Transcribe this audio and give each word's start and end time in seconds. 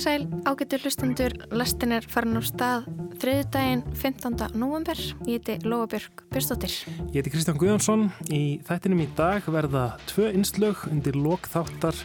Komið 0.00 0.16
sæl, 0.16 0.44
ágættur 0.48 0.80
hlustendur, 0.80 1.34
lastin 1.52 1.90
er 1.92 2.06
farin 2.08 2.40
á 2.40 2.40
stað 2.40 2.86
þriðdægin 3.20 3.82
15. 4.00 4.46
november. 4.56 4.96
Ég 5.28 5.42
heiti 5.44 5.68
Lóabjörg 5.68 6.22
Björnstóttir. 6.32 6.72
Ég 7.12 7.18
heiti 7.18 7.32
Kristján 7.34 7.58
Guðjónsson. 7.60 8.06
Í 8.32 8.62
þættinum 8.64 9.02
í 9.04 9.08
dag 9.18 9.44
verða 9.44 9.82
tvö 10.08 10.30
innslög 10.32 10.86
undir 10.88 11.18
lokþáttar. 11.20 12.00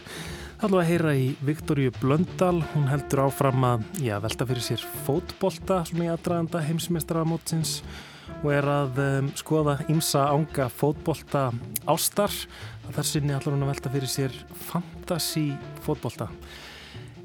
Það 0.60 0.76
er 0.76 0.82
að 0.82 0.90
heyra 0.90 1.14
í 1.16 1.24
Viktoríu 1.48 1.94
Blöndal. 1.96 2.60
Hún 2.74 2.84
heldur 2.92 3.24
áfram 3.30 3.64
að 3.64 3.88
já, 4.04 4.18
velta 4.26 4.50
fyrir 4.52 4.68
sér 4.68 4.86
fótbolta 5.08 5.80
svona 5.88 6.10
í 6.10 6.12
aðdraðanda 6.12 6.66
heimsmeistaramótsins 6.68 7.78
og 8.42 8.52
er 8.52 8.72
að 8.76 9.02
um, 9.06 9.34
skoða 9.40 9.78
ímsa 9.88 10.28
ánga 10.36 10.68
fótbolta 10.68 11.48
ástar. 11.88 12.36
Þar 12.92 13.12
sinni 13.14 13.32
allar 13.32 13.56
hún 13.56 13.64
að 13.64 13.72
velta 13.72 13.96
fyrir 13.96 14.16
sér 14.18 14.40
fantasy 14.68 15.48
fótbolta. 15.88 16.28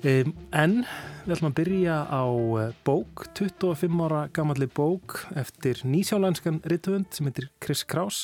Um, 0.01 0.31
en 0.57 0.79
við 1.27 1.35
ætlum 1.35 1.51
að 1.51 1.57
byrja 1.59 1.95
á 2.09 2.25
uh, 2.25 2.61
bók, 2.81 3.27
25 3.37 3.99
ára 4.01 4.23
gammalli 4.33 4.65
bók 4.65 5.19
eftir 5.37 5.77
nýsjálanskan 5.85 6.57
rittvönd 6.65 7.11
sem 7.13 7.29
heitir 7.29 7.51
Chris 7.61 7.83
Kraus, 7.85 8.23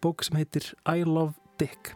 bók 0.00 0.24
sem 0.24 0.40
heitir 0.40 0.70
I 0.88 1.04
Love 1.04 1.36
Dick. 1.60 1.92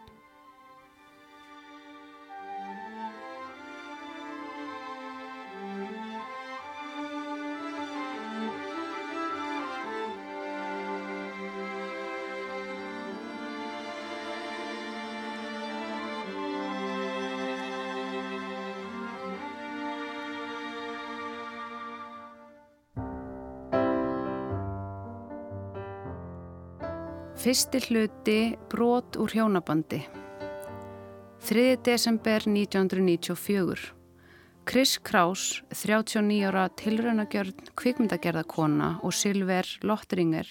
Fyrsti 27.41 27.79
hluti 27.87 28.53
brot 28.69 29.15
úr 29.17 29.31
hjónabandi. 29.33 29.97
3. 31.47 31.77
desember 31.81 32.45
1994. 32.45 33.95
Chris 34.69 34.99
Kraus, 35.01 35.63
39 35.73 36.45
ára 36.45 36.67
tilraunagjörn 36.77 37.73
kvikmyndagerðakona 37.73 38.91
og 39.01 39.17
Silver 39.17 39.65
Lottringer, 39.81 40.45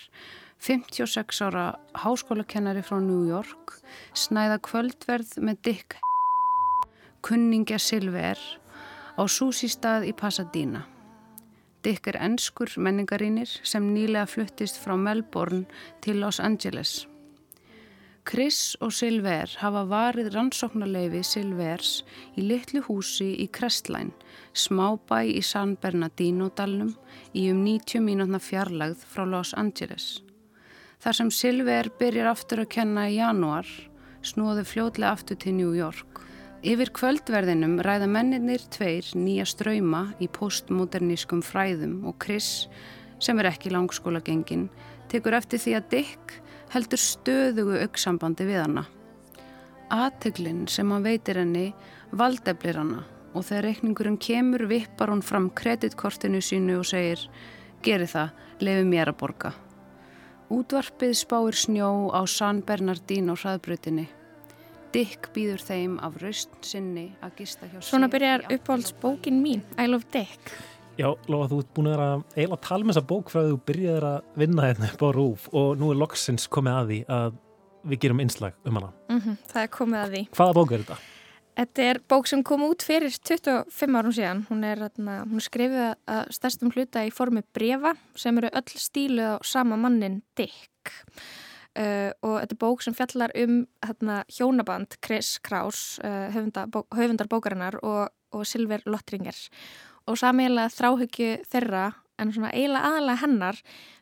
56 0.59 1.45
ára 1.47 1.69
háskólakennari 1.95 2.83
frá 2.83 2.99
New 2.99 3.23
York, 3.31 3.79
snæða 4.11 4.59
kvöldverð 4.59 5.39
með 5.39 5.63
Dick 5.63 6.01
kunningja 7.23 7.79
Silver 7.79 8.39
á 9.15 9.23
súsistað 9.31 10.09
í 10.11 10.17
Pasadena. 10.17 10.89
Dick 11.81 12.11
er 12.11 12.19
ennskur 12.21 12.69
menningarínir 12.77 13.49
sem 13.65 13.87
nýlega 13.95 14.27
fluttist 14.29 14.77
frá 14.83 14.99
Melbourne 15.01 15.65
til 16.05 16.21
Los 16.21 16.41
Angeles. 16.41 17.07
Chris 18.29 18.77
og 18.85 18.93
Silver 18.93 19.49
hafa 19.63 19.87
varið 19.89 20.29
rannsóknarleifi 20.35 21.23
Silvers 21.25 22.03
í 22.37 22.45
litlu 22.45 22.83
húsi 22.85 23.31
í 23.41 23.49
Crestline, 23.49 24.13
smábæ 24.53 25.23
í 25.33 25.41
San 25.43 25.73
Bernardino-dalnum 25.81 26.93
í 27.33 27.49
um 27.51 27.65
90 27.65 28.05
mínútna 28.05 28.43
fjarlagð 28.45 29.01
frá 29.09 29.25
Los 29.25 29.55
Angeles. 29.57 30.21
Þar 31.01 31.17
sem 31.17 31.31
Silver 31.33 31.89
byrjar 31.99 32.29
aftur 32.35 32.67
að 32.67 32.75
kenna 32.77 33.09
í 33.09 33.17
januar, 33.17 33.65
snúðu 34.21 34.67
fljóðlega 34.69 35.15
aftur 35.17 35.41
til 35.41 35.57
New 35.57 35.73
York. 35.73 36.21
Yfir 36.61 36.91
kvöldverðinum 36.93 37.79
ræða 37.81 38.05
menninir 38.13 38.61
tveir 38.69 39.07
nýja 39.17 39.47
ströyma 39.49 40.11
í 40.21 40.27
postmodernískum 40.29 41.41
fræðum 41.41 42.03
og 42.05 42.19
Chris, 42.21 42.69
sem 43.17 43.41
er 43.41 43.49
ekki 43.49 43.73
langskóla 43.73 44.21
gengin, 44.21 44.67
tekur 45.09 45.39
eftir 45.39 45.63
því 45.63 45.75
að 45.79 45.87
Dick 45.95 46.35
heldur 46.75 47.01
stöðugu 47.01 47.81
auksambandi 47.87 48.45
við 48.51 48.61
hana. 48.61 48.85
Ateglinn 49.89 50.69
sem 50.69 50.93
hann 50.93 51.09
veitir 51.09 51.41
henni 51.41 51.71
valdeflir 52.13 52.83
hana 52.83 53.07
og 53.33 53.49
þegar 53.49 53.71
reikningurinn 53.71 54.21
kemur 54.21 54.69
vippar 54.69 55.15
hún 55.15 55.25
fram 55.25 55.49
kreditkortinu 55.57 56.45
sínu 56.45 56.83
og 56.83 56.89
segir 56.93 57.25
Geri 57.81 58.05
það, 58.05 58.37
lefi 58.61 58.85
mér 58.85 59.15
að 59.15 59.21
borga. 59.25 59.57
Útvarpið 60.53 61.17
spáir 61.17 61.57
snjó 61.57 62.11
á 62.13 62.21
San 62.29 62.61
Bernardino 62.61 63.33
hraðbrutinni. 63.33 64.11
Dick 64.91 65.31
býður 65.35 65.63
þeim 65.63 65.99
af 66.03 66.17
raust 66.23 66.57
sinni 66.67 67.11
að 67.23 67.37
gista 67.43 67.69
hjá 67.71 67.79
Svona 67.85 68.09
byrjar 68.11 68.43
uppáhaldsbókin 68.51 69.39
mín, 69.43 69.63
I 69.79 69.87
Love 69.87 70.09
Dick. 70.11 70.51
Já, 70.99 71.13
Lóa, 71.31 71.47
þú 71.49 71.61
ert 71.63 71.71
búin 71.77 71.91
að 71.93 72.03
að 72.43 72.57
tala 72.67 72.85
með 72.85 72.97
þessa 72.97 73.07
bók 73.13 73.31
frá 73.31 73.41
því 73.45 73.53
þú 73.53 73.61
byrjaði 73.71 74.09
að 74.11 74.41
vinna 74.43 74.67
hérna 74.67 74.91
upp 74.91 75.05
á 75.07 75.09
rúf 75.15 75.47
og 75.55 75.71
nú 75.79 75.93
er 75.93 76.01
loksins 76.01 76.49
komið 76.51 76.75
að 76.81 76.91
því 76.91 76.99
að 77.21 77.39
við 77.93 78.03
gerum 78.03 78.21
einslag 78.25 78.59
um 78.67 78.77
hana. 78.77 78.91
Mm 79.09 79.21
-hmm, 79.21 79.37
það 79.53 79.63
er 79.63 79.71
komið 79.79 80.01
að 80.01 80.13
því. 80.15 80.23
Hvaða 80.37 80.57
bók 80.59 80.73
er 80.73 80.83
þetta? 80.85 80.99
Þetta 81.61 81.83
er 81.83 82.01
bók 82.09 82.27
sem 82.27 82.43
kom 82.43 82.63
út 82.63 82.83
fyrir 82.83 83.11
25 83.11 83.97
árum 83.97 84.13
síðan. 84.13 84.47
Hún 84.49 84.65
er, 84.65 84.79
hún 84.97 85.37
er 85.37 85.45
skrifið 85.45 85.95
að 86.07 86.31
stærstum 86.31 86.71
hluta 86.71 87.05
í 87.05 87.11
formi 87.11 87.43
brefa 87.53 87.95
sem 88.15 88.39
eru 88.39 88.49
öll 88.53 88.71
stíluð 88.77 89.35
á 89.35 89.37
sama 89.43 89.77
mannin 89.77 90.23
Dick. 90.37 90.93
Uh, 91.79 92.11
og 92.27 92.41
þetta 92.41 92.57
er 92.57 92.59
bók 92.59 92.81
sem 92.83 92.95
fjallar 92.99 93.33
um 93.39 93.61
hérna, 93.87 94.17
hjónaband 94.27 94.97
Chris 95.07 95.37
Kraus 95.39 96.01
uh, 96.03 96.27
höfundar, 96.35 96.67
bó, 96.67 96.83
höfundar 96.99 97.29
bókarinnar 97.31 97.77
og, 97.87 98.09
og 98.35 98.43
Silver 98.49 98.83
Lottringer. 98.91 99.37
Og 100.11 100.19
samiðilega 100.19 100.73
þráhyggju 100.75 101.29
þeirra 101.47 101.85
en 102.19 102.33
svona 102.35 102.51
eiginlega 102.51 102.91
aðalega 102.91 103.23
hennar 103.23 103.61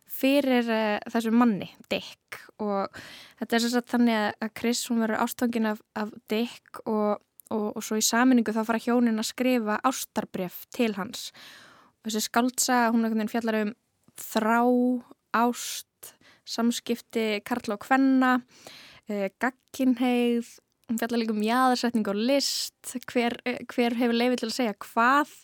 fyrir 0.09 0.71
uh, 0.73 0.97
þessu 1.12 1.33
manni 1.37 1.69
Dick. 1.93 2.41
Og 2.57 2.89
þetta 3.43 3.59
er 3.59 3.65
svo 3.67 3.83
þannig 3.93 4.23
að 4.33 4.55
Chris 4.62 4.84
hún 4.89 5.05
verður 5.05 5.27
ástofngin 5.27 5.69
af, 5.75 5.83
af 5.93 6.15
Dick 6.33 6.81
og, 6.87 7.21
og, 7.53 7.69
og 7.75 7.84
svo 7.84 8.01
í 8.01 8.07
saminningu 8.07 8.57
þá 8.57 8.62
fara 8.65 8.81
hjónin 8.81 9.21
að 9.21 9.28
skrifa 9.34 9.77
ástarbref 9.84 10.65
til 10.73 10.95
hans. 10.97 11.28
Og 12.01 12.09
þessi 12.09 12.31
skaldsa 12.31 12.87
hún 12.95 13.28
fjallar 13.28 13.61
um 13.67 13.77
þrá, 14.19 14.62
ást 15.38 16.15
samskipti 16.49 17.26
Karla 17.47 17.76
og 17.76 17.84
Kvenna, 17.84 18.38
uh, 19.10 19.26
gagginheið, 19.43 20.54
hún 20.88 21.00
fjallar 21.00 21.22
líka 21.22 21.37
um 21.37 21.44
jáðarsetning 21.44 22.09
og 22.09 22.22
list, 22.31 22.97
hver, 23.12 23.37
hver 23.69 23.98
hefur 23.98 24.16
leifið 24.16 24.43
til 24.43 24.48
að 24.48 24.56
segja 24.56 24.78
hvað. 24.87 25.34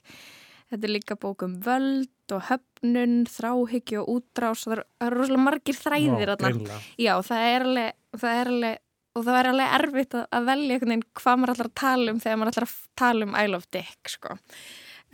Þetta 0.73 0.89
er 0.89 0.95
líka 0.95 1.17
bókum 1.21 1.59
völd 1.63 2.33
og 2.33 2.47
höfnun, 2.49 3.27
þráhyggju 3.29 4.01
og 4.01 4.15
útrás 4.17 4.65
það 4.65 4.81
eru 5.05 5.19
rosalega 5.19 5.45
margir 5.45 5.77
þræðir 5.77 6.33
Nó, 6.41 6.79
Já, 6.99 7.13
það 7.27 7.49
er 7.51 7.67
alveg, 7.69 7.99
það 8.17 8.41
er 8.41 8.51
alveg 8.55 8.81
og 9.15 9.23
það 9.23 9.39
er 9.39 9.49
alveg 9.51 9.75
erfitt 9.79 10.17
að, 10.19 10.25
að 10.35 10.49
velja 10.49 10.79
hvað 11.21 11.39
maður 11.39 11.53
ætlar 11.55 11.69
að 11.69 11.77
tala 11.79 12.15
um 12.15 12.21
þegar 12.25 12.39
maður 12.41 12.53
ætlar 12.53 12.67
að 12.67 12.79
tala 12.99 13.29
um 13.29 13.37
I 13.39 13.45
Love 13.51 13.71
Dick, 13.77 14.11
sko. 14.11 14.39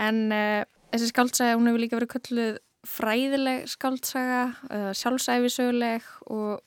En 0.00 0.20
uh, 0.32 0.62
þessi 0.94 1.10
skáldsæði, 1.10 1.56
hún 1.58 1.68
hefur 1.68 1.84
líka 1.84 1.98
verið 1.98 2.12
kölluð 2.14 2.60
fræðileg 2.86 3.68
skáltsaga, 3.68 4.42
uh, 4.70 4.90
sjálfsæfisöguleg 4.96 6.06
og 6.32 6.62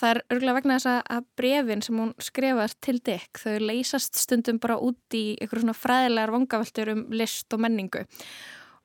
það 0.00 0.14
er 0.14 0.22
örgulega 0.32 0.56
vegna 0.56 0.78
þess 0.78 1.02
að 1.02 1.26
brefin 1.36 1.82
sem 1.84 2.00
hún 2.00 2.14
skrifast 2.22 2.80
til 2.80 3.00
Dick, 3.04 3.42
þau 3.42 3.58
leysast 3.60 4.16
stundum 4.16 4.60
bara 4.62 4.78
út 4.80 5.16
í 5.16 5.36
einhverjum 5.36 5.68
svona 5.68 5.76
fræðilegar 5.76 6.32
vangaveltur 6.32 6.94
um 6.94 7.04
list 7.12 7.52
og 7.52 7.60
menningu 7.66 8.06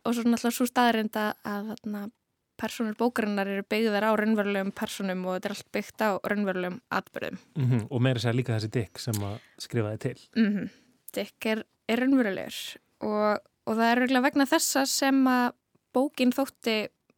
og 0.05 0.13
svo 0.13 0.25
náttúrulega 0.27 0.57
svo 0.57 0.67
staðrind 0.69 1.17
að, 1.17 1.33
að 1.47 2.11
personur 2.59 2.95
bókarinnar 2.99 3.49
eru 3.51 3.65
beigðar 3.67 4.07
á 4.07 4.11
raunverulegum 4.15 4.71
personum 4.75 5.25
og 5.27 5.37
þetta 5.37 5.49
er 5.49 5.55
allt 5.55 5.71
byggt 5.75 6.03
á 6.05 6.09
raunverulegum 6.23 6.79
atbyrðum. 6.97 7.39
Mm 7.55 7.65
-hmm. 7.69 7.87
Og 7.89 8.01
meira 8.01 8.19
sér 8.19 8.35
líka 8.35 8.55
þessi 8.55 8.71
Dick 8.71 8.99
sem 8.99 9.13
að 9.15 9.39
skrifaði 9.57 9.97
til. 9.99 10.19
Mm 10.35 10.51
-hmm. 10.53 10.69
Dick 11.13 11.45
er, 11.45 11.63
er 11.87 11.99
raunverulegur 11.99 12.77
og, 12.99 13.39
og 13.65 13.75
það 13.75 13.91
er 13.91 14.01
örgulega 14.01 14.27
vegna 14.27 14.45
þessa 14.45 14.85
sem 14.85 15.27
að 15.27 15.51
bókin 15.95 16.35
þótti 16.35 16.75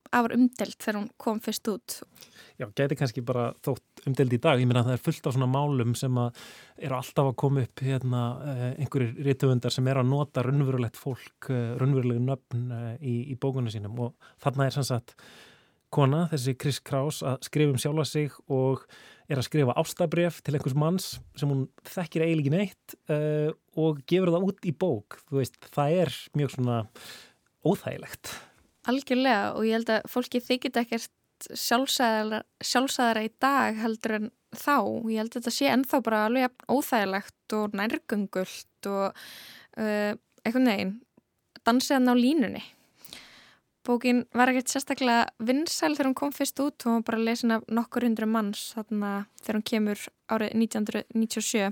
afar 0.08 0.38
umdelt 0.38 0.78
þegar 0.80 1.02
hún 1.02 1.10
kom 1.20 1.42
fyrst 1.44 1.68
út. 1.68 1.98
Já, 2.58 2.66
geti 2.78 2.96
kannski 2.98 3.22
bara 3.26 3.50
þótt 3.66 4.06
umdelt 4.08 4.34
í 4.34 4.40
dag. 4.42 4.62
Ég 4.62 4.70
meina 4.70 4.82
að 4.86 4.92
það 4.92 4.96
er 4.96 5.04
fullt 5.04 5.28
af 5.28 5.36
svona 5.36 5.50
málum 5.52 5.92
sem 6.00 6.22
að 6.22 6.40
eru 6.88 6.98
alltaf 6.98 7.32
að 7.32 7.36
koma 7.44 7.66
upp 7.68 7.84
hérna 7.84 8.22
einhverjir 8.78 9.28
rítuðundar 9.28 9.76
sem 9.76 9.90
er 9.92 10.00
að 10.00 10.10
nota 10.14 10.46
raunverulegt 10.46 10.98
fólk, 10.98 11.50
raunverulegu 11.52 12.24
nöfn 12.24 12.72
í, 13.02 13.18
í 13.34 13.36
bókunum 13.36 13.74
sínum 13.74 14.00
og 14.08 14.32
þarna 14.44 14.70
er 14.70 14.78
sannsagt 14.78 15.18
kona, 15.94 16.26
þessi 16.32 16.56
Chris 16.60 16.80
Kraus, 16.84 17.22
að 17.26 17.40
skrifa 17.48 17.74
um 17.74 17.80
sjálfa 17.82 18.06
sig 18.08 18.34
og 18.52 18.84
er 19.28 19.40
að 19.40 19.48
skrifa 19.48 19.76
ástabref 19.80 20.42
til 20.44 20.56
einhvers 20.56 20.76
manns 20.78 21.08
sem 21.40 21.52
hún 21.52 21.66
þekkir 21.88 22.26
eiginlega 22.26 22.54
neitt 22.56 22.98
uh, 23.12 23.52
og 23.80 24.04
gefur 24.10 24.34
það 24.34 24.50
út 24.50 24.68
í 24.68 24.74
bók. 24.76 25.20
Þú 25.28 25.42
veist, 25.42 25.58
það 25.76 25.98
er 26.04 26.14
mjög 26.40 26.54
svona 26.56 26.78
óþægilegt. 27.68 28.34
Algjörlega 28.88 29.54
og 29.58 29.66
ég 29.68 29.78
held 29.78 29.90
að 29.92 30.08
fólki 30.12 30.42
þykit 30.44 30.80
ekkert 30.80 31.50
sjálfsæðara, 31.52 32.42
sjálfsæðara 32.64 33.26
í 33.28 33.32
dag 33.42 33.82
heldur 33.82 34.16
en 34.18 34.30
þá. 34.56 34.78
Ég 35.12 35.20
held 35.22 35.34
að 35.34 35.42
þetta 35.42 35.54
sé 35.54 35.68
ennþá 35.72 36.00
bara 36.06 36.24
alveg 36.28 36.66
óþægilegt 36.72 37.58
og 37.58 37.76
nærgöngult 37.78 38.90
og 38.92 39.20
uh, 39.78 40.14
eitthvað 40.44 40.66
neginn. 40.66 40.96
dansiðan 41.68 42.12
á 42.12 42.16
línunni. 42.16 42.64
Bókin 43.88 44.26
var 44.36 44.52
ekkert 44.52 44.72
sérstaklega 44.72 45.28
vinsæl 45.40 45.94
þegar 45.96 46.10
hún 46.10 46.20
kom 46.20 46.32
fyrst 46.36 46.60
út 46.60 46.84
og 46.84 46.90
hún 46.90 46.98
var 47.00 47.06
bara 47.12 47.24
lesin 47.24 47.56
af 47.56 47.68
nokkur 47.72 48.04
hundru 48.04 48.28
manns 48.28 48.74
þarna 48.76 49.12
þegar 49.42 49.60
hún 49.60 49.68
kemur 49.72 50.04
árið 50.32 50.56
1997. 50.60 51.70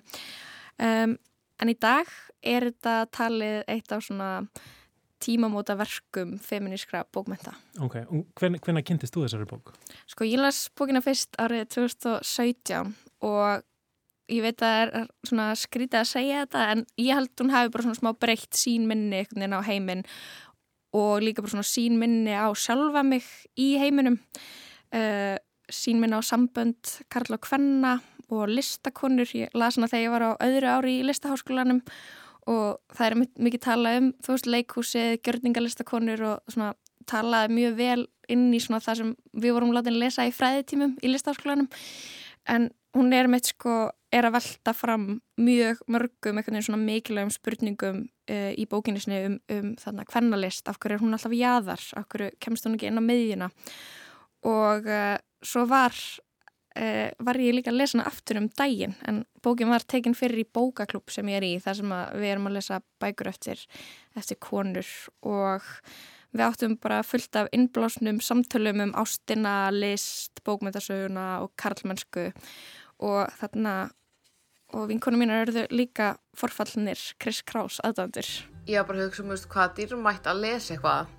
Um, 0.80 1.18
en 1.60 1.72
í 1.72 1.76
dag 1.80 2.12
er 2.44 2.70
þetta 2.70 2.96
talið 3.16 3.58
eitt 3.72 3.92
af 3.92 4.04
svona 4.04 4.30
tímamóta 5.24 5.76
verkum 5.80 6.36
feminískra 6.42 7.06
bókmenta. 7.14 7.56
Ok, 7.84 8.02
hven, 8.40 8.58
hvenna 8.60 8.84
kynntist 8.86 9.16
þú 9.16 9.26
þessari 9.26 9.48
bók? 9.50 9.72
Sko 10.12 10.28
ég 10.28 10.42
las 10.42 10.66
bókina 10.76 11.02
fyrst 11.04 11.38
árið 11.42 11.68
2017 11.78 12.94
og 13.26 13.66
ég 14.32 14.42
veit 14.46 14.62
að 14.64 14.72
það 14.72 14.82
er 14.86 15.10
svona 15.30 15.48
skrítið 15.60 16.00
að 16.02 16.10
segja 16.10 16.42
þetta 16.44 16.66
en 16.74 16.84
ég 17.02 17.20
held 17.20 17.34
hún 17.42 17.54
hafi 17.54 17.72
bara 17.74 17.86
svona 17.86 18.00
smá 18.00 18.12
breytt 18.18 18.58
sín 18.58 18.88
minni 18.90 19.22
einhvern 19.22 19.44
veginn 19.44 19.58
á 19.58 19.68
heiminn 19.68 20.04
og 20.96 21.22
líka 21.24 21.44
bara 21.44 21.54
svona 21.54 21.68
sín 21.68 22.00
minni 22.02 22.34
á 22.34 22.50
sjálfa 22.58 23.04
mig 23.06 23.28
í 23.60 23.76
heiminum 23.82 24.18
uh, 24.96 25.38
sín 25.70 26.02
minni 26.02 26.18
á 26.18 26.24
sambönd 26.26 26.98
Karl 27.12 27.38
og 27.38 27.44
Kvenna 27.46 28.00
og 28.34 28.50
listakonur, 28.50 29.30
ég 29.38 29.54
las 29.54 29.78
hana 29.78 29.90
þegar 29.92 30.06
ég 30.06 30.14
var 30.16 30.26
á 30.26 30.32
öðru 30.48 30.72
ári 30.72 30.94
í 31.00 31.06
listaháskólanum 31.06 31.84
og 32.52 32.96
það 32.96 33.08
er 33.08 33.18
mikið 33.48 33.64
talað 33.66 34.00
um 34.00 34.10
þú 34.24 34.36
veist 34.36 34.50
leikhúsið, 34.54 35.12
gjörningalistakonur 35.26 36.26
og 36.30 36.54
svona 36.54 36.74
talaði 37.10 37.54
mjög 37.58 37.78
vel 37.80 38.02
inn 38.34 38.48
í 38.54 38.62
svona 38.62 38.82
það 38.82 39.02
sem 39.02 39.12
við 39.38 39.56
vorum 39.56 39.74
látið 39.76 39.94
að 39.94 40.02
lesa 40.02 40.26
í 40.26 40.34
fræðitímum 40.34 40.96
í 41.02 41.12
listaháskólanum. 41.12 41.70
En 42.50 42.70
hún 42.96 43.14
er 43.14 43.30
meitt 43.30 43.50
sko 43.52 43.76
er 44.16 44.28
að 44.28 44.38
velta 44.38 44.74
fram 44.76 45.08
mjög 45.42 45.82
mörgum 45.92 46.40
eitthvað 46.40 46.68
svona 46.68 46.82
mikilvægum 46.82 47.34
spurningum 47.34 48.04
uh, 48.32 48.52
í 48.56 48.66
bókinni 48.70 49.02
sinni 49.04 49.22
um, 49.28 49.40
um 49.52 49.72
þarna 49.82 50.06
hvernalist, 50.12 50.70
af 50.70 50.80
hverju 50.80 51.00
er 51.00 51.04
hún 51.04 51.18
alltaf 51.18 51.36
jáðar 51.36 51.84
af 52.00 52.08
hverju 52.12 52.32
kemst 52.44 52.68
hún 52.68 52.78
ekki 52.78 52.90
inn 52.92 53.02
á 53.02 53.04
miðjuna? 53.04 53.50
Og 54.48 54.88
uh, 54.88 55.18
svo 55.46 55.66
var 55.70 55.98
uh, 56.80 57.10
var 57.28 57.42
ég 57.42 57.58
líka 57.58 57.74
að 57.74 57.82
lesa 57.82 57.98
hana 57.98 58.08
aftur 58.12 58.40
um 58.40 58.50
daginn 58.56 58.96
en 59.10 59.24
bókin 59.46 59.72
var 59.72 59.86
tekin 59.86 60.18
fyrir 60.18 60.44
í 60.44 60.50
bókaklub 60.58 61.14
sem 61.14 61.30
ég 61.32 61.40
er 61.40 61.48
í 61.48 61.54
þar 61.64 61.80
sem 61.80 61.96
við 62.18 62.30
erum 62.34 62.50
að 62.50 62.58
lesa 62.58 62.82
bækur 63.02 63.32
eftir, 63.32 63.62
eftir 64.18 64.40
konur 64.42 64.90
og 65.26 65.66
við 66.36 66.46
áttum 66.48 66.78
bara 66.82 67.04
fullt 67.06 67.38
af 67.40 67.52
innblásnum 67.56 68.20
samtölum 68.24 68.82
um 68.84 68.96
ástina, 69.00 69.72
list, 69.72 70.42
bókmyndasöguna 70.48 71.28
og 71.46 71.54
karlmennsku 71.60 72.32
og 73.06 73.32
þarna 73.40 73.76
og 74.76 74.90
vinkonum 74.90 75.22
mín 75.24 75.32
eru 75.32 75.66
líka 75.72 76.16
forfallnir 76.36 77.00
Chris 77.22 77.42
Kraus 77.46 77.80
aðdandur. 77.86 78.28
Ég 78.68 78.82
var 78.82 78.90
bara 78.90 79.06
að 79.06 79.12
hugsa 79.12 79.24
um 79.24 79.52
hvað 79.54 79.76
dýrmætt 79.78 80.28
að 80.28 80.42
lesa 80.44 80.74
eitthvað 80.76 81.14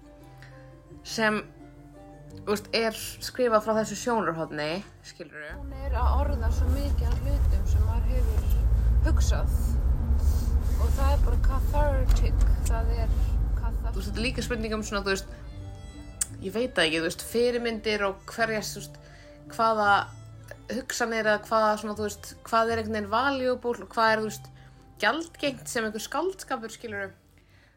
sem 1.06 1.38
veist, 2.46 2.68
er 2.74 2.96
skrifað 3.24 3.64
frá 3.64 3.76
þessu 3.80 3.98
sjónurhóðni, 4.02 4.70
skilur 5.06 5.46
þú? 5.46 5.54
Hún 5.62 5.76
er 5.86 5.96
að 5.96 6.18
orða 6.20 6.50
svo 6.54 6.68
mikið 6.74 7.08
af 7.10 7.22
hlutum 7.24 7.66
sem 7.70 7.86
maður 7.86 8.12
hefur 8.16 8.52
hugsað 9.26 9.54
og 10.76 10.90
það 10.94 11.08
er 11.10 11.22
bara 11.24 11.38
cathartic, 11.42 12.42
það 12.68 12.90
er 12.94 13.14
cathartic. 13.56 13.88
Þú 13.88 13.96
veist, 13.96 14.06
þetta 14.06 14.20
er 14.20 14.24
líka 14.26 14.44
spurning 14.44 14.76
um 14.76 14.84
svona, 14.86 15.02
þú 15.02 15.14
veist, 15.14 15.32
ég 16.44 16.54
veit 16.54 16.76
það 16.76 16.84
ekki, 16.84 17.00
þú 17.00 17.08
veist, 17.08 17.24
fyrirmyndir 17.32 18.04
og 18.06 18.22
hverjast, 18.30 18.76
þú 18.76 18.82
veist, 18.84 19.00
hvaða 19.56 19.90
hugsanir 20.76 21.26
eða 21.26 21.42
hvaða, 21.48 21.74
svona, 21.80 21.96
þú 21.98 22.06
veist, 22.06 22.32
hvað 22.46 22.70
er 22.70 22.82
einhvern 22.82 22.98
veginn 23.00 23.12
valjúból 23.16 23.76
og 23.80 23.90
hvað 23.96 24.12
er, 24.12 24.22
þú 24.22 24.30
veist, 24.30 24.50
gjaldgengt 25.02 25.72
sem 25.72 25.88
einhver 25.88 26.06
skaldskapur, 26.06 26.76
skilur 26.76 27.08
þú? 27.08 27.14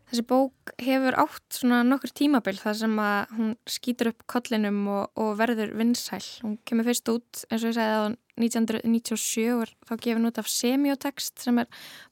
Þessi 0.09 0.25
bók 0.25 0.71
hefur 0.81 1.17
átt 1.21 1.53
svona 1.53 1.83
nokkur 1.85 2.13
tímabill 2.17 2.57
þar 2.57 2.77
sem 2.77 2.95
að 3.01 3.33
hún 3.37 3.51
skýtur 3.69 4.09
upp 4.09 4.23
kollinum 4.29 4.79
og, 4.89 5.11
og 5.21 5.35
verður 5.37 5.75
vinsæl. 5.77 6.23
Hún 6.41 6.55
kemur 6.65 6.87
fyrst 6.89 7.11
út 7.13 7.43
eins 7.49 7.61
og 7.61 7.69
ég 7.69 7.77
segði 7.77 7.99
á 8.01 8.05
1997 8.39 9.45
og 9.53 9.69
þá 9.87 9.93
gefur 9.95 10.19
hún 10.19 10.29
út 10.31 10.41
af 10.41 10.49
semiotext 10.51 11.43
sem 11.43 11.61
er 11.61 11.69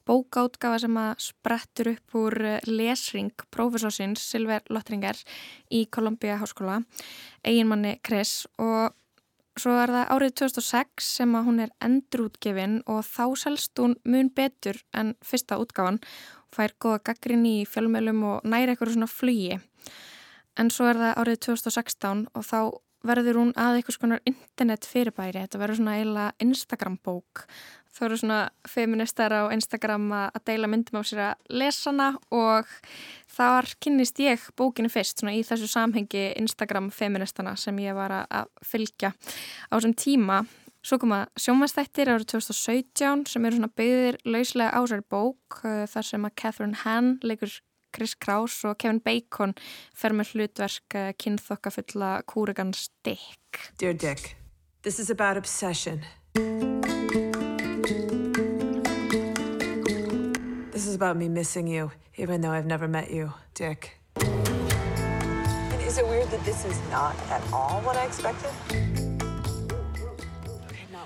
bókáttgafa 0.08 0.84
sem 0.84 1.00
að 1.02 1.26
sprettur 1.30 1.92
upp 1.96 2.20
úr 2.20 2.38
eh, 2.44 2.70
lesring 2.70 3.34
profesorsins 3.54 4.24
Silver 4.24 4.64
Lottringar 4.70 5.20
í 5.72 5.86
Columbia 5.92 6.38
Háskóla, 6.42 6.82
eiginmanni 7.44 7.98
Chris 8.06 8.46
og 8.62 8.96
svo 9.58 9.74
er 9.82 9.90
það 9.90 10.12
árið 10.14 10.34
2006 10.44 11.14
sem 11.18 11.38
að 11.38 11.48
hún 11.48 11.62
er 11.66 11.72
endurútgefin 11.84 12.82
og 12.86 13.06
þá 13.08 13.24
selst 13.42 13.80
hún 13.82 13.96
mun 14.06 14.30
betur 14.30 14.78
en 14.94 15.16
fyrsta 15.26 15.58
útgáfan 15.62 16.02
fær 16.54 16.74
goða 16.82 17.02
gaggrin 17.10 17.46
í 17.48 17.56
fjölmjölum 17.70 18.24
og 18.28 18.46
næri 18.48 18.74
eitthvað 18.74 18.96
svona 18.96 19.10
flugi. 19.12 19.58
En 20.58 20.72
svo 20.74 20.88
er 20.90 21.00
það 21.02 21.20
árið 21.22 21.40
2016 21.46 22.24
og 22.34 22.46
þá 22.46 22.60
verður 23.10 23.42
hún 23.42 23.52
að 23.58 23.80
eitthvað 23.80 23.98
svona 23.98 24.20
internet 24.30 24.88
fyrirbæri. 24.88 25.44
Þetta 25.46 25.62
verður 25.62 25.80
svona 25.80 25.98
eiginlega 25.98 26.48
Instagram 26.48 27.00
bók. 27.06 27.44
Það 27.98 28.04
verður 28.06 28.22
svona 28.22 28.40
feministar 28.70 29.34
á 29.34 29.44
Instagram 29.56 30.06
að 30.20 30.44
deila 30.52 30.70
myndum 30.70 31.00
á 31.02 31.04
sér 31.08 31.24
að 31.32 31.56
lesana 31.62 32.12
og 32.30 32.70
þar 33.34 33.72
kynnist 33.82 34.22
ég 34.22 34.44
bókinu 34.60 34.92
fyrst 34.94 35.24
svona 35.24 35.34
í 35.34 35.42
þessu 35.48 35.70
samhengi 35.72 36.30
Instagram 36.38 36.92
feministana 36.94 37.56
sem 37.58 37.80
ég 37.82 37.98
var 37.98 38.14
að 38.20 38.54
fylgja 38.62 39.16
á 39.16 39.74
þessum 39.74 39.98
tíma 39.98 40.44
Svo 40.88 40.96
koma 41.02 41.26
sjómanstættir 41.36 42.08
árið 42.08 42.30
2017 42.32 43.26
sem 43.28 43.46
eru 43.48 43.58
svona 43.58 43.74
byggðir 43.76 44.18
lauslega 44.30 44.72
á 44.72 44.82
sér 44.88 45.02
bók 45.04 45.58
uh, 45.66 45.84
þar 45.90 46.06
sem 46.08 46.28
að 46.28 46.36
Catherine 46.40 46.80
Hann 46.86 47.10
leikur 47.28 47.58
Chris 47.94 48.16
Kraus 48.16 48.64
og 48.66 48.78
Kevin 48.78 49.00
Bacon 49.00 49.54
fer 49.96 50.16
með 50.16 50.34
hlutverk 50.34 50.98
uh, 50.98 51.12
kynþokkafulla 51.18 52.22
Kúrigans 52.30 52.90
Dick. 53.06 53.62
Dear 53.80 53.94
Dick, 53.94 54.36
this 54.84 55.00
is 55.00 55.10
about 55.10 55.38
obsession. 55.38 56.04
This 60.72 60.86
is 60.86 60.96
about 60.96 61.18
me 61.18 61.28
missing 61.28 61.68
you, 61.68 61.92
even 62.18 62.42
though 62.42 62.52
I've 62.52 62.68
never 62.68 62.88
met 62.88 63.10
you, 63.12 63.34
Dick. 63.54 64.00
And 64.16 65.82
is 65.88 65.98
it 65.98 66.08
weird 66.08 66.30
that 66.30 66.44
this 66.46 66.66
is 66.66 66.80
not 66.92 67.16
at 67.30 67.42
all 67.52 67.82
what 67.82 67.98
I 67.98 68.06
expected? 68.06 68.97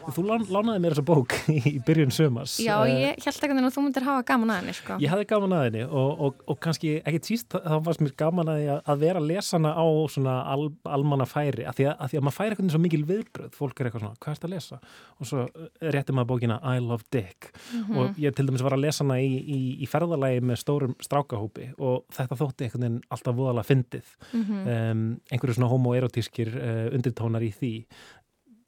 Þú 0.09 0.23
lánaði 0.25 0.81
mér 0.81 0.95
þessa 0.95 1.05
bók 1.05 1.35
í 1.71 1.75
byrjun 1.85 2.13
sömars. 2.15 2.55
Já, 2.61 2.73
eh, 2.87 3.13
ég 3.13 3.25
held 3.25 3.37
ekki 3.37 3.57
að 3.57 3.69
þú 3.75 3.83
myndir 3.85 4.05
hafa 4.07 4.23
gaman 4.27 4.53
að 4.53 4.59
henni, 4.61 4.75
sko. 4.77 4.97
Ég 5.01 5.11
hafði 5.13 5.27
gaman 5.29 5.55
að 5.57 5.65
henni 5.67 5.83
og, 5.85 6.23
og, 6.25 6.41
og 6.49 6.59
kannski 6.63 6.93
ekkert 6.99 7.29
síst 7.29 7.53
þá 7.53 7.75
fannst 7.85 8.03
mér 8.03 8.15
gaman 8.19 8.51
að, 8.51 8.69
að 8.79 9.03
vera 9.05 9.21
að 9.21 9.29
lesa 9.29 9.57
hana 9.57 9.73
á 9.77 9.85
svona 10.11 10.35
al, 10.51 10.67
almanna 10.97 11.27
færi 11.29 11.67
af 11.69 11.77
því, 11.77 11.87
því 12.11 12.19
að 12.19 12.25
maður 12.27 12.37
færi 12.37 12.55
eitthvað 12.55 12.73
svo 12.75 12.81
mikil 12.81 13.01
viðbröð 13.11 13.57
fólk 13.57 13.81
er 13.81 13.89
eitthvað 13.89 14.05
svona, 14.05 14.19
hvað 14.21 14.33
er 14.33 14.39
þetta 14.39 14.49
að 14.49 14.55
lesa? 14.55 14.81
Og 15.21 15.29
svo 15.31 15.45
eh, 15.45 15.69
rétti 15.95 16.17
maður 16.17 16.31
bókina 16.33 16.59
I 16.65 16.81
Love 16.81 17.07
Dick 17.13 17.51
mm 17.51 17.83
-hmm. 17.83 17.97
og 18.01 18.21
ég 18.21 18.35
til 18.35 18.47
dæmis 18.49 18.65
var 18.65 18.77
að 18.77 18.85
lesa 18.87 19.05
hana 19.05 19.19
í, 19.21 19.31
í, 19.37 19.59
í 19.83 19.89
ferðalagi 19.89 20.41
með 20.41 20.61
stórum 20.63 20.95
strákahópi 21.01 21.71
og 21.77 22.05
þetta 22.15 22.39
þótti 22.41 22.65
einhvern 22.65 22.81
veginn 22.87 23.01
alltaf 23.09 23.35
voðalega 23.35 23.69
fyndið 23.69 24.07
mm 24.33 24.43
-hmm. 24.43 24.91
um, 24.91 25.19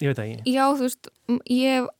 Ég 0.03 0.11
veit 0.11 0.23
ekki. 0.23 0.53
Já, 0.53 0.63
þú 0.75 0.87
veist, 0.87 1.11
ég 1.47 1.91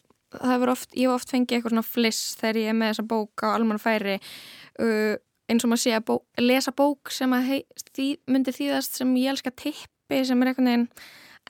hef 0.41 0.65
oft, 0.73 0.95
oft 1.13 1.31
fengið 1.31 1.57
eitthvað 1.57 1.75
svona 1.75 1.85
fliss 1.87 2.37
þegar 2.39 2.59
ég 2.59 2.71
er 2.71 2.77
með 2.77 2.93
þessa 2.93 3.07
bók 3.13 3.45
á 3.45 3.47
almanna 3.53 3.81
færi 3.81 4.15
uh, 4.19 5.15
eins 5.51 5.65
og 5.65 5.71
maður 5.71 5.83
sé 5.83 5.97
að 5.97 6.07
bó, 6.09 6.15
lesa 6.41 6.73
bók 6.75 7.11
sem 7.13 7.35
að 7.35 7.49
hei, 7.51 7.59
því, 7.93 8.07
myndi 8.31 8.55
þýðast 8.55 8.99
sem 8.99 9.11
ég 9.21 9.33
elska 9.33 9.53
tippi 9.55 10.23
sem 10.27 10.41
er 10.41 10.51
eitthvað 10.51 10.69
neginn 10.69 10.87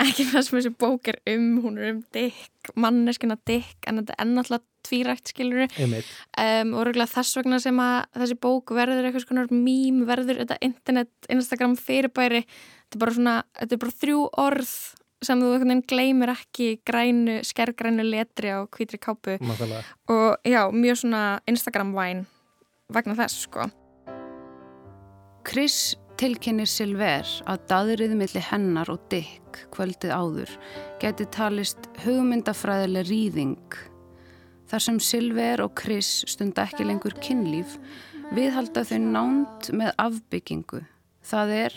ekki 0.01 0.25
það 0.31 0.45
sem 0.45 0.57
þessi 0.57 0.73
bók 0.81 1.09
er 1.11 1.19
um, 1.29 1.49
hún 1.63 1.77
er 1.77 1.91
um 1.93 1.99
dikk, 2.15 2.71
manneskina 2.79 3.37
dikk 3.45 3.85
en 3.89 4.01
þetta 4.01 4.15
er 4.15 4.23
ennáttúrulega 4.25 4.65
tvírægt 4.83 5.29
skiluru 5.31 5.67
um, 5.79 6.73
og 6.73 6.87
röglega 6.89 7.11
þess 7.13 7.37
vegna 7.37 7.59
sem 7.61 7.77
að 7.79 7.99
þessi 8.17 8.39
bók 8.43 8.73
verður 8.75 9.05
eitthvað 9.07 9.27
svona 9.27 9.45
mým, 9.53 10.01
verður 10.09 10.41
þetta 10.41 10.57
internet, 10.65 11.13
Instagram 11.31 11.77
fyrirbæri 11.79 12.41
þetta 12.47 12.97
er 12.97 13.03
bara 13.05 13.15
svona, 13.19 13.37
þetta 13.61 13.77
er 13.77 13.83
bara 13.85 13.97
þrjú 14.01 14.25
orð 14.43 14.73
sem 15.25 15.41
þú 15.41 15.81
gleymir 15.87 16.33
ekki 16.33 16.79
grænu, 16.85 17.41
skergrænu 17.43 18.03
letri 18.03 18.51
á 18.53 18.65
hvítri 18.67 18.99
kápu. 18.99 19.37
Máttalega. 19.39 19.83
og 20.09 20.37
já, 20.43 20.71
mjög 20.71 20.97
svona 20.97 21.39
Instagram-væn 21.47 22.25
vegna 22.89 23.15
þess 23.15 23.47
sko. 23.47 23.69
Chris 25.43 25.95
tilkennir 26.17 26.69
Silver 26.69 27.27
að 27.49 27.65
daðriði 27.67 28.15
millir 28.15 28.45
hennar 28.47 28.89
og 28.93 29.01
Dick 29.11 29.65
kvöldið 29.73 30.13
áður 30.13 30.51
geti 31.01 31.25
talist 31.33 31.89
hugmyndafræðileg 32.05 33.09
rýðing 33.09 33.77
þar 34.71 34.85
sem 34.85 34.99
Silver 35.03 35.65
og 35.65 35.73
Chris 35.77 36.23
stunda 36.29 36.67
ekki 36.67 36.85
lengur 36.87 37.15
kynlíf 37.23 37.75
viðhalda 38.33 38.85
þau 38.87 38.99
nánt 39.03 39.69
með 39.75 39.91
afbyggingu. 40.01 40.83
Það 41.23 41.55
er 41.57 41.75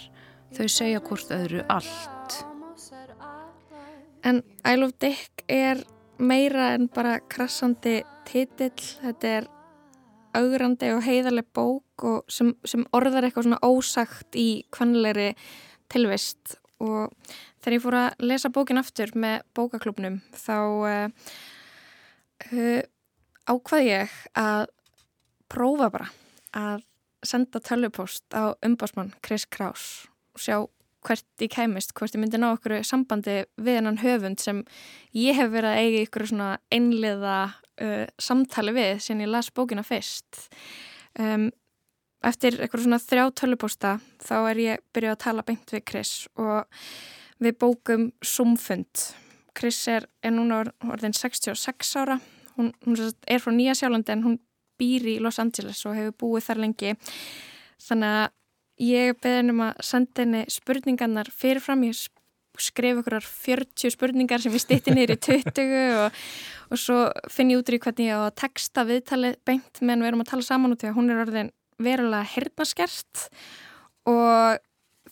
þau 0.56 0.68
segja 0.72 1.02
hvort 1.04 1.32
öðru 1.34 1.64
allt 1.72 2.38
En 4.26 4.42
I 4.66 4.74
Love 4.74 4.96
Dick 4.98 5.44
er 5.48 5.84
meira 6.18 6.72
en 6.74 6.88
bara 6.90 7.20
krassandi 7.30 8.00
titill. 8.26 8.74
Þetta 9.02 9.34
er 9.38 9.48
augrandi 10.36 10.90
og 10.92 11.04
heiðarlega 11.06 11.52
bók 11.54 12.04
og 12.04 12.32
sem, 12.32 12.52
sem 12.66 12.84
orðar 12.96 13.26
eitthvað 13.26 13.46
svona 13.46 13.62
ósagt 13.64 14.36
í 14.36 14.64
kvanleiri 14.74 15.30
tilvist 15.92 16.56
og 16.82 17.14
þegar 17.62 17.76
ég 17.76 17.84
fór 17.84 17.98
að 18.02 18.26
lesa 18.28 18.50
bókin 18.52 18.80
aftur 18.80 19.14
með 19.16 19.46
bókaklubnum 19.56 20.18
þá 20.36 20.56
uh, 20.58 21.30
uh, 22.50 22.82
ákvað 23.48 23.86
ég 23.86 24.18
að 24.36 24.66
prófa 25.48 25.88
bara 25.94 26.10
að 26.56 26.84
senda 27.26 27.62
tölvupost 27.64 28.26
á 28.36 28.52
umbásmann 28.66 29.14
Chris 29.24 29.46
Kraus 29.48 29.86
og 30.34 30.42
sjá 30.42 30.58
hvert 31.06 31.44
ég 31.44 31.52
kæmist, 31.52 31.94
hvort 31.96 32.14
ég 32.16 32.22
myndi 32.22 32.40
ná 32.40 32.50
okkur 32.52 32.80
sambandi 32.86 33.44
við 33.60 33.80
hennan 33.80 34.00
höfund 34.02 34.42
sem 34.42 34.62
ég 35.16 35.38
hef 35.38 35.52
verið 35.52 35.72
að 35.72 35.82
eiga 35.84 36.02
ykkur 36.06 36.26
svona 36.30 36.48
einliða 36.74 37.36
uh, 37.46 38.06
samtali 38.18 38.74
við 38.76 39.02
sem 39.04 39.22
ég 39.22 39.30
las 39.30 39.52
bókina 39.54 39.84
fyrst. 39.86 40.48
Um, 41.18 41.50
eftir 42.26 42.58
eitthvað 42.58 42.86
svona 42.86 43.02
þrjá 43.02 43.26
tölvuposta 43.40 43.92
þá 44.24 44.36
er 44.38 44.62
ég 44.62 44.82
byrjuð 44.96 45.14
að 45.14 45.22
tala 45.26 45.46
beint 45.46 45.72
við 45.74 45.84
Chris 45.88 46.14
og 46.40 46.66
við 47.42 47.58
bókum 47.60 48.10
Zoom-fund. 48.24 49.06
Chris 49.56 49.78
er, 49.88 50.08
er 50.24 50.34
núna 50.34 50.64
orðin 50.84 51.16
66 51.16 51.94
ára. 52.00 52.18
Hún, 52.56 52.72
hún 52.84 52.98
er 53.28 53.40
frá 53.40 53.52
Nýja 53.52 53.76
Sjálandi 53.76 54.14
en 54.14 54.24
hún 54.24 54.38
býr 54.80 55.06
í 55.08 55.18
Los 55.24 55.40
Angeles 55.40 55.82
og 55.88 55.96
hefur 55.96 56.16
búið 56.22 56.48
þar 56.48 56.62
lengi. 56.64 56.96
Þannig 57.86 58.16
að 58.22 58.34
Ég 58.82 59.16
beði 59.22 59.40
hennum 59.40 59.62
að 59.64 59.80
senda 59.88 60.24
henni 60.24 60.42
spurningarnar 60.52 61.30
fyrirfram, 61.32 61.86
ég 61.88 61.96
skrif 62.60 63.00
okkur 63.00 63.20
40 63.24 63.92
spurningar 63.92 64.42
sem 64.42 64.54
ég 64.54 64.62
stýtti 64.62 64.94
nýri 64.94 65.16
20 65.20 65.96
og, 66.00 66.20
og 66.72 66.80
svo 66.80 66.98
finn 67.32 67.52
ég 67.52 67.60
út 67.60 67.72
í 67.72 67.80
hvernig 67.80 68.10
ég 68.10 68.20
á 68.20 68.28
að 68.28 68.36
texta 68.42 68.84
viðtalið 68.88 69.38
beint 69.48 69.82
meðan 69.82 70.04
við 70.04 70.10
erum 70.10 70.24
að 70.24 70.30
tala 70.32 70.46
saman 70.46 70.76
út 70.76 70.84
í 70.84 70.90
að 70.90 70.96
hún 70.96 71.12
er 71.12 71.22
orðin 71.24 71.52
verulega 71.82 72.30
hernaskert 72.32 73.26
og 74.08 74.60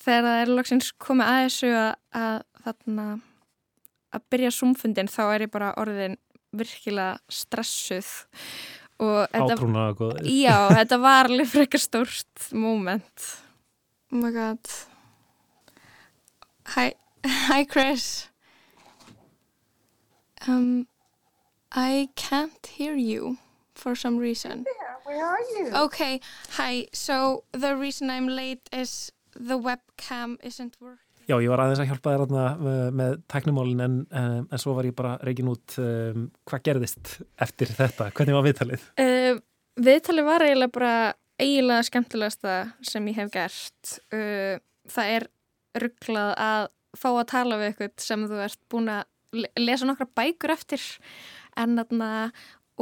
þegar 0.01 0.27
það 0.29 0.41
er 0.41 0.55
loksins 0.59 0.91
komið 1.01 1.33
að 1.33 1.43
þessu 1.45 1.73
að, 1.77 1.91
að 2.21 2.39
þarna 2.65 3.09
að 4.15 4.27
byrja 4.33 4.55
sumfundin 4.55 5.11
þá 5.11 5.23
er 5.27 5.47
ég 5.47 5.53
bara 5.53 5.75
orðin 5.81 6.19
virkilega 6.55 7.19
stressuð. 7.33 8.11
Og 9.03 9.25
góðið 9.99 10.29
Já, 10.31 10.55
þetta 10.71 10.99
var 11.03 11.29
alveg 11.29 11.49
frekar 11.51 11.83
stórt 11.83 12.53
moment 12.55 13.25
Oh 14.15 14.17
my 14.17 14.31
god. 14.31 14.61
Hi, 16.67 16.95
hi, 17.27 17.65
Chris. 17.65 18.29
Um, 20.47 20.87
I 21.73 22.11
can't 22.15 22.65
hear 22.65 22.95
you 22.95 23.39
for 23.75 23.97
some 23.97 24.17
reason. 24.17 24.63
There, 24.63 24.97
where 25.03 25.27
are 25.27 25.41
you? 25.59 25.75
Okay, 25.75 26.21
hi. 26.51 26.87
So 26.93 27.43
the 27.51 27.75
reason 27.75 28.09
I'm 28.09 28.29
late 28.29 28.63
is 28.71 29.11
the 29.35 29.59
webcam 29.59 30.37
isn't 30.45 30.77
working. 30.81 31.01
Já, 31.27 31.41
ég 31.43 31.51
var 31.51 31.65
aðeins 31.65 31.83
að 31.83 31.91
hjálpa 31.91 32.15
þér 32.15 32.23
aðna 32.29 32.47
uh, 32.55 32.89
með 32.95 33.19
tæknumálin 33.33 33.83
en, 33.83 33.99
um, 34.15 34.47
en 34.47 34.61
svo 34.63 34.77
var 34.79 34.87
ég 34.87 34.95
bara 34.95 35.17
reikin 35.27 35.51
út 35.51 35.75
um, 35.83 36.29
hvað 36.47 36.67
gerðist 36.69 37.17
eftir 37.43 37.75
þetta. 37.75 38.13
Hvernig 38.15 38.39
var 38.39 38.47
viðtalið? 38.47 38.87
Uh, 38.95 39.43
viðtalið 39.83 40.29
var 40.31 40.47
eiginlega 40.47 40.77
bara 40.79 40.95
eiginlega 41.41 41.87
skemmtilegasta 41.89 42.55
sem 42.85 43.09
ég 43.11 43.19
hef 43.19 43.33
gert 43.35 43.97
uh, 44.15 44.61
það 44.91 45.15
er 45.17 45.29
rugglað 45.83 46.33
að 46.39 46.69
fá 46.95 47.09
að 47.11 47.31
tala 47.33 47.59
við 47.59 47.73
eitthvað 47.73 48.05
sem 48.07 48.27
þú 48.31 48.41
ert 48.45 48.61
búin 48.71 48.91
að 48.93 49.05
lesa 49.59 49.89
nokkra 49.89 50.07
bækur 50.15 50.55
eftir 50.55 50.83
en 51.59 51.79
þarna 51.79 52.11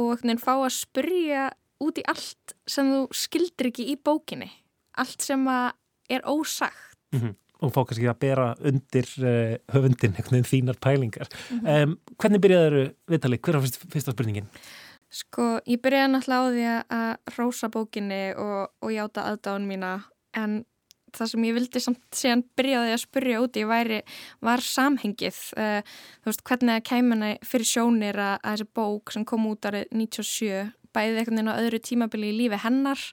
og 0.01 0.21
fá 0.41 0.53
að 0.53 0.73
spurja 0.75 1.47
út 1.83 1.97
í 1.97 2.03
allt 2.09 2.53
sem 2.69 2.89
þú 2.93 2.99
skildir 3.17 3.71
ekki 3.71 3.87
í 3.93 3.97
bókinni 3.97 4.49
allt 5.01 5.25
sem 5.25 5.47
er 5.49 6.21
ósagt 6.29 6.97
mm 7.13 7.19
-hmm. 7.19 7.35
og 7.61 7.73
fá 7.73 7.81
kannski 7.85 8.07
að 8.09 8.19
bera 8.19 8.55
undir 8.59 9.07
uh, 9.17 9.57
höfundin, 9.73 10.13
einhvern 10.13 10.37
veginn 10.37 10.51
þínar 10.53 10.79
pælingar 10.79 11.27
mm 11.49 11.59
-hmm. 11.59 11.83
um, 11.83 11.99
hvernig 12.17 12.41
byrjaður 12.41 12.93
viðtalið? 13.07 13.41
Hver 13.41 13.53
var 13.57 13.67
fyrsta 13.89 14.11
spurningin? 14.11 14.47
Sko, 15.13 15.59
ég 15.69 15.81
byrjaði 15.83 16.09
náttúrulega 16.15 16.41
á 16.41 16.49
því 16.49 16.67
að 16.97 17.35
rósa 17.37 17.69
bókinni 17.73 18.21
og, 18.39 18.71
og 18.81 18.93
játa 18.93 19.27
aðdáðun 19.29 19.67
mína 19.69 19.91
en 20.33 20.63
það 21.13 21.29
sem 21.29 21.45
ég 21.45 21.57
vildi 21.57 21.81
samt 21.83 22.17
síðan 22.17 22.41
byrjaði 22.57 22.95
að 22.95 23.03
spurja 23.03 23.41
úti 23.43 23.65
væri, 23.69 23.99
var 24.41 24.63
samhengið. 24.65 25.37
Uh, 25.53 25.93
þú 26.23 26.31
veist, 26.31 26.43
hvernig 26.49 26.79
að 26.79 26.87
kæmuna 26.89 27.29
fyrir 27.45 27.69
sjónir 27.69 28.17
að, 28.17 28.33
að 28.41 28.55
þessi 28.55 28.69
bók 28.79 29.13
sem 29.13 29.27
kom 29.29 29.45
út 29.51 29.69
árið 29.69 29.85
97 29.93 30.73
bæði 30.93 31.21
einhvern 31.21 31.39
veginn 31.39 31.53
á 31.53 31.61
öðru 31.61 31.81
tímabili 31.85 32.31
í 32.31 32.37
lífi 32.37 32.59
hennar 32.63 33.05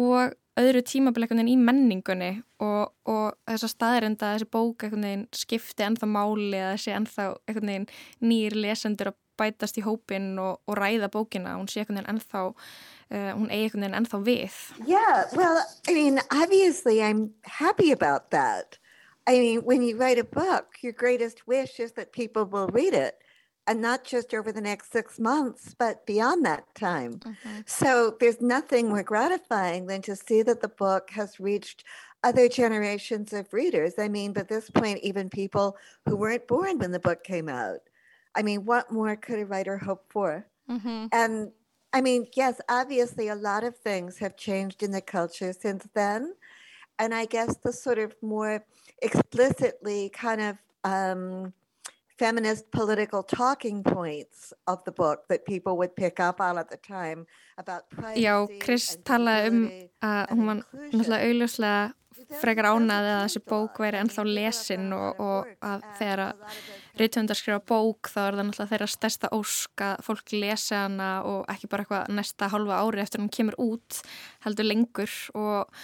og 0.00 0.36
öðru 0.60 0.84
tímabili 0.84 1.26
einhvern 1.26 1.42
veginn 1.42 1.52
í 1.54 1.64
menningunni 1.64 2.30
og, 2.60 2.92
og 3.08 3.36
þess 3.48 3.66
að 3.68 3.74
staðirenda 3.74 4.28
að 4.28 4.38
þessi 4.38 4.50
bók 4.52 4.84
einhvern 4.84 5.08
veginn 5.08 5.26
skipti 5.36 5.86
ennþá 5.88 6.08
máli 6.12 6.60
eða 6.60 6.76
þessi 6.76 6.94
ennþá 6.98 7.28
einhvern 7.48 7.72
veginn 7.72 7.90
nýjir 8.28 8.58
lesendur 8.64 9.12
að 9.12 9.20
bætast 9.42 9.80
í 9.80 9.84
hópin 9.86 10.34
og, 10.40 10.60
og 10.66 10.78
ræða 10.78 11.10
bókina 11.12 11.56
hún 11.58 11.68
sé 11.70 11.82
einhvern 11.82 12.00
veginn 12.00 12.12
ennþá 12.14 12.44
uh, 12.48 13.32
hún 13.38 13.50
eigi 13.50 13.66
einhvern 13.66 13.84
veginn 13.86 13.98
ennþá 14.00 14.22
við 14.28 14.60
Yeah, 14.86 15.24
well, 15.34 15.60
I 15.88 15.94
mean, 15.94 16.20
obviously 16.30 17.02
I'm 17.02 17.30
happy 17.58 17.92
about 17.92 18.30
that 18.30 18.78
I 19.26 19.38
mean, 19.38 19.60
when 19.62 19.82
you 19.82 19.96
write 19.96 20.18
a 20.18 20.24
book 20.24 20.78
your 20.82 20.92
greatest 20.92 21.46
wish 21.46 21.78
is 21.80 21.92
that 21.92 22.12
people 22.12 22.46
will 22.46 22.68
read 22.68 22.94
it 22.94 23.18
and 23.66 23.80
not 23.80 24.04
just 24.04 24.34
over 24.34 24.50
the 24.50 24.60
next 24.60 24.92
six 24.92 25.18
months, 25.18 25.74
but 25.78 26.04
beyond 26.06 26.44
that 26.44 26.64
time. 26.74 27.18
Mm-hmm. 27.18 27.60
So 27.66 28.16
there's 28.18 28.40
nothing 28.40 28.88
more 28.88 29.04
gratifying 29.04 29.86
than 29.86 30.02
to 30.02 30.16
see 30.16 30.42
that 30.42 30.60
the 30.60 30.68
book 30.68 31.10
has 31.10 31.38
reached 31.38 31.84
other 32.24 32.48
generations 32.48 33.32
of 33.32 33.52
readers. 33.52 33.94
I 33.98 34.08
mean, 34.08 34.32
by 34.32 34.42
this 34.42 34.70
point, 34.70 34.98
even 35.02 35.28
people 35.28 35.76
who 36.08 36.16
weren't 36.16 36.48
born 36.48 36.78
when 36.78 36.92
the 36.92 37.00
book 37.00 37.24
came 37.24 37.48
out. 37.48 37.80
I 38.34 38.42
mean, 38.42 38.64
what 38.64 38.90
more 38.90 39.16
could 39.16 39.38
a 39.38 39.46
writer 39.46 39.78
hope 39.78 40.04
for? 40.08 40.46
Mm-hmm. 40.70 41.06
And 41.12 41.52
I 41.92 42.00
mean, 42.00 42.26
yes, 42.34 42.60
obviously, 42.68 43.28
a 43.28 43.34
lot 43.34 43.64
of 43.64 43.76
things 43.76 44.18
have 44.18 44.36
changed 44.36 44.82
in 44.82 44.92
the 44.92 45.00
culture 45.02 45.52
since 45.52 45.86
then. 45.94 46.34
And 46.98 47.14
I 47.14 47.26
guess 47.26 47.56
the 47.56 47.72
sort 47.72 47.98
of 47.98 48.14
more 48.22 48.64
explicitly 49.02 50.10
kind 50.10 50.40
of 50.40 50.56
um, 50.84 51.52
feminist 52.18 52.70
political 52.70 53.22
talking 53.22 53.82
points 53.82 54.52
of 54.66 54.84
the 54.84 54.92
book 54.92 55.26
that 55.28 55.44
people 55.44 55.76
would 55.76 55.94
pick 55.96 56.20
up 56.20 56.40
on 56.40 56.58
at 56.58 56.70
the 56.70 56.76
time 56.76 57.26
about 57.58 57.90
privacy 57.90 58.22
Já, 58.22 58.46
Chris 58.60 58.96
talaði 59.04 59.48
um 59.50 59.58
að 60.02 60.30
hún 60.30 60.46
var 60.46 60.60
náttúrulega 60.92 61.26
augljóslega 61.28 62.38
frekar 62.40 62.68
ánaði 62.70 63.10
að 63.14 63.22
þessi 63.24 63.42
bók 63.52 63.80
væri 63.82 64.00
ennþá 64.02 64.24
lesin 64.28 64.86
og, 64.96 65.20
og 65.20 65.50
að 65.72 65.86
þegar 65.98 66.24
að 66.28 66.60
reytundar 67.00 67.38
skrifa 67.38 67.62
bók 67.64 68.10
þá 68.12 68.18
er 68.22 68.36
það 68.36 68.46
náttúrulega 68.48 68.70
þeirra 68.72 68.88
stærsta 68.92 69.30
ósk 69.32 69.84
að 69.86 70.04
fólk 70.06 70.32
lesi 70.36 70.76
hana 70.76 71.10
og 71.28 71.44
ekki 71.52 71.70
bara 71.72 71.84
eitthvað 71.84 72.16
næsta 72.18 72.48
halva 72.52 72.80
ári 72.84 73.02
eftir 73.04 73.22
hún 73.22 73.32
kemur 73.32 73.56
út 73.62 74.00
heldur 74.44 74.68
lengur. 74.68 75.12
Og, 75.38 75.82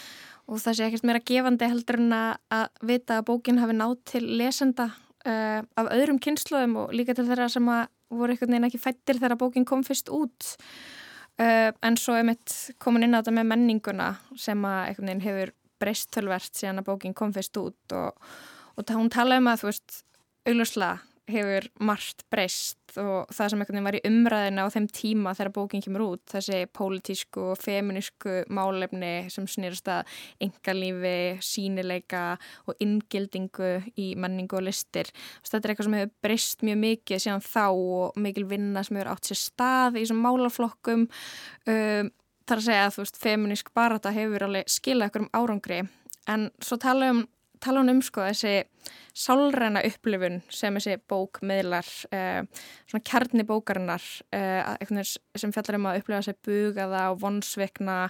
og 0.48 0.62
það 0.64 0.78
sé 0.78 0.88
ekkert 0.88 1.08
meira 1.08 1.24
gefandi 1.32 1.70
heldur 1.72 2.00
en 2.02 2.16
að 2.18 2.84
vita 2.90 3.20
að 3.20 3.28
bókin 3.30 3.60
hafi 3.62 3.76
nátt 3.78 4.04
til 4.12 4.24
lesenda 4.40 4.90
uh, 4.92 5.60
af 5.62 5.92
öðrum 5.94 6.20
kynsluðum 6.22 6.76
og 6.84 6.96
líka 6.96 7.16
til 7.16 7.28
þeirra 7.28 7.48
sem 7.52 7.68
voru 8.08 8.32
einhvern 8.32 8.54
veginn 8.54 8.68
ekki 8.68 8.80
fættir 8.82 9.20
þegar 9.20 9.40
bókin 9.40 9.68
kom 9.68 9.84
fyrst 9.86 10.12
út. 10.12 10.56
Uh, 11.38 11.70
en 11.86 11.96
svo 12.00 12.16
er 12.18 12.26
mitt 12.26 12.52
komin 12.82 13.06
inn 13.06 13.14
á 13.14 13.20
þetta 13.20 13.36
með 13.36 13.50
menninguna 13.52 14.12
sem 14.36 14.64
að 14.66 14.80
einhvern 14.88 15.10
veginn 15.12 15.26
hefur 15.26 15.54
breyst 15.78 16.10
tölvert 16.14 16.52
síðan 16.58 16.82
að 16.82 16.88
bókin 16.90 17.14
kom 17.16 17.32
fyrst 17.34 17.56
út 17.60 17.94
og, 17.94 18.16
og 18.74 18.94
hún 18.96 19.10
talaði 19.14 19.44
um 19.44 19.50
að 19.52 19.62
þú 19.62 19.68
veist, 19.70 20.00
augljóslega 20.48 20.96
hefur 21.28 21.66
margt 21.84 22.24
breyst 22.32 22.96
og 22.98 23.28
það 23.34 23.50
sem 23.52 23.62
einhvern 23.62 23.76
veginn 23.76 23.86
var 23.86 23.96
í 23.98 24.02
umræðina 24.08 24.64
á 24.64 24.72
þeim 24.72 24.86
tíma 24.96 25.34
þegar 25.36 25.50
bókinn 25.58 25.84
kemur 25.84 26.04
út, 26.06 26.22
þessi 26.32 26.60
pólitísku 26.74 27.44
og 27.52 27.60
feminísku 27.60 28.36
málefni 28.54 29.12
sem 29.32 29.46
snýrast 29.50 29.90
að 29.92 30.14
engalífi, 30.46 31.14
sínileika 31.44 32.22
og 32.64 32.80
inngildingu 32.84 33.72
í 34.00 34.08
menningu 34.20 34.58
og 34.58 34.66
listir. 34.70 35.12
Þetta 35.44 35.60
er 35.60 35.74
eitthvað 35.74 35.90
sem 35.90 35.98
hefur 36.00 36.14
breyst 36.24 36.64
mjög 36.66 36.80
mikið 36.86 37.24
síðan 37.26 37.44
þá 37.44 37.66
og 37.68 38.20
mikil 38.24 38.46
vinna 38.48 38.84
sem 38.86 38.98
hefur 38.98 39.12
átt 39.12 39.28
sér 39.30 39.42
stað 39.42 39.98
í 39.98 40.04
þessum 40.06 40.24
málaflokkum 40.24 41.06
um, 41.08 42.12
þar 42.48 42.60
að 42.62 42.68
segja 42.70 42.84
að 42.86 42.94
þú 42.96 43.04
veist, 43.04 43.24
feminísk 43.24 43.74
barata 43.76 44.14
hefur 44.16 44.48
alveg 44.48 44.72
skilað 44.72 45.12
ykkur 45.12 45.26
um 45.26 45.34
árangri 45.36 45.82
en 46.28 46.48
svo 46.64 46.80
tala 46.80 47.12
um 47.12 47.26
tala 47.64 47.82
um 47.82 48.00
sko 48.04 48.24
þessi 48.26 48.54
sálræna 49.18 49.82
upplifun 49.86 50.40
sem 50.54 50.78
þessi 50.78 50.96
bók 51.10 51.40
meðlar, 51.46 51.88
eh, 52.14 52.42
svona 52.86 53.04
kjarni 53.10 53.44
bókarinnar 53.48 54.04
eh, 54.32 55.04
sem 55.36 55.54
fjallar 55.54 55.78
um 55.80 55.90
að 55.90 56.00
upplifa 56.02 56.22
þessi 56.22 56.48
bugaða 56.48 57.04
og 57.12 57.20
vonsveikna 57.24 58.00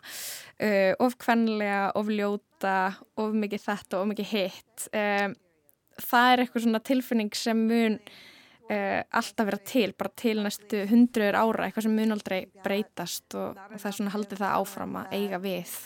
eh, 0.60 0.94
of 0.98 1.18
kvenlega, 1.18 1.92
of 1.96 2.08
mikið 2.08 3.66
þetta, 3.66 4.00
of 4.02 4.08
mikið 4.12 4.32
hitt 4.32 4.88
eh, 4.92 5.28
það 5.98 6.32
er 6.32 6.42
eitthvað 6.42 6.66
svona 6.66 6.82
tilfinning 6.84 7.30
sem 7.36 7.62
mun 7.68 7.98
uh, 8.70 9.02
alltaf 9.18 9.48
vera 9.48 9.60
til, 9.66 9.92
bara 9.98 10.14
til 10.18 10.42
næstu 10.44 10.84
hundruður 10.90 11.38
ára, 11.40 11.68
eitthvað 11.68 11.88
sem 11.88 11.96
mun 11.98 12.16
aldrei 12.16 12.40
breytast 12.64 13.38
og, 13.38 13.58
og 13.68 13.78
það 13.78 13.90
er 13.90 13.96
svona 14.00 14.16
haldið 14.16 14.42
það 14.44 14.58
áfram 14.62 14.98
að 15.02 15.16
eiga 15.18 15.40
við. 15.42 15.78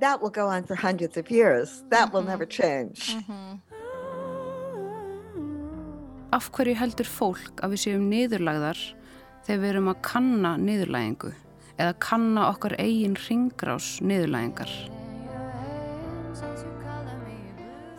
That 0.00 0.20
will 0.20 0.30
go 0.30 0.46
on 0.48 0.64
for 0.64 0.74
hundreds 0.74 1.16
of 1.16 1.30
years. 1.30 1.84
That 1.90 2.12
will 2.12 2.22
never 2.22 2.46
change. 2.46 3.16
Af 6.32 6.50
hverju 6.52 6.74
heldur 6.76 7.08
fólk 7.08 7.62
að 7.64 7.76
við 7.76 7.82
séum 7.86 8.08
niðurlagðar 8.10 8.80
þegar 9.46 9.60
við 9.62 9.70
erum 9.70 9.90
að 9.92 10.02
kanna 10.04 10.56
niðurlægingu 10.60 11.32
eða 11.76 11.94
kanna 12.02 12.48
okkar 12.50 12.74
eigin 12.80 13.16
ringrás 13.28 13.96
niðurlægingar? 14.04 14.72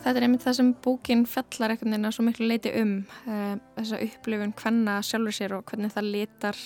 Þetta 0.03 0.19
er 0.21 0.23
einmitt 0.27 0.45
það 0.45 0.57
sem 0.59 0.69
bókin 0.85 1.25
fellar 1.27 1.73
einhvern 1.73 1.95
veginn 1.95 2.07
að 2.07 2.13
svo 2.15 2.27
miklu 2.27 2.51
leiti 2.51 2.71
um 2.79 2.93
uh, 3.27 3.57
þessa 3.79 4.03
upplifun 4.05 4.53
hvenna 4.61 4.99
sjálfur 5.03 5.35
sér 5.35 5.57
og 5.57 5.65
hvernig 5.67 5.95
það 5.95 6.11
litar 6.13 6.61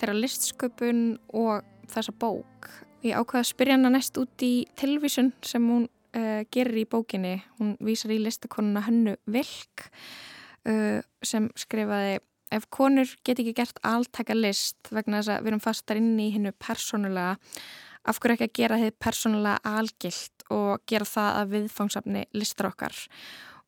þeirra 0.00 0.14
listsköpun 0.16 1.02
og 1.42 1.66
þessa 1.92 2.14
bók. 2.16 2.70
Ég 3.02 3.18
ákvaði 3.18 3.42
að 3.42 3.48
spyrja 3.48 3.74
hana 3.74 3.90
næst 3.90 4.18
út 4.20 4.42
í 4.46 4.52
tilvísun 4.78 5.32
sem 5.42 5.64
hún 5.66 5.88
uh, 5.88 6.42
gerir 6.54 6.84
í 6.84 6.86
bókinni. 6.86 7.40
Hún 7.58 7.74
vísar 7.82 8.12
í 8.14 8.20
listakonuna 8.22 8.84
Hönnu 8.86 9.16
Vilk 9.26 9.88
uh, 10.70 11.00
sem 11.26 11.48
skrifaði 11.58 12.20
ef 12.52 12.68
konur 12.70 13.08
get 13.26 13.40
ekki 13.40 13.56
gert 13.56 13.80
alltaka 13.86 14.36
list 14.36 14.92
vegna 14.92 15.18
þess 15.18 15.32
að 15.32 15.42
við 15.42 15.52
erum 15.52 15.64
fastar 15.64 15.98
inn 15.98 16.12
í 16.20 16.28
hennu 16.34 16.52
persónulega 16.62 17.38
af 18.06 18.18
hverju 18.20 18.36
ekki 18.36 18.48
að 18.48 18.58
gera 18.60 18.78
þið 18.82 18.94
persónulega 19.02 19.74
algilt 19.78 20.46
og 20.52 20.82
gera 20.90 21.08
það 21.08 21.40
að 21.40 21.52
viðfangsafni 21.56 22.24
listar 22.36 22.68
okkar. 22.70 22.94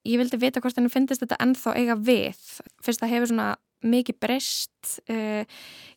Ég 0.04 0.20
vildi 0.20 0.38
vita 0.38 0.60
hvort 0.60 0.76
henni 0.76 0.92
finnist 0.92 1.22
þetta 1.24 1.40
ennþá 1.40 1.74
eiga 1.80 1.94
við. 1.96 2.40
Fyrst 2.84 3.02
það 3.02 3.14
hefur 3.14 3.30
svona 3.30 3.50
mikið 3.84 4.18
breyst 4.22 4.96
uh, 5.12 5.44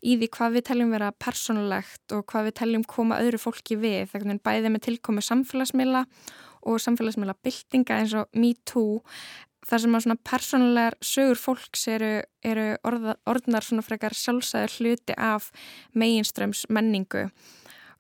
í 0.04 0.18
því 0.20 0.30
hvað 0.36 0.58
við 0.58 0.68
teljum 0.70 0.94
vera 0.96 1.14
persónulegt 1.16 2.16
og 2.16 2.26
hvað 2.32 2.50
við 2.50 2.58
teljum 2.62 2.86
koma 2.88 3.22
öðru 3.24 3.42
fólki 3.42 3.80
við. 3.80 4.08
Þegar 4.12 4.28
henni 4.28 4.46
bæði 4.46 4.74
með 4.74 4.86
tilkomu 4.90 5.24
samfélagsmiðla 5.26 6.06
og 6.68 6.82
samfélagsmiðla 6.84 7.38
byltinga 7.46 8.02
eins 8.02 8.16
og 8.18 8.28
MeToo 8.36 9.02
þar 9.68 9.84
sem 9.84 9.96
að 9.98 10.04
svona 10.06 10.20
persónulegar 10.30 10.98
sögur 11.04 11.40
fólks 11.40 11.88
eru, 11.92 12.12
eru 12.46 12.68
orða, 12.88 13.18
orðnar 13.28 13.66
svona 13.66 13.84
frekar 13.86 14.16
sjálfsæður 14.16 14.76
hluti 14.78 15.16
af 15.18 15.50
meginströms 15.98 16.66
menningu. 16.72 17.28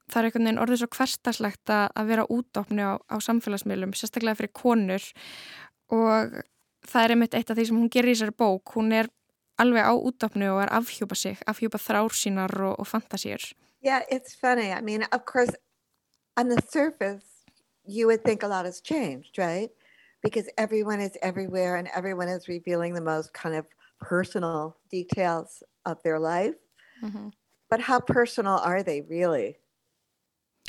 Það 0.08 0.20
er 0.20 0.27
einhvern 0.29 0.48
veginn 0.48 0.62
orðið 0.63 0.82
svo 0.84 0.89
hverstaslegt 0.96 1.74
að 1.74 2.12
vera 2.13 2.27
útofni 2.32 2.86
á, 2.88 2.96
á 2.96 3.15
samfélagsmiðlum, 3.20 3.96
sérstaklega 3.98 4.39
fyrir 4.39 4.53
konur 4.56 5.03
og 5.91 6.38
það 6.88 7.03
er 7.03 7.13
einmitt 7.15 7.36
eitt 7.36 7.51
af 7.51 7.58
því 7.58 7.65
sem 7.67 7.79
hún 7.82 7.91
gerir 7.91 8.13
í 8.13 8.15
þessari 8.15 8.38
bók. 8.39 8.75
Hún 8.77 8.94
er 8.96 9.12
alveg 9.57 9.83
á 9.83 9.93
og 9.93 10.61
er 10.61 10.69
afhjúpa 10.69 11.15
sig, 11.15 11.37
afhjúpa 11.47 11.77
þrár 11.77 12.13
sínar 12.13 12.53
og, 12.61 12.79
og 12.79 12.87
fantasíur. 12.87 13.53
Yeah, 13.81 14.01
it's 14.11 14.35
funny. 14.35 14.71
I 14.71 14.81
mean, 14.81 15.03
of 15.11 15.25
course, 15.25 15.51
on 16.35 16.49
the 16.49 16.61
surface, 16.69 17.25
you 17.85 18.07
would 18.07 18.23
think 18.23 18.43
a 18.43 18.47
lot 18.47 18.65
has 18.65 18.81
changed, 18.81 19.37
right? 19.37 19.71
because 20.23 20.49
everyone 20.57 20.99
is 20.99 21.17
everywhere 21.21 21.75
and 21.75 21.89
everyone 21.95 22.27
is 22.27 22.47
revealing 22.47 22.93
the 22.93 23.01
most 23.01 23.33
kind 23.33 23.55
of 23.55 23.65
personal 23.99 24.77
details 24.91 25.63
of 25.85 26.01
their 26.03 26.19
life. 26.19 26.55
Mm-hmm. 27.03 27.29
But 27.69 27.79
how 27.81 27.99
personal 27.99 28.57
are 28.57 28.83
they 28.83 29.01
really? 29.01 29.57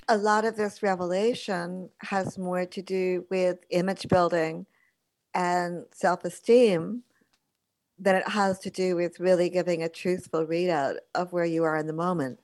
A 0.09 0.16
lot 0.16 0.45
of 0.45 0.57
this 0.57 0.83
revelation 0.83 1.90
has 2.02 2.38
more 2.38 2.66
to 2.66 2.83
do 2.83 3.26
with 3.30 3.59
image 3.71 4.09
building 4.09 4.66
and 5.35 5.85
self 5.92 6.25
esteem 6.25 7.02
than 7.99 8.17
it 8.17 8.28
has 8.28 8.58
to 8.61 8.71
do 8.71 8.97
with 8.97 9.21
really 9.21 9.49
giving 9.49 9.82
a 9.82 9.89
truthful 9.89 10.47
readout 10.47 10.97
of 11.15 11.32
where 11.32 11.45
you 11.45 11.65
are 11.65 11.76
in 11.76 11.87
the 11.87 11.93
moment. 11.93 12.39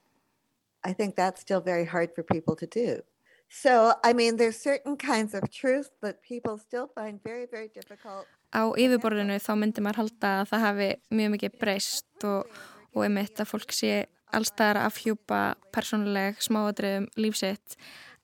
I 0.83 0.93
think 0.93 1.17
that's 1.17 1.41
still 1.41 1.61
very 1.61 1.85
hard 1.85 2.15
for 2.15 2.23
people 2.23 2.57
to 2.57 2.67
do. 2.67 3.01
So, 3.49 3.95
I 4.03 4.13
mean, 4.13 4.37
there's 4.37 4.59
certain 4.59 4.97
kinds 4.97 5.33
of 5.35 5.51
truth 5.51 5.91
that 6.03 6.23
people 6.23 6.59
still 6.59 6.89
find 6.95 7.23
very, 7.23 7.47
very 7.47 7.69
difficult. 7.69 8.27
Á 8.55 8.71
yfirborðinu 8.79 9.39
þá 9.43 9.53
myndir 9.59 9.83
maður 9.83 10.05
halda 10.05 10.33
að 10.41 10.51
það 10.51 10.65
hafi 10.65 10.89
mjög 11.11 11.31
mikið 11.35 11.57
breyst 11.63 12.27
og, 12.27 12.51
og 12.95 13.07
einmitt 13.07 13.41
að 13.43 13.51
fólk 13.51 13.75
sé 13.75 14.05
allstaðar 14.35 14.81
að 14.81 14.89
afhjúpa 14.91 15.41
persónuleg 15.75 16.39
smáadriðum 16.43 17.09
lífsitt 17.19 17.77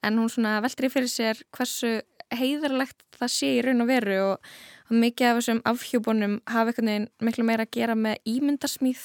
en 0.03 0.19
hún 0.19 0.31
svona 0.31 0.57
veldur 0.63 0.87
í 0.87 0.91
fyrir 0.93 1.11
sér 1.11 1.41
hversu 1.55 1.99
heiðarlegt 2.31 3.03
það 3.19 3.33
sé 3.33 3.51
í 3.57 3.61
raun 3.65 3.83
og 3.83 3.91
veru 3.91 4.17
og, 4.29 4.51
og 4.91 4.99
mikið 4.99 5.29
af 5.29 5.39
þessum 5.39 5.63
afhjúbunum 5.71 6.37
hafa 6.51 6.71
einhvern 6.73 6.91
veginn 6.91 7.09
miklu 7.23 7.47
meira 7.47 7.65
að 7.67 7.73
gera 7.77 7.95
með 7.95 8.19
ímyndarsmýð 8.27 9.03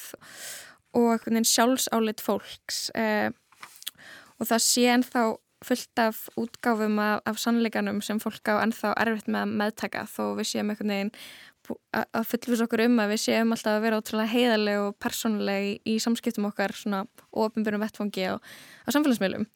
og 0.99 1.11
einhvern 1.13 1.39
veginn 1.39 1.51
sjálfsálit 1.53 2.23
fólks 2.25 2.87
eh, 2.99 3.31
og 4.37 4.51
það 4.51 4.65
sé 4.67 4.87
ennþá 4.93 5.27
fullt 5.65 6.01
af 6.03 6.27
útgáfum 6.37 6.99
af, 7.01 7.21
af 7.25 7.39
sannleikanum 7.41 8.03
sem 8.05 8.19
fólk 8.21 8.51
á 8.51 8.61
ennþá 8.61 8.93
erfitt 9.01 9.31
með 9.31 9.45
að 9.47 9.55
meðtaka 9.63 10.05
þó 10.11 10.25
við 10.37 10.51
séum 10.51 10.73
einhvern 10.73 10.93
veginn 10.93 11.13
að 11.93 12.27
fullfys 12.31 12.63
okkur 12.67 12.85
um 12.85 13.01
að 13.03 13.13
við 13.15 13.23
séum 13.25 13.55
alltaf 13.55 13.79
að 13.79 13.85
vera 13.87 14.01
ótrúlega 14.01 14.33
heiðarlega 14.35 14.83
og 14.87 14.99
persónulega 15.03 15.71
í, 15.71 15.73
í 15.95 15.97
samskiptum 16.03 16.49
okkar 16.51 16.75
svona 16.77 17.05
ofinbjörnum 17.33 17.83
vettfangi 17.83 18.27
á, 18.31 18.35
á 18.39 18.89
samfélagsmiðlum. 18.95 19.47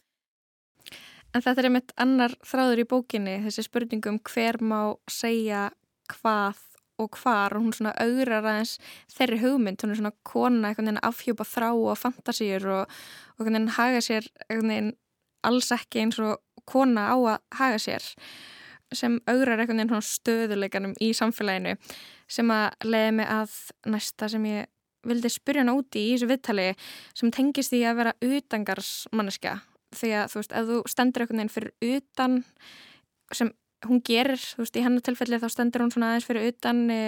En 1.30 1.44
þetta 1.44 1.62
er 1.62 1.68
einmitt 1.68 1.92
annar 2.00 2.34
þráður 2.42 2.82
í 2.82 2.88
bókinni, 2.90 3.36
þessi 3.44 3.62
spurningum 3.68 4.18
hver 4.26 4.58
má 4.58 4.80
segja 5.06 5.68
hvað 6.10 6.60
og 7.00 7.16
hvar 7.16 7.56
og 7.56 7.64
hún 7.64 7.74
svona 7.74 7.94
augrar 8.02 8.44
aðeins 8.44 8.76
þeirri 9.14 9.40
hugmynd, 9.40 9.80
hún 9.80 9.94
er 9.94 10.00
svona 10.00 10.14
kona 10.26 10.70
einhvern 10.70 10.90
veginn 10.90 11.04
afhjúpa 11.06 11.46
þrá 11.48 11.70
og 11.72 11.98
fantasíur 11.98 12.66
og, 12.68 12.96
og 13.38 13.44
einhvern 13.44 13.56
veginn 13.56 13.76
haga 13.78 14.02
sér 14.04 14.28
einhvern 14.48 14.72
veginn 14.74 14.92
alls 15.48 15.70
ekki 15.72 16.04
eins 16.04 16.20
og 16.20 16.40
kona 16.68 17.08
á 17.08 17.16
að 17.16 17.38
haga 17.60 17.80
sér 17.80 18.10
sem 18.92 19.20
augrar 19.30 19.62
einhvern 19.62 19.84
veginn 19.84 20.10
stöðuleikanum 20.10 20.94
í 21.00 21.12
samfélaginu 21.16 21.76
sem 22.30 22.52
að 22.52 22.68
leiði 22.84 23.16
mig 23.20 23.32
að 23.32 23.56
næsta 23.94 24.28
sem 24.32 24.46
ég 24.50 24.68
vildi 25.06 25.30
spyrja 25.32 25.64
hana 25.64 25.76
úti 25.78 26.10
í 26.10 26.12
þessu 26.14 26.28
viðtali 26.28 26.66
sem 27.16 27.32
tengist 27.32 27.72
því 27.72 27.84
að 27.88 28.00
vera 28.02 28.16
utangarsmanniska 28.20 29.56
því 29.96 30.10
að 30.18 30.26
þú 30.32 30.40
veist, 30.40 30.52
ef 30.52 30.68
þú 30.68 30.80
stendur 30.90 31.24
einhvern 31.24 31.40
veginn 31.40 31.54
fyrir 31.54 31.96
utan 31.96 32.36
sem 33.34 33.52
hún 33.88 34.02
gerir, 34.04 34.38
þú 34.38 34.64
veist, 34.64 34.76
í 34.76 34.84
hennar 34.84 35.04
tilfelli 35.04 35.40
þá 35.40 35.48
stendur 35.52 35.84
hún 35.84 35.92
svona 35.94 36.12
aðeins 36.12 36.28
fyrir 36.28 36.50
utan 36.52 36.82
e, 36.92 37.00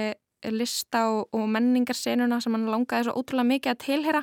lista 0.51 1.05
og, 1.13 1.29
og 1.37 1.45
menningarsenuna 1.53 2.41
sem 2.43 2.55
hann 2.57 2.71
langaði 2.71 3.09
svo 3.09 3.21
ótrúlega 3.21 3.51
mikið 3.51 3.75
að 3.75 3.83
tilhera 3.85 4.23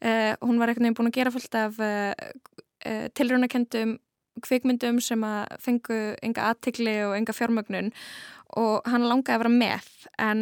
e, 0.00 0.12
hún 0.44 0.60
var 0.62 0.72
veginn 0.72 0.96
búin 0.96 1.10
að 1.10 1.18
gera 1.18 1.34
fullt 1.34 1.58
af 1.58 1.80
e, 1.82 1.92
uh, 2.86 3.06
tilrunakendum 3.18 3.98
kvikmyndum 4.42 5.00
sem 5.04 5.22
að 5.26 5.58
fengu 5.60 5.98
enga 6.24 6.48
aðtikli 6.50 6.94
og 7.06 7.16
enga 7.18 7.34
fjármögnun 7.36 7.92
og 8.56 8.88
hann 8.88 9.04
langaði 9.04 9.36
að 9.36 9.42
vera 9.42 9.52
með. 9.52 9.90
En, 10.20 10.40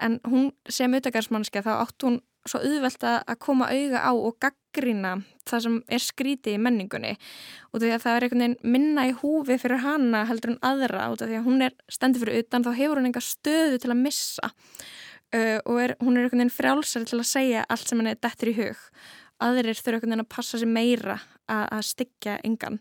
en 0.00 0.16
hún 0.24 0.48
sem 0.72 0.96
utakarsmannski 0.96 1.60
þá 1.64 1.74
átt 1.76 2.06
hún 2.06 2.18
svo 2.50 2.60
auðvelt 2.62 3.06
að 3.06 3.38
koma 3.42 3.68
auga 3.70 4.02
á 4.02 4.12
og 4.12 4.36
gaggrina 4.42 5.16
það 5.46 5.64
sem 5.64 5.78
er 5.96 6.02
skrítið 6.02 6.56
í 6.56 6.62
menningunni. 6.62 7.14
Og 7.72 7.82
því 7.82 7.92
að 7.94 8.04
það 8.04 8.16
er 8.16 8.26
einhvern 8.26 8.44
veginn 8.44 8.74
minna 8.76 9.06
í 9.08 9.16
húfi 9.20 9.58
fyrir 9.62 9.82
hana 9.84 10.22
heldur 10.28 10.54
en 10.54 10.62
aðra 10.66 11.08
og 11.12 11.18
því 11.22 11.40
að 11.40 11.48
hún 11.48 11.66
er 11.66 11.76
stendur 11.92 12.24
fyrir 12.24 12.44
utan 12.44 12.66
þá 12.66 12.72
hefur 12.78 13.00
hún 13.00 13.10
enga 13.10 13.24
stöðu 13.24 13.82
til 13.82 13.92
að 13.92 14.02
missa. 14.02 14.52
Uh, 15.34 15.58
og 15.66 15.82
er, 15.82 15.96
hún 16.00 16.14
er 16.14 16.26
einhvern 16.26 16.44
veginn 16.44 16.54
frjálsari 16.54 17.08
til 17.10 17.20
að 17.20 17.30
segja 17.32 17.66
allt 17.68 17.90
sem 17.90 18.00
henni 18.00 18.14
er 18.14 18.22
dettur 18.22 18.52
í 18.52 18.56
hug. 18.60 18.86
Aðrir 19.42 19.76
þurfa 19.76 19.98
einhvern 19.98 20.14
veginn 20.14 20.26
að 20.26 20.32
passa 20.36 20.60
sér 20.62 20.70
meira 20.70 21.20
að, 21.50 21.64
að 21.66 21.86
styggja 21.90 22.40
engan. 22.46 22.80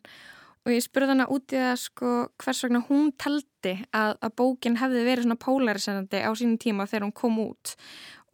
Og 0.65 0.73
ég 0.73 0.81
spurði 0.81 1.13
hana 1.13 1.27
út 1.29 1.53
í 1.53 1.59
það 1.61 1.75
sko 1.77 2.11
hvers 2.41 2.63
vegna 2.65 2.79
hún 2.87 3.11
taldi 3.21 3.75
að, 3.93 4.15
að 4.17 4.31
bókin 4.41 4.79
hefði 4.81 5.03
verið 5.05 5.27
svona 5.27 5.41
pólariserandi 5.43 6.21
á 6.25 6.31
sínum 6.33 6.57
tíma 6.61 6.87
þegar 6.89 7.05
hún 7.05 7.17
kom 7.19 7.37
út 7.43 7.75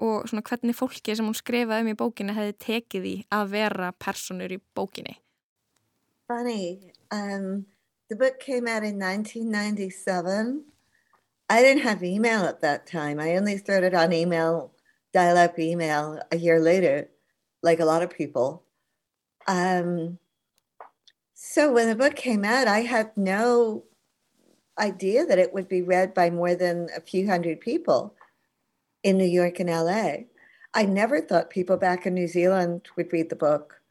og 0.02 0.28
svona 0.30 0.44
hvernig 0.48 0.76
fólki 0.78 1.16
sem 1.16 1.28
hún 1.28 1.38
skrifaði 1.38 1.86
um 1.86 1.92
í 1.92 1.98
bókinni 2.00 2.36
hefði 2.36 2.56
tekið 2.66 3.08
að 3.38 3.54
vera 3.54 3.92
personur 4.02 4.54
í 4.54 4.60
bókinni. 4.78 5.20
Funny 6.28 6.92
um, 7.14 7.66
The 8.10 8.16
book 8.16 8.40
came 8.40 8.68
out 8.68 8.84
in 8.84 9.00
1997 9.00 10.64
I 11.52 11.62
didn't 11.62 11.84
have 11.84 12.02
email 12.02 12.46
at 12.46 12.62
that 12.62 12.88
time. 12.88 13.20
I 13.20 13.36
only 13.36 13.58
started 13.58 13.94
on 13.94 14.14
email 14.14 14.72
dial-up 15.14 15.60
email 15.60 16.22
a 16.32 16.38
year 16.38 16.60
later 16.62 17.10
like 17.62 17.82
a 17.82 17.86
lot 17.86 18.02
of 18.02 18.10
people. 18.10 18.64
Um, 19.48 20.18
so 21.34 21.72
when 21.72 21.90
the 21.90 21.96
book 21.96 22.16
came 22.16 22.46
out, 22.46 22.68
I 22.68 22.82
had 22.82 23.12
no 23.18 23.84
idea 24.80 25.26
that 25.26 25.40
it 25.40 25.54
would 25.54 25.68
be 25.68 25.82
read 25.82 26.14
by 26.14 26.30
more 26.30 26.56
than 26.56 26.88
a 26.96 27.02
few 27.02 27.28
hundred 27.28 27.60
people 27.60 28.16
in 29.04 29.18
New 29.18 29.26
York 29.26 29.60
and 29.60 29.70
LA. 29.70 30.26
I 30.74 30.86
never 30.86 31.22
thought 31.22 31.50
people 31.50 31.78
back 31.78 32.06
in 32.06 32.14
New 32.14 32.28
Zealand 32.28 32.88
would 32.96 33.12
read 33.12 33.30
the 33.30 33.36
book. 33.36 33.82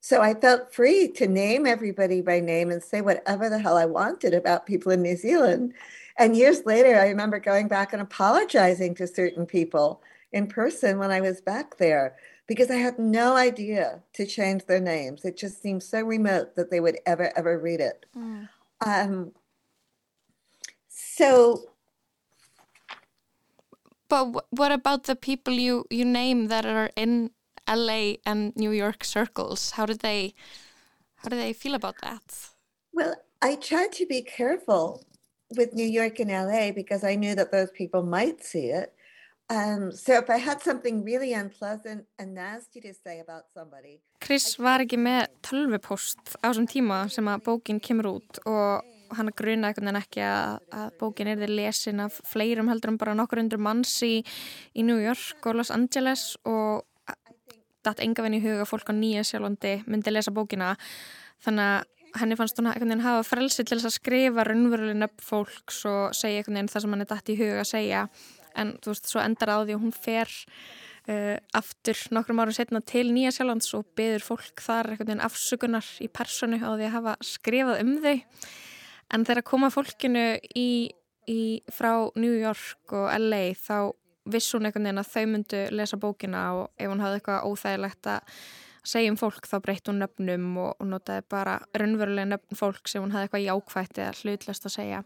So 0.00 0.20
I 0.20 0.34
felt 0.34 0.72
free 0.72 1.08
to 1.12 1.26
name 1.26 1.66
everybody 1.66 2.20
by 2.20 2.40
name 2.40 2.70
and 2.70 2.82
say 2.82 3.00
whatever 3.00 3.48
the 3.48 3.58
hell 3.58 3.76
I 3.76 3.86
wanted 3.86 4.34
about 4.34 4.66
people 4.66 4.92
in 4.92 5.02
New 5.02 5.16
Zealand. 5.16 5.74
And 6.16 6.36
years 6.36 6.64
later, 6.66 6.98
I 6.98 7.08
remember 7.08 7.38
going 7.38 7.68
back 7.68 7.92
and 7.92 8.02
apologizing 8.02 8.94
to 8.96 9.06
certain 9.06 9.46
people 9.46 10.02
in 10.32 10.46
person 10.46 10.98
when 10.98 11.10
I 11.10 11.20
was 11.20 11.40
back 11.40 11.78
there 11.78 12.16
because 12.46 12.70
I 12.70 12.76
had 12.76 12.98
no 12.98 13.36
idea 13.36 14.02
to 14.14 14.26
change 14.26 14.66
their 14.66 14.80
names. 14.80 15.24
It 15.24 15.36
just 15.36 15.62
seemed 15.62 15.82
so 15.82 16.02
remote 16.02 16.56
that 16.56 16.70
they 16.70 16.80
would 16.80 16.98
ever, 17.06 17.32
ever 17.36 17.58
read 17.58 17.80
it. 17.80 18.06
Mm. 18.16 18.48
Um, 18.84 19.32
so 20.88 21.67
But 24.08 24.24
wh- 24.32 24.52
what 24.52 24.72
about 24.72 25.04
the 25.04 25.16
people 25.16 25.54
you, 25.54 25.84
you 25.90 26.04
name 26.04 26.48
that 26.48 26.64
are 26.64 26.90
in 26.96 27.30
LA 27.68 28.14
and 28.24 28.54
New 28.56 28.70
York 28.70 29.04
circles? 29.04 29.72
How 29.72 29.86
did 29.86 30.00
they 30.00 30.34
how 31.16 31.28
do 31.28 31.36
they 31.36 31.52
feel 31.52 31.74
about 31.74 31.96
that? 32.02 32.50
Well, 32.92 33.14
I 33.42 33.56
tried 33.56 33.92
to 33.92 34.06
be 34.06 34.22
careful 34.22 35.04
with 35.56 35.74
New 35.74 35.86
York 35.86 36.20
and 36.20 36.30
LA 36.30 36.70
because 36.72 37.02
I 37.04 37.16
knew 37.16 37.34
that 37.34 37.50
those 37.50 37.70
people 37.72 38.02
might 38.02 38.44
see 38.44 38.66
it. 38.66 38.94
Um, 39.50 39.92
so 39.92 40.12
if 40.14 40.28
I 40.28 40.36
had 40.36 40.60
something 40.62 41.02
really 41.04 41.32
unpleasant 41.32 42.04
and 42.18 42.34
nasty 42.34 42.80
to 42.82 42.92
say 42.92 43.20
about 43.20 43.44
somebody, 43.54 44.00
Chris 44.20 44.58
var 44.58 44.84
ekki 44.84 44.98
með 45.00 45.30
tölvupost 45.46 46.36
á 46.44 46.50
þessum 46.50 46.66
tíma 46.68 46.98
sem 47.10 47.30
að 47.32 47.46
bókin 47.46 47.80
kemur 47.80 48.10
út 48.18 48.40
og 48.44 48.84
hann 49.16 49.32
gruna 49.36 49.70
einhvern 49.70 49.88
veginn 49.88 50.00
ekki 50.02 50.22
að, 50.24 50.58
að 50.74 50.92
bókin 51.00 51.30
er 51.32 51.40
þið 51.40 51.54
lesin 51.56 52.04
af 52.04 52.18
fleirum 52.28 52.70
heldur 52.72 52.92
en 52.92 53.00
bara 53.00 53.16
nokkur 53.18 53.42
undur 53.42 53.62
manns 53.62 53.94
í, 54.06 54.18
í 54.74 54.84
New 54.86 54.98
York 55.00 55.46
og 55.48 55.60
Los 55.60 55.72
Angeles 55.74 56.34
og 56.48 56.84
datt 57.86 58.02
enga 58.04 58.24
veginn 58.24 58.40
í 58.40 58.44
huga 58.44 58.64
að 58.64 58.72
fólk 58.72 58.90
á 58.90 58.94
Nýja 58.96 59.24
sjálfandi 59.26 59.78
myndi 59.88 60.12
lesa 60.12 60.34
bókina. 60.34 60.74
Þannig 61.44 61.70
að 61.76 62.20
henni 62.22 62.38
fannst 62.38 62.58
hún 62.60 62.70
veginn 62.72 63.04
hafa 63.04 63.24
frelsi 63.26 63.64
til 63.64 63.78
þess 63.78 63.90
að 63.92 63.96
skrifa 63.98 64.44
raunveruleg 64.48 64.98
nöfn 64.98 65.24
fólks 65.24 65.84
og 65.88 66.16
segja 66.16 66.44
það 66.48 66.74
sem 66.74 66.94
hann 66.94 67.04
er 67.04 67.10
datt 67.12 67.32
í 67.32 67.38
huga 67.38 67.62
að 67.62 67.72
segja. 67.72 68.04
En 68.58 68.76
þú 68.82 68.92
veist, 68.92 69.10
svo 69.10 69.22
endar 69.22 69.54
á 69.54 69.58
því 69.62 69.76
að 69.76 69.82
hún 69.84 69.94
fer 69.94 70.32
uh, 71.08 71.36
aftur 71.56 72.00
nokkrum 72.16 72.40
árum 72.42 72.56
setna 72.56 72.80
til 72.82 73.06
Nýja 73.12 73.34
Sjálflands 73.36 73.70
og 73.78 73.86
byður 73.98 74.26
fólk 74.32 74.64
þar 74.64 74.96
afsökunar 75.28 75.92
í 76.02 76.08
personu 76.10 76.58
á 76.58 76.70
því 76.74 76.88
að 76.88 76.96
hafa 76.96 77.14
skrifað 77.24 77.84
um 77.84 77.94
þau 78.02 78.16
en 79.14 79.24
þegar 79.24 79.46
koma 79.46 79.70
fólkinu 79.72 80.26
í, 80.56 80.90
í, 81.28 81.40
frá 81.72 81.92
New 82.16 82.34
York 82.36 82.94
og 82.96 83.10
LA 83.16 83.52
þá 83.58 83.92
viss 84.28 84.52
hún 84.54 84.68
einhvern 84.68 84.88
veginn 84.88 85.02
að 85.02 85.12
þau 85.12 85.26
myndu 85.32 85.60
lesa 85.72 85.98
bókina 86.00 86.42
og 86.58 86.64
ef 86.76 86.90
hún 86.90 87.00
hafði 87.02 87.20
eitthvað 87.20 87.46
óþægilegt 87.48 88.10
að 88.12 88.32
segja 88.88 89.12
um 89.12 89.18
fólk 89.20 89.48
þá 89.48 89.56
breytt 89.64 89.88
hún 89.90 90.00
nöfnum 90.02 90.48
og, 90.60 90.70
og 90.78 90.88
notaði 90.88 91.24
bara 91.32 91.58
raunverulega 91.76 92.32
nöfn 92.34 92.58
fólk 92.58 92.88
sem 92.88 93.04
hún 93.04 93.12
hafði 93.14 93.28
eitthvað 93.28 93.46
jákvægt 93.46 94.00
eða 94.02 94.16
hlutlast 94.22 94.68
að 94.68 94.74
segja. 94.76 95.02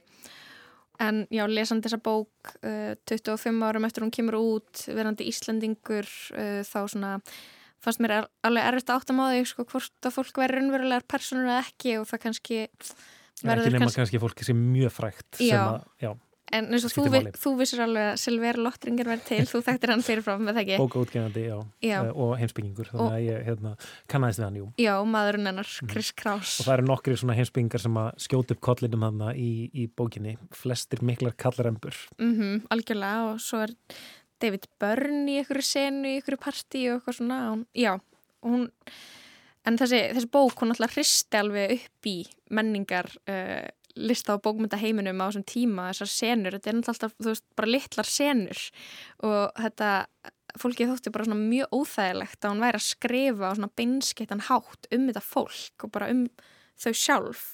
En 1.02 1.24
já, 1.32 1.42
lesandi 1.50 1.88
þessa 1.88 2.02
bók 2.04 2.52
uh, 2.62 2.92
25 3.10 3.64
árum 3.66 3.86
eftir 3.88 4.04
hún 4.04 4.12
kemur 4.14 4.38
út 4.38 4.84
verandi 4.92 5.26
Íslandingur 5.30 6.06
uh, 6.06 6.60
þá 6.66 6.78
svona 6.84 7.16
fannst 7.82 8.02
mér 8.02 8.28
alveg 8.46 8.68
erfitt 8.68 8.92
að 8.92 9.16
máða 9.18 9.42
sko, 9.48 9.66
hvort 9.66 10.06
að 10.06 10.14
fólk 10.14 10.38
verður 10.38 10.60
raunverulegar 10.60 11.08
personur 11.10 11.48
eða 11.48 11.64
ekki 11.64 11.96
og 11.98 12.06
það 12.10 12.22
kannski 12.26 12.60
verður 13.46 13.68
ekki 13.68 13.76
nema 13.76 13.88
kannski, 13.88 14.02
kannski 14.02 14.22
fólki 14.22 14.48
sem 14.48 14.68
mjög 14.72 14.94
frækt 14.96 15.42
já, 15.42 15.58
að, 15.62 15.88
já 16.02 16.12
en 16.52 16.68
eins 16.74 16.84
og 16.86 16.92
þú, 16.92 17.04
vi, 17.12 17.20
þú 17.40 17.52
vissir 17.60 17.82
alveg 17.82 18.08
að 18.10 18.18
Silver 18.20 18.58
Lottringar 18.60 19.08
verður 19.08 19.24
til, 19.28 19.40
þú 19.48 19.60
þekktir 19.66 19.92
hann 19.92 20.04
fyrirfram 20.04 20.42
með 20.44 20.56
það 20.56 20.62
ekki? 20.62 20.78
Bókaútgefandi, 20.82 21.44
já, 21.48 21.54
já. 21.84 21.94
Uh, 22.02 22.10
og 22.24 22.32
heimsbyggingur 22.40 22.90
þannig 22.90 23.04
og, 23.06 23.14
að 23.16 23.26
ég 23.26 23.46
hérna, 23.48 23.72
kannast 24.12 24.40
við 24.40 24.46
hann, 24.46 24.58
jú. 24.60 24.66
Já, 24.82 24.92
maðurinn 25.14 25.50
hennar, 25.50 25.70
Chris 25.92 26.10
Kraus 26.18 26.56
og 26.60 26.68
það 26.68 26.74
eru 26.76 26.88
nokkri 26.90 27.16
svona 27.22 27.36
heimsbyggingar 27.38 27.84
sem 27.86 28.00
að 28.02 28.10
skjóta 28.26 28.56
upp 28.56 28.64
kollinum 28.68 29.06
hann 29.06 29.24
í, 29.32 29.52
í 29.72 29.86
bókinni. 29.88 30.36
Flestir 30.56 31.04
miklar 31.06 31.36
kallarembur 31.40 31.96
mm 32.18 32.34
-hmm, 32.36 32.60
algjörlega 32.74 33.32
og 33.32 33.40
svo 33.40 33.62
er 33.64 33.74
David 34.42 34.68
Byrne 34.82 35.30
í 35.30 35.40
einhverju 35.40 35.64
senu 35.64 36.08
í 36.08 36.18
einhverju 36.18 36.42
partí 36.42 36.86
og 36.90 37.00
eitthvað 37.00 37.18
svona 37.20 37.40
já, 37.72 37.96
hún 38.44 38.68
en 39.68 39.78
þessi, 39.78 40.02
þessi 40.16 40.30
bók, 40.32 40.58
hún 40.60 40.74
alltaf 40.74 40.96
hristi 40.96 41.38
alveg 41.38 41.76
upp 41.78 42.10
í 42.10 42.16
menningar 42.52 43.08
uh, 43.30 43.68
lista 43.96 44.36
á 44.36 44.42
bókmyndaheiminum 44.42 45.20
á 45.20 45.28
þessum 45.28 45.46
tíma 45.48 45.88
þessar 45.90 46.12
senur, 46.12 46.56
þetta 46.56 46.72
er 46.72 46.78
alltaf, 46.80 47.16
þú 47.18 47.28
veist, 47.30 47.46
bara 47.58 47.72
litlar 47.72 48.08
senur. 48.08 48.62
Og 49.28 49.60
þetta 49.60 49.90
fólki 50.60 50.88
þótti 50.88 51.12
bara 51.12 51.26
svona 51.28 51.48
mjög 51.48 51.76
óþægilegt 51.76 52.44
að 52.44 52.54
hún 52.54 52.64
væri 52.64 52.80
að 52.80 52.88
skrifa 52.88 53.52
á 53.52 53.56
svona 53.56 53.72
beinskettan 53.80 54.44
hátt 54.48 54.88
um 54.92 55.06
þetta 55.08 55.24
fólk 55.24 55.86
og 55.86 55.94
bara 55.94 56.10
um 56.12 56.26
þau 56.80 56.92
sjálf. 56.92 57.46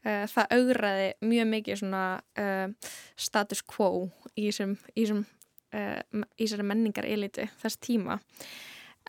Það 0.00 0.54
augraði 0.56 1.08
mjög 1.28 1.48
mikið 1.50 1.80
svona 1.82 2.04
uh, 2.40 2.92
status 3.20 3.60
quo 3.68 4.08
í 4.32 4.46
þessum 4.48 5.26
uh, 5.76 6.62
menningar 6.64 7.04
elitu 7.04 7.44
þess 7.60 7.82
tíma 7.84 8.16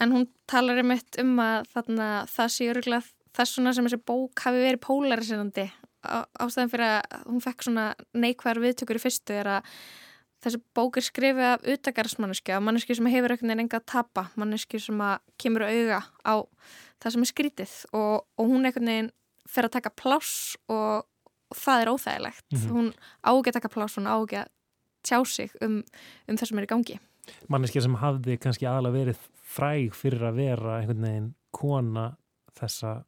en 0.01 0.15
hún 0.15 0.27
talar 0.49 0.81
um 0.81 0.93
eitt 0.95 1.19
um 1.21 1.35
að 1.43 1.67
þarna, 1.75 2.09
það 2.31 2.53
sé 2.55 2.69
öruglega 2.71 3.03
þess 3.37 3.55
svona 3.55 3.73
sem 3.75 3.87
þessi 3.87 4.01
bók 4.11 4.43
hafi 4.45 4.63
verið 4.65 4.83
pólarisinandi 4.83 5.67
ástæðan 6.01 6.71
fyrir 6.71 6.87
að 6.87 7.27
hún 7.27 7.43
fekk 7.43 7.67
svona 7.67 7.85
neikvæðar 8.17 8.61
viðtökur 8.63 8.97
í 8.97 9.03
fyrstu 9.03 9.35
er 9.37 9.49
að 9.57 9.75
þessi 10.41 10.61
bók 10.75 10.97
er 10.97 11.05
skrifið 11.05 11.47
af 11.51 11.67
utakarsmanniski 11.75 12.55
af 12.55 12.63
manneski 12.65 12.97
sem 12.97 13.09
hefur 13.13 13.35
einhvern 13.35 13.51
veginn 13.51 13.65
enga 13.67 13.81
að 13.81 13.89
tapa 13.93 14.25
manneski 14.39 14.81
sem 14.81 15.03
að 15.05 15.19
kemur 15.41 15.67
auga 15.67 16.01
á 16.25 16.35
það 17.01 17.15
sem 17.15 17.25
er 17.25 17.29
skrítið 17.29 17.75
og, 17.93 18.25
og 18.25 18.49
hún 18.49 18.65
einhvern 18.65 18.89
veginn 18.89 19.11
fer 19.49 19.67
að 19.67 19.75
taka 19.77 19.93
pláss 19.93 20.57
og, 20.71 21.05
og 21.51 21.61
það 21.61 21.83
er 21.83 21.93
óþægilegt 21.93 22.47
mm 22.49 22.57
-hmm. 22.57 22.71
hún 22.73 22.93
ágætt 23.21 23.59
taka 23.59 23.69
pláss, 23.69 23.97
hún 23.97 24.09
ágætt 24.09 24.49
tjá 25.03 25.23
sig 25.25 25.51
um, 25.61 25.83
um 26.27 26.37
það 26.37 26.47
sem 26.47 26.57
er 26.57 26.63
í 26.63 26.73
gangi 26.73 26.99
Manneski 27.51 27.83
sem 27.83 27.95
hafði 28.01 28.37
kannski 28.41 28.67
aðalega 28.69 28.97
verið 28.97 29.23
fræg 29.51 29.95
fyrir 29.97 30.27
að 30.29 30.41
vera 30.41 30.79
einhvern 30.79 31.07
veginn 31.07 31.31
kona 31.51 32.11
þessa 32.57 33.01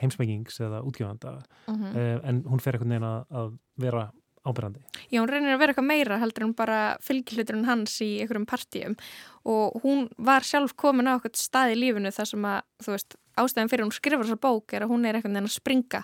heimsmengings 0.00 0.60
eða 0.60 0.82
útgjöfanda 0.82 1.36
uh 1.38 1.74
-huh. 1.74 1.90
uh, 1.94 2.20
en 2.28 2.44
hún 2.44 2.60
fer 2.60 2.74
einhvern 2.74 2.94
veginn 2.96 3.10
að, 3.10 3.24
að 3.30 3.58
vera 3.76 4.10
ábyrrandi. 4.44 4.82
Já, 5.08 5.20
hún 5.22 5.30
reynir 5.30 5.54
að 5.54 5.60
vera 5.62 5.72
eitthvað 5.72 5.88
meira 5.88 6.18
heldur 6.20 6.44
en 6.44 6.54
bara 6.56 6.78
fylgjuleiturinn 7.04 7.64
hans 7.68 7.96
í 8.04 8.20
einhverjum 8.20 8.46
partíum 8.46 8.96
og 9.48 9.78
hún 9.84 10.08
var 10.18 10.44
sjálf 10.44 10.74
komin 10.76 11.08
á 11.08 11.16
eitthvað 11.16 11.38
stað 11.40 11.72
í 11.72 11.78
lífinu 11.80 12.12
þar 12.12 12.30
sem 12.30 12.44
að, 12.44 12.60
þú 12.84 12.94
veist, 12.94 13.16
ástæðan 13.40 13.72
fyrir 13.72 13.86
hún 13.86 13.94
skrifar 13.96 14.26
þessa 14.26 14.42
bók 14.44 14.74
er 14.76 14.84
að 14.84 14.92
hún 14.92 15.06
er 15.08 15.18
einhvern 15.18 15.38
veginn 15.38 15.50
að 15.50 15.56
springa. 15.56 16.02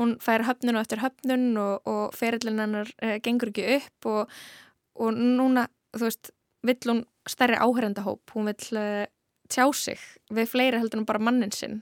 Hún 0.00 0.16
fær 0.22 0.46
höfnun 0.48 0.76
og 0.76 0.82
eftir 0.82 1.02
höfnun 1.04 1.46
og, 1.62 1.88
og 1.88 2.16
ferillin 2.16 2.62
hennar 2.64 2.90
eh, 2.98 3.18
gengur 3.24 3.52
ekki 3.52 3.68
upp 3.78 4.10
og, 4.12 4.34
og 4.98 5.14
núna, 5.16 5.68
þú 5.96 6.08
veist, 6.08 6.32
vill 6.66 6.92
hún 6.92 7.04
stærri 7.28 7.58
áherendahóp, 7.58 8.34
hún 8.34 8.50
vill 8.50 8.80
uh, 8.80 9.06
tjá 9.48 9.66
sig 9.74 10.02
við 10.34 10.50
fleiri 10.50 10.82
heldur 10.82 11.02
en 11.02 11.08
bara 11.08 11.22
mannin 11.22 11.54
sinn 11.54 11.80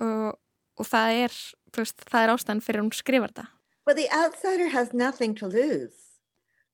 og 0.00 0.38
og 0.80 0.88
það 0.88 1.22
er, 1.26 1.38
veist, 1.76 2.04
það 2.08 2.22
er 2.22 2.32
ástæðan 2.34 2.62
fyrir 2.64 2.82
hún 2.84 2.94
skrifar 2.96 3.34
það. 3.36 3.48
Well, 3.86 3.96
the 3.96 4.08
outsider 4.12 4.68
has 4.68 4.94
nothing 4.94 5.34
to 5.36 5.46
lose 5.46 6.20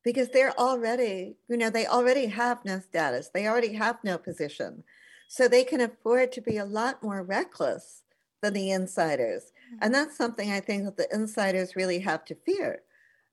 because 0.05 0.31
they're 0.31 0.55
already, 0.59 1.37
you 1.49 1.57
know, 1.57 1.71
they 1.71 1.87
already 1.87 2.27
have 2.27 2.65
no 2.65 2.79
status. 2.79 3.31
They 3.35 3.49
already 3.49 3.75
have 3.75 3.99
no 4.05 4.19
position. 4.19 4.85
So 5.29 5.49
they 5.49 5.65
can 5.65 5.81
afford 5.81 6.31
to 6.33 6.41
be 6.41 6.57
a 6.57 6.65
lot 6.65 7.03
more 7.03 7.23
reckless 7.23 8.03
than 8.43 8.53
the 8.53 8.71
insiders. 8.71 9.53
And 9.81 9.93
that's 9.93 10.17
something 10.17 10.53
I 10.53 10.61
think 10.61 10.85
that 10.85 10.97
the 10.97 11.13
insiders 11.13 11.75
really 11.75 11.99
have 12.01 12.25
to 12.27 12.37
fear 12.47 12.83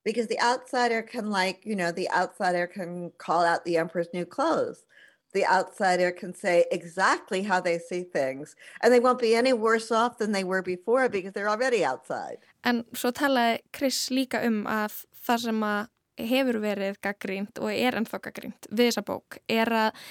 because 0.04 0.28
the 0.28 0.40
outsider 0.42 1.02
can 1.02 1.30
like, 1.30 1.66
you 1.66 1.76
know, 1.76 1.92
the 1.92 2.10
outsider 2.12 2.68
can 2.68 3.12
call 3.18 3.44
out 3.46 3.66
the 3.66 3.78
emperor's 3.78 4.14
new 4.14 4.26
clothes. 4.26 4.86
the 5.34 5.46
outsider 5.46 6.12
can 6.12 6.34
say 6.34 6.66
exactly 6.72 7.42
how 7.44 7.60
they 7.60 7.78
see 7.80 8.04
things 8.04 8.56
and 8.82 8.94
they 8.94 9.00
won't 9.00 9.20
be 9.20 9.36
any 9.36 9.52
worse 9.52 9.92
off 9.92 10.18
than 10.18 10.32
they 10.32 10.44
were 10.44 10.62
before 10.62 11.10
because 11.10 11.34
they're 11.34 11.50
already 11.50 11.84
outside. 11.84 12.38
En 12.64 12.86
svo 12.94 13.12
talaði 13.12 13.60
Chris 13.74 14.10
líka 14.14 14.44
um 14.46 14.64
að 14.70 15.04
það 15.26 15.48
sem 15.48 15.66
að 15.68 15.90
hefur 16.30 16.60
verið 16.62 17.00
gaggrínt 17.02 17.60
og 17.60 17.74
er 17.74 17.98
ennþá 17.98 18.22
gaggrínt 18.28 18.70
við 18.70 18.92
þessa 18.92 19.06
bók 19.08 19.40
er 19.50 19.74
að 19.74 20.04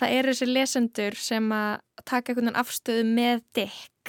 það 0.00 0.16
er 0.16 0.28
þessi 0.30 0.48
lesendur 0.48 1.18
sem 1.20 1.52
að 1.52 2.04
taka 2.08 2.32
einhvern 2.32 2.56
afstöðu 2.56 3.04
með 3.04 3.44
Dick 3.56 3.99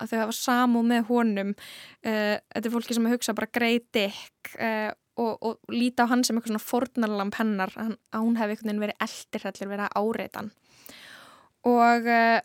að 0.00 0.12
þau 0.12 0.18
hafa 0.24 0.36
samú 0.36 0.82
með 0.86 1.06
honum 1.10 1.54
uh, 1.54 2.36
þetta 2.36 2.64
er 2.64 2.74
fólki 2.74 2.96
sem 2.96 3.08
hugsa 3.12 3.36
bara 3.36 3.52
greið 3.54 3.86
Dick 3.96 4.52
uh, 4.56 4.90
og, 5.20 5.32
og 5.44 5.74
líta 5.74 6.06
á 6.08 6.10
hann 6.10 6.24
sem 6.24 6.38
eitthvað 6.38 6.54
svona 6.54 6.64
fornarlamp 6.64 7.36
hennar 7.36 7.74
að 7.76 8.20
hún 8.20 8.38
hefði 8.40 8.56
einhvern 8.56 8.70
veginn 8.70 8.84
verið 8.86 9.04
eldirhællir 9.06 9.72
verið 9.74 9.88
að 9.88 9.98
áreitan 10.00 10.52
og 11.70 12.08
uh, 12.08 12.38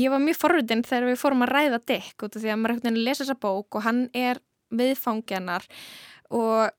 ég 0.00 0.12
var 0.12 0.22
mjög 0.24 0.40
forröðinn 0.40 0.86
þegar 0.86 1.10
við 1.10 1.20
fórum 1.20 1.46
að 1.46 1.54
ræða 1.54 1.82
Dick 1.90 2.24
út 2.24 2.36
af 2.36 2.44
því 2.44 2.52
að 2.52 2.60
maður 2.60 2.76
einhvern 2.76 2.90
veginn 2.90 3.08
lesa 3.08 3.24
þessa 3.24 3.40
bók 3.42 3.78
og 3.78 3.86
hann 3.86 4.04
er 4.16 4.40
viðfangjanar 4.70 5.66
og 6.30 6.70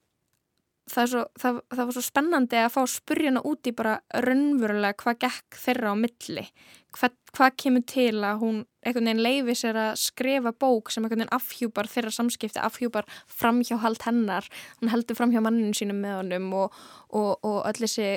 það, 0.90 1.08
svo, 1.14 1.24
það, 1.40 1.62
það 1.72 1.86
var 1.86 1.96
svo 1.96 2.04
spennandi 2.06 2.60
að 2.62 2.74
fá 2.74 2.82
að 2.84 2.92
spurja 2.96 3.32
hana 3.32 3.44
úti 3.48 3.74
bara 3.76 3.98
raunverulega 4.26 4.98
hvað 5.02 5.20
gekk 5.26 5.60
þeirra 5.64 5.94
á 5.94 5.96
milli. 6.00 6.46
Hvað, 6.92 7.14
hvað 7.38 7.54
kemur 7.64 7.84
til 7.88 8.18
að 8.28 8.42
hún 8.42 8.58
einhvern 8.82 9.08
veginn 9.08 9.24
leifi 9.24 9.56
sér 9.56 9.78
að 9.80 9.92
skrifa 10.02 10.52
bók 10.52 10.92
sem 10.92 11.06
einhvern 11.06 11.22
veginn 11.22 11.36
afhjúpar 11.38 11.88
þeirra 11.88 12.12
samskipti 12.16 12.60
afhjúpar 12.60 13.08
framhjáhald 13.32 14.04
hennar. 14.08 14.50
Hún 14.82 14.92
heldur 14.92 15.20
framhjá 15.20 15.44
manninu 15.46 15.78
sínum 15.78 16.02
með 16.04 16.18
honum 16.18 16.50
og, 16.64 16.82
og, 17.14 17.32
og 17.48 17.60
öll 17.70 17.80
þessi 17.80 18.10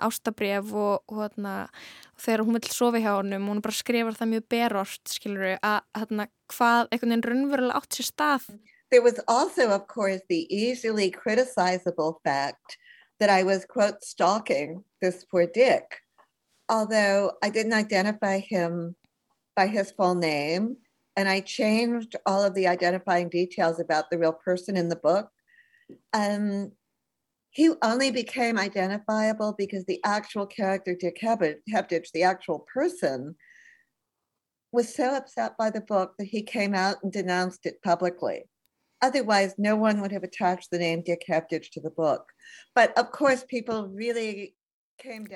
ástabref 0.00 0.72
og, 0.74 1.04
og, 1.12 1.36
og 1.36 2.22
þegar 2.24 2.46
hún 2.46 2.58
vil 2.58 2.72
sofa 2.72 3.02
hjá 3.04 3.12
honum 3.18 3.50
hún 3.52 3.62
bara 3.62 3.76
skrifar 3.76 4.16
það 4.18 4.32
mjög 4.32 4.48
berort 4.56 5.12
skilur 5.12 5.46
við 5.50 5.58
að 5.60 5.78
hérna, 6.00 6.30
hvað 6.54 6.88
einhvern 6.90 7.12
veginn 7.12 7.28
raunverulega 7.30 7.82
átt 7.82 7.98
sér 7.98 8.10
stað 8.10 8.48
There 8.90 9.02
was 9.02 9.20
also, 9.26 9.70
of 9.70 9.88
course, 9.88 10.20
the 10.28 10.46
easily 10.54 11.10
criticizable 11.10 12.16
fact 12.24 12.78
that 13.18 13.30
I 13.30 13.42
was, 13.42 13.64
quote, 13.64 14.02
stalking 14.02 14.84
this 15.02 15.24
poor 15.24 15.46
Dick. 15.46 15.98
Although 16.68 17.32
I 17.42 17.50
didn't 17.50 17.72
identify 17.72 18.38
him 18.38 18.94
by 19.54 19.66
his 19.66 19.90
full 19.90 20.14
name, 20.14 20.76
and 21.16 21.28
I 21.28 21.40
changed 21.40 22.14
all 22.26 22.44
of 22.44 22.54
the 22.54 22.68
identifying 22.68 23.28
details 23.28 23.80
about 23.80 24.10
the 24.10 24.18
real 24.18 24.34
person 24.34 24.76
in 24.76 24.88
the 24.88 24.96
book. 24.96 25.30
Um, 26.12 26.72
he 27.50 27.70
only 27.82 28.10
became 28.10 28.58
identifiable 28.58 29.54
because 29.56 29.86
the 29.86 30.00
actual 30.04 30.46
character 30.46 30.94
Dick 30.94 31.18
Heptich, 31.22 32.10
the 32.12 32.22
actual 32.22 32.66
person, 32.72 33.34
was 34.72 34.94
so 34.94 35.14
upset 35.14 35.56
by 35.56 35.70
the 35.70 35.80
book 35.80 36.12
that 36.18 36.26
he 36.26 36.42
came 36.42 36.74
out 36.74 37.02
and 37.02 37.10
denounced 37.10 37.64
it 37.64 37.82
publicly. 37.82 38.44
Otherwise, 39.02 39.54
no 39.58 39.76
one 39.76 40.00
would 40.00 40.12
have 40.12 40.24
attached 40.24 40.70
the 40.70 40.78
name 40.78 41.02
Dick 41.02 41.24
Heptich 41.28 41.70
to 41.72 41.80
the 41.80 41.90
book. 41.90 42.32
But 42.74 42.96
of 42.96 43.12
course, 43.12 43.44
people 43.44 43.88
really 43.92 44.54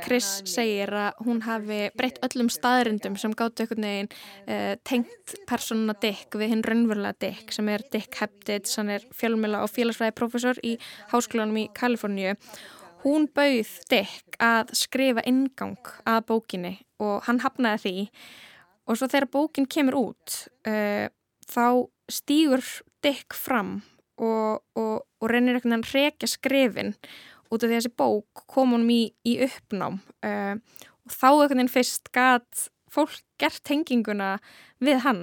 Chris 0.01 0.27
segir 0.49 0.89
að 0.97 1.19
hún 1.27 1.43
hafi 1.45 1.91
breytt 1.93 2.19
öllum 2.25 2.49
staðrindum 2.49 3.19
sem 3.21 3.35
gáttu 3.37 3.67
einhvern 3.67 3.85
veginn 3.85 4.09
uh, 4.49 4.75
tengt 4.89 5.35
persónuna 5.49 5.95
Dick 6.01 6.33
við 6.33 6.55
hinn 6.55 6.65
raunverulega 6.65 7.19
Dick 7.21 7.53
sem 7.53 7.69
er 7.69 7.85
Dick 7.93 8.17
Heptich, 8.17 8.73
hann 8.81 8.95
er 8.97 9.05
fjölmjöla 9.13 9.61
og 9.67 9.73
félagsfræði 9.75 10.17
professor 10.17 10.61
í 10.65 10.79
háskólanum 11.13 11.61
í 11.61 11.67
Kaliforníu. 11.77 12.39
Hún 13.05 13.29
bauð 13.37 13.75
Dick 13.93 14.41
að 14.41 14.73
skrifa 14.81 15.25
ingang 15.29 15.93
að 16.09 16.25
bókinni 16.33 16.75
og 17.01 17.29
hann 17.29 17.45
hafnaði 17.45 17.85
því. 17.85 18.09
Og 18.89 18.97
svo 18.97 19.11
þegar 19.13 19.33
bókin 19.37 19.69
kemur 19.69 20.01
út 20.01 20.41
uh, 20.69 21.07
þá 21.53 21.67
stýgur 22.11 22.65
Dick 23.05 23.37
fram 23.37 23.79
og, 24.21 24.61
og, 24.77 25.07
og 25.21 25.31
reynir 25.31 25.57
einhvern 25.57 25.81
veginn 25.81 25.87
að 25.87 25.95
rekja 25.97 26.31
skrifin 26.31 26.95
út 27.51 27.63
af 27.63 27.67
því 27.67 27.73
að 27.73 27.79
þessi 27.79 27.95
bók 27.99 28.45
kom 28.51 28.75
honum 28.77 28.93
í, 28.95 29.03
í 29.27 29.39
uppnám. 29.47 29.99
Uh, 30.23 30.61
og 31.07 31.15
þá 31.15 31.29
einhvern 31.31 31.57
veginn 31.57 31.73
fyrst 31.73 32.13
gæt 32.15 32.69
fólk 32.91 33.23
gert 33.41 33.71
henginguna 33.71 34.35
við 34.83 35.03
hann. 35.05 35.23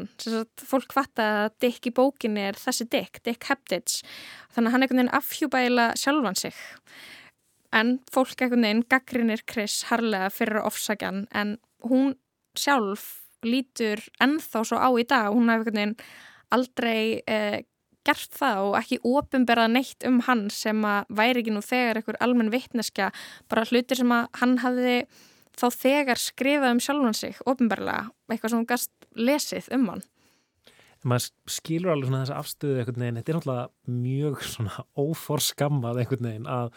Fólk 0.63 0.93
fatt 0.95 1.19
að 1.21 1.51
Dick 1.63 1.89
í 1.89 1.93
bókinni 1.95 2.47
er 2.49 2.59
þessi 2.59 2.87
Dick, 2.89 3.21
Dick 3.25 3.49
Heptich 3.49 4.01
þannig 4.55 4.69
að 4.69 4.73
hann 4.73 4.85
einhvern 4.85 5.01
veginn 5.01 5.17
afhjúbæla 5.19 5.87
sjálfan 5.99 6.39
sig. 6.39 6.57
En 7.75 7.97
fólk 8.11 8.39
einhvern 8.39 8.65
veginn 8.65 8.85
gaggrinir 8.91 9.43
Chris 9.49 9.81
harlega 9.91 10.31
fyrir 10.33 10.63
ofsakjan 10.63 11.25
en 11.35 11.57
hún 11.87 12.15
sjálf 12.57 13.27
lítur 13.45 14.01
ennþá 14.23 14.63
svo 14.65 14.79
á 14.79 14.89
í 14.97 15.05
dag. 15.07 15.29
Hún 15.35 15.51
hafði 15.51 15.59
einhvern 15.59 15.81
veginn 15.81 15.97
aldrei 16.55 17.21
eh, 17.27 17.63
gert 18.07 18.35
það 18.37 18.61
og 18.65 18.75
ekki 18.79 18.99
ofinberað 19.07 19.73
neitt 19.73 20.05
um 20.07 20.21
hann 20.27 20.47
sem 20.53 20.83
að 20.87 21.09
væri 21.19 21.43
ekki 21.43 21.55
nú 21.55 21.63
þegar 21.65 21.99
einhver 21.99 22.19
almenn 22.23 22.53
vittneska 22.53 23.09
bara 23.51 23.65
hlutir 23.67 23.99
sem 23.99 24.13
að 24.15 24.29
hann 24.41 24.59
hafði 24.63 24.99
þá 25.57 25.67
þegar 25.73 26.21
skrifað 26.21 26.75
um 26.75 26.83
sjálfan 26.83 27.17
sig 27.17 27.41
ofinberlega, 27.49 28.11
eitthvað 28.29 28.53
sem 28.53 28.61
hann 28.61 28.69
gast 28.69 29.09
lesið 29.17 29.67
um 29.75 29.89
hann. 29.91 30.05
Maður 31.07 31.27
skilur 31.53 31.93
alveg 31.93 32.09
svona 32.09 32.23
þessa 32.23 32.39
afstöðu 32.41 32.79
einhvern 32.81 33.03
veginn, 33.03 33.19
þetta 33.19 33.31
er 33.31 33.37
náttúrulega 33.37 33.97
mjög 34.01 34.47
svona 34.47 34.85
óforskammað 34.97 36.01
einhvern 36.01 36.29
veginn 36.29 36.49
að 36.51 36.71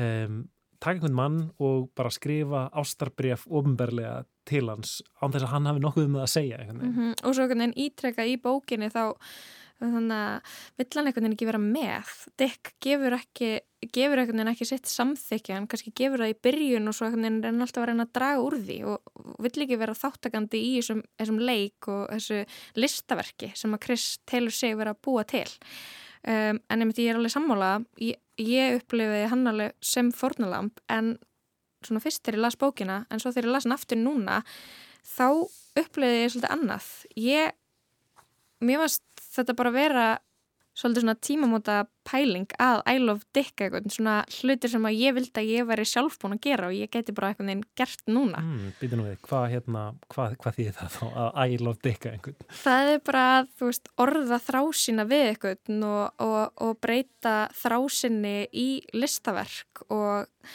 um, 0.00 0.40
taka 0.80 0.96
einhvern 0.96 1.16
mann 1.16 1.38
og 1.60 1.90
bara 1.96 2.12
skrifa 2.12 2.68
ástarbref 2.72 3.46
ofinberlega 3.46 4.24
til 4.48 4.66
hans 4.72 5.00
án 5.20 5.32
þess 5.32 5.46
að 5.46 5.54
hann 5.54 5.70
hafi 5.70 5.82
nokkuð 5.84 6.06
um 6.08 6.18
það 6.18 6.26
að 6.26 6.34
segja 6.34 6.60
mm 6.64 6.92
-hmm. 6.92 7.16
og 7.22 7.34
svo 7.34 7.42
einhvern 7.42 7.64
veginn 7.64 7.80
ítrekka 7.86 8.26
í 8.26 8.36
bókinni 8.40 8.90
þá 8.90 9.02
þannig 9.80 10.14
að 10.14 10.56
vill 10.78 10.88
hann 10.96 11.06
einhvern 11.08 11.24
veginn 11.24 11.36
ekki 11.36 11.48
vera 11.48 11.60
með? 11.62 12.10
Dick 12.40 12.72
gefur 12.84 13.16
ekki 13.16 13.50
gefur 13.94 14.20
einhvern 14.20 14.42
veginn 14.42 14.52
ekki 14.52 14.68
sitt 14.68 14.90
samþykja 14.90 15.56
hann 15.56 15.68
kannski 15.70 15.92
gefur 15.96 16.20
það 16.20 16.34
í 16.34 16.38
byrjun 16.46 16.90
og 16.90 16.96
svo 16.96 17.06
einhvern 17.06 17.24
veginn 17.24 17.44
er 17.44 17.64
alltaf 17.64 17.82
að 17.82 17.88
reyna 17.88 18.06
að 18.08 18.12
draga 18.18 18.44
úr 18.44 18.58
því 18.60 18.78
og 18.90 18.98
vill 19.46 19.64
ekki 19.64 19.80
vera 19.80 19.96
þáttakandi 19.96 20.60
í 20.60 20.74
þessum, 20.76 21.02
þessum 21.20 21.40
leik 21.40 21.88
og 21.88 22.02
þessu 22.12 22.44
listaverki 22.76 23.52
sem 23.54 23.74
að 23.76 23.82
Chris 23.86 24.06
telur 24.28 24.54
sig 24.54 24.76
vera 24.76 24.94
að 24.94 25.02
búa 25.06 25.24
til 25.24 25.48
um, 26.26 26.60
en 26.60 26.84
myndi 26.84 27.06
ég 27.06 27.14
er 27.14 27.20
alveg 27.20 27.34
sammála. 27.34 27.72
Ég, 28.02 28.20
ég 28.40 28.80
upplifiði 28.80 29.28
hann 29.32 29.46
alveg 29.50 29.76
sem 29.84 30.12
fornalamp 30.16 30.80
en 30.92 31.16
svona 31.84 32.02
fyrst 32.04 32.22
þegar 32.24 32.38
ég 32.38 32.44
las 32.44 32.60
bókina 32.60 33.02
en 33.08 33.22
svo 33.22 33.32
þegar 33.32 33.48
ég 33.48 33.54
las 33.56 33.66
hann 33.68 33.76
aftur 33.76 34.00
núna 34.00 34.42
þá 35.06 35.26
upplifiði 35.80 36.24
ég 36.24 36.34
svolítið 36.34 36.54
annað. 36.56 36.90
Ég 37.16 37.56
mér 38.64 38.82
varst 38.82 39.04
þetta 39.30 39.56
bara 39.56 39.72
vera 39.74 40.08
svolítið 40.80 41.04
svona 41.04 41.16
tímamóta 41.20 41.76
pæling 42.08 42.54
að 42.62 42.80
I 42.88 43.00
love 43.02 43.26
Dick 43.36 43.60
eitthvað, 43.60 43.88
svona 43.92 44.14
hlutir 44.38 44.72
sem 44.72 44.86
að 44.88 44.96
ég 44.98 45.16
vildi 45.18 45.42
að 45.42 45.50
ég 45.52 45.68
væri 45.68 45.86
sjálf 45.88 46.16
búin 46.22 46.36
að 46.38 46.42
gera 46.46 46.70
og 46.70 46.76
ég 46.76 46.90
geti 46.94 47.14
bara 47.16 47.30
eitthvað 47.30 47.52
einn 47.52 47.62
gert 47.78 48.02
núna. 48.10 48.40
Mm, 48.40 48.72
Býta 48.80 48.98
nú 48.98 49.06
við, 49.06 49.18
hvað 49.28 49.46
hérna, 49.54 49.84
hvað, 50.14 50.36
hvað 50.40 50.58
þýðir 50.58 50.76
það 50.80 50.96
þá 50.96 51.04
að 51.26 51.54
I 51.54 51.60
love 51.60 51.84
Dick 51.84 52.08
eitthvað? 52.10 52.44
Það 52.62 52.92
er 52.94 53.04
bara 53.10 53.26
þú 53.52 53.70
veist, 53.70 53.92
orða 54.06 54.40
þrásina 54.48 55.06
við 55.10 55.26
eitthvað 55.28 55.86
og, 55.90 56.26
og, 56.26 56.42
og 56.66 56.82
breyta 56.82 57.36
þrásinni 57.60 58.36
í 58.50 58.68
listaverk 58.96 59.84
og 59.92 60.52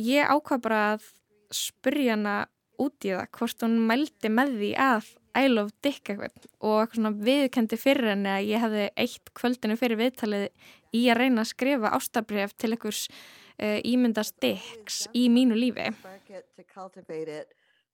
ég 0.00 0.28
ákvað 0.28 0.64
bara 0.68 0.82
að 0.92 1.10
spyrja 1.52 2.16
hana 2.16 2.36
út 2.82 3.06
í 3.06 3.12
það 3.14 3.28
hvort 3.38 3.64
hún 3.66 3.76
mældi 3.88 4.30
með 4.32 4.56
því 4.60 4.70
að 4.82 5.10
I 5.32 5.48
love 5.48 5.72
Dick 5.84 6.10
eitthvað 6.12 6.48
og 6.60 6.96
viðkendi 7.24 7.78
fyrir 7.80 8.10
henni 8.12 8.28
að 8.28 8.48
ég 8.50 8.62
hefði 8.62 8.88
eitt 9.04 9.30
kvöldinu 9.38 9.78
fyrir 9.80 10.00
viðtalið 10.00 10.48
í 10.92 11.06
að 11.08 11.20
reyna 11.22 11.44
að 11.44 11.52
skrifa 11.54 11.92
ástabref 11.96 12.52
til 12.60 12.74
einhvers 12.74 13.06
uh, 13.08 13.78
ímyndast 13.80 14.36
Dicks 14.44 15.06
í 15.16 15.28
mínu 15.32 15.56
lífi. 15.56 15.88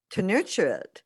To 0.09 0.21
nurture 0.21 0.81
it. 0.81 1.03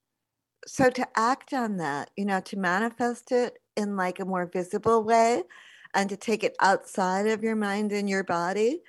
So 0.65 0.89
to 0.89 1.05
act 1.15 1.53
on 1.53 1.77
that, 1.77 2.09
you 2.15 2.25
know, 2.25 2.39
to 2.39 2.57
manifest 2.57 3.31
it 3.31 3.59
in 3.75 3.97
like 3.97 4.19
a 4.19 4.25
more 4.25 4.45
visible 4.45 5.03
way 5.03 5.43
and 5.93 6.09
to 6.09 6.15
take 6.15 6.43
it 6.43 6.55
outside 6.61 7.27
of 7.27 7.43
your 7.43 7.55
mind 7.55 7.91
and 7.91 8.09
your 8.09 8.23
body, 8.23 8.81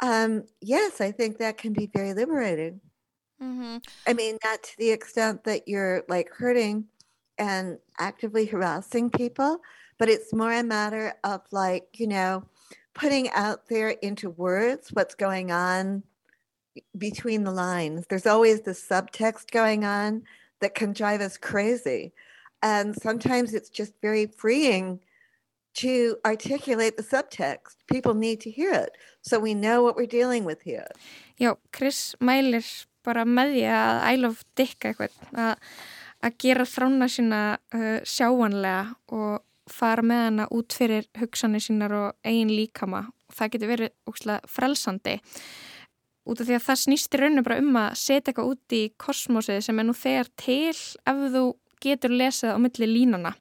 um, 0.00 0.44
yes, 0.60 1.00
I 1.00 1.12
think 1.12 1.38
that 1.38 1.58
can 1.58 1.72
be 1.72 1.88
very 1.92 2.14
liberating. 2.14 2.80
Mm-hmm. 3.42 3.78
I 4.06 4.12
mean, 4.12 4.38
not 4.44 4.62
to 4.62 4.78
the 4.78 4.90
extent 4.90 5.44
that 5.44 5.66
you're 5.66 6.04
like 6.08 6.30
hurting 6.30 6.84
and 7.38 7.78
actively 7.98 8.46
harassing 8.46 9.10
people, 9.10 9.58
but 9.98 10.08
it's 10.08 10.32
more 10.32 10.52
a 10.52 10.62
matter 10.62 11.14
of 11.24 11.40
like, 11.50 11.88
you 11.98 12.06
know, 12.06 12.44
putting 12.94 13.30
out 13.30 13.68
there 13.68 13.90
into 13.90 14.30
words 14.30 14.90
what's 14.92 15.14
going 15.14 15.50
on 15.50 16.02
between 16.96 17.44
the 17.44 17.50
lines. 17.50 18.06
There's 18.08 18.26
always 18.26 18.60
the 18.60 18.72
subtext 18.72 19.50
going 19.50 19.84
on 19.84 20.22
that 20.60 20.74
can 20.74 20.92
drive 20.92 21.20
us 21.20 21.36
crazy. 21.36 22.12
And 22.62 22.94
sometimes 22.94 23.54
it's 23.54 23.70
just 23.70 23.94
very 24.00 24.26
freeing 24.26 25.00
to 25.74 26.16
articulate 26.24 26.96
the 26.96 27.02
subtext. 27.02 27.76
People 27.90 28.14
need 28.14 28.40
to 28.40 28.50
hear 28.50 28.72
it 28.72 28.96
so 29.22 29.40
we 29.40 29.54
know 29.54 29.82
what 29.82 29.96
we're 29.96 30.06
dealing 30.06 30.44
with 30.44 30.62
here. 30.62 30.86
Já, 31.40 31.56
Chris 31.72 32.14
mælir 32.20 32.86
bara 33.04 33.24
með 33.28 33.56
því 33.56 33.64
að 33.76 34.20
love 34.20 34.46
Dick 34.58 34.86
eitthvað 34.88 35.16
að, 35.32 36.36
gera 36.38 36.66
þrána 36.68 37.08
sína 37.10 37.40
uh, 37.74 37.98
sjáanlega 38.06 38.94
og 39.14 39.42
fara 39.72 40.04
með 40.06 40.22
hana 40.26 40.46
út 40.54 40.74
fyrir 40.76 41.08
hugsanir 41.18 41.62
sínar 41.62 41.94
og 41.96 42.26
eigin 42.26 42.52
líkama. 42.52 43.06
Og 43.30 43.36
það 43.36 43.52
getur 43.54 43.70
verið 43.72 43.92
óslega 44.10 44.50
frelsandi. 44.50 45.16
Út 46.22 46.40
af 46.42 46.46
því 46.46 46.56
að 46.58 46.66
það 46.66 46.80
snýstir 46.84 47.22
rauninu 47.22 47.42
bara 47.46 47.62
um 47.62 47.78
að 47.80 47.94
setja 47.98 48.30
eitthvað 48.30 48.50
út 48.52 48.76
í 48.76 48.82
kosmosið 49.00 49.62
sem 49.66 49.80
er 49.82 49.88
nú 49.88 49.94
þegar 49.98 50.30
til 50.38 50.70
ef 50.70 51.22
þú 51.34 51.46
getur 51.82 52.14
lesið 52.14 52.54
á 52.54 52.58
milli 52.62 52.86
línana 52.86 53.32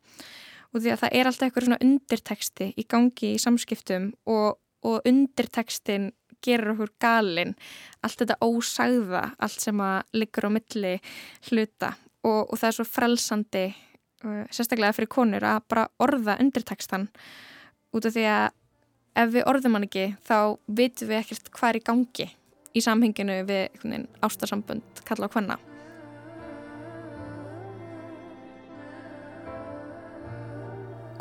og 0.71 0.79
því 0.79 0.93
að 0.93 1.01
það 1.03 1.15
er 1.17 1.29
alltaf 1.29 1.47
eitthvað 1.47 1.67
svona 1.67 1.83
undirteksti 1.85 2.67
í 2.79 2.85
gangi 2.89 3.33
í 3.35 3.41
samskiptum 3.41 4.07
og, 4.31 4.57
og 4.87 5.07
undirtekstin 5.07 6.09
gerur 6.43 6.73
okkur 6.75 6.93
galinn 7.01 7.55
allt 8.01 8.23
þetta 8.23 8.39
ósagða, 8.45 9.23
allt 9.37 9.61
sem 9.61 9.83
að 9.83 10.17
liggur 10.17 10.49
á 10.49 10.51
milli 10.51 10.95
hluta. 11.49 11.93
Og, 12.21 12.51
og 12.51 12.57
það 12.57 12.67
er 12.67 12.77
svo 12.77 12.85
frelsandi 12.85 13.65
uh, 13.71 14.43
sérstaklega 14.53 14.95
fyrir 14.97 15.11
konur 15.11 15.45
að 15.45 15.63
bara 15.71 15.87
orða 16.01 16.37
undirtekstan 16.41 17.07
út 17.91 18.05
af 18.07 18.13
því 18.15 18.27
að 18.29 18.45
ef 19.21 19.33
við 19.33 19.49
orðum 19.49 19.75
hann 19.77 19.87
ekki 19.89 20.05
þá 20.27 20.37
vitum 20.69 21.11
við 21.11 21.19
ekkert 21.23 21.51
hvað 21.55 21.73
er 21.73 21.81
í 21.81 21.83
gangi 21.89 22.29
í 22.71 22.85
samhenginu 22.85 23.41
við 23.49 24.07
ástarsambund 24.23 25.03
kalla 25.07 25.27
á 25.27 25.33
hvenna 25.33 25.59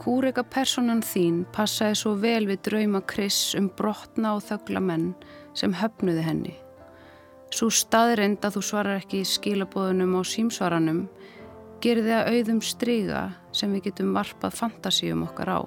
Kúrega 0.01 0.41
personan 0.49 1.03
þín 1.05 1.43
passaði 1.53 1.99
svo 2.01 2.15
vel 2.17 2.47
við 2.49 2.63
drauma 2.71 3.03
Chris 3.05 3.53
um 3.59 3.67
brotna 3.77 4.33
og 4.39 4.47
þögla 4.47 4.81
menn 4.81 5.11
sem 5.53 5.75
höfnuði 5.77 6.23
henni. 6.25 6.55
Svo 7.53 7.69
staðrind 7.75 8.41
að 8.47 8.57
þú 8.57 8.63
svarar 8.65 9.03
ekki 9.03 9.21
skilabóðunum 9.29 10.15
á 10.17 10.23
símsvaranum 10.25 11.03
gerir 11.85 12.07
þið 12.07 12.17
að 12.17 12.31
auðum 12.33 12.63
stryga 12.65 13.21
sem 13.53 13.77
við 13.77 13.91
getum 13.91 14.15
varpað 14.17 14.57
fantasíum 14.63 15.27
okkar 15.27 15.53
á. 15.53 15.61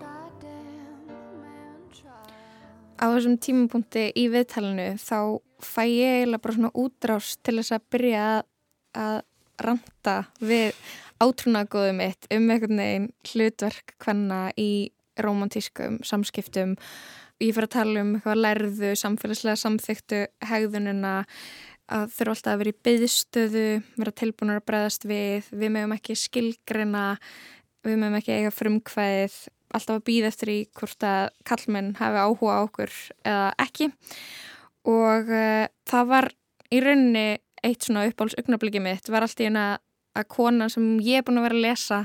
Á 2.98 3.06
þessum 3.14 3.38
tímapunkti 3.38 4.08
í 4.18 4.26
viðtalinu 4.34 4.96
þá 4.98 5.18
fæ 5.62 5.84
ég 5.92 6.18
eiginlega 6.24 6.42
bara 6.42 6.58
svona 6.58 6.74
útrás 6.74 7.36
til 7.44 7.60
þess 7.60 7.78
að 7.78 7.88
byrja 7.94 8.26
að 8.98 9.22
ranta 9.62 10.16
við 10.42 10.74
átrúnagóðum 11.22 12.00
mitt 12.02 12.28
um 12.34 12.50
einhvern 12.50 12.82
veginn 12.82 13.10
hlutverk 13.30 13.96
hvenna 14.04 14.48
í 14.60 14.92
romantískum 15.22 16.00
samskiptum. 16.06 16.78
Ég 17.42 17.54
fyrir 17.54 17.68
að 17.68 17.76
tala 17.76 18.04
um 18.04 18.14
eitthvað 18.16 18.42
lærðu, 18.42 18.92
samfélagslega 18.98 19.60
samþyktu 19.60 20.22
hegðununa 20.48 21.16
að 21.94 22.06
þurfa 22.16 22.34
alltaf 22.34 22.54
að 22.54 22.62
vera 22.62 22.72
í 22.72 22.80
byðstöðu, 22.88 23.66
vera 24.00 24.16
tilbúinur 24.16 24.62
að 24.62 24.68
bregðast 24.70 25.08
við, 25.10 25.50
við 25.52 25.74
mögum 25.76 25.98
ekki 25.98 26.16
skilgrina, 26.18 27.04
við 27.84 28.00
mögum 28.00 28.18
ekki 28.22 28.38
eiga 28.38 28.54
frumkvæðið, 28.56 29.36
alltaf 29.74 30.00
að 30.00 30.06
býða 30.08 30.32
eftir 30.32 30.54
í 30.54 30.60
hvort 30.78 31.06
að 31.08 31.30
kallmenn 31.50 31.94
hafi 32.00 32.22
áhuga 32.24 32.58
á 32.58 32.64
okkur 32.64 32.94
eða 33.26 33.48
ekki 33.66 33.90
og 34.90 35.32
uh, 35.32 35.66
það 35.90 36.10
var 36.12 36.30
í 36.74 36.82
rauninni 36.84 37.28
eitt 37.64 37.86
svona 37.86 38.06
uppáhalds 38.10 38.38
augnabliki 38.40 38.82
mitt 38.84 39.10
var 39.12 39.26
alltaf 39.26 39.48
eina 39.48 39.66
að 40.14 40.28
konan 40.30 40.72
sem 40.72 41.00
ég 41.04 41.22
er 41.22 41.26
búin 41.26 41.42
að 41.42 41.48
vera 41.48 41.60
að 41.60 41.66
lesa 41.68 42.00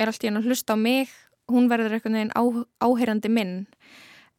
er 0.00 0.10
alltaf 0.10 0.26
eina 0.28 0.40
að 0.40 0.48
hlusta 0.50 0.74
á 0.74 0.78
mig 0.78 1.12
hún 1.50 1.68
verður 1.70 1.96
einhvern 1.96 2.18
veginn 2.18 2.34
á, 2.34 2.42
áheyrandi 2.82 3.30
minn. 3.30 3.54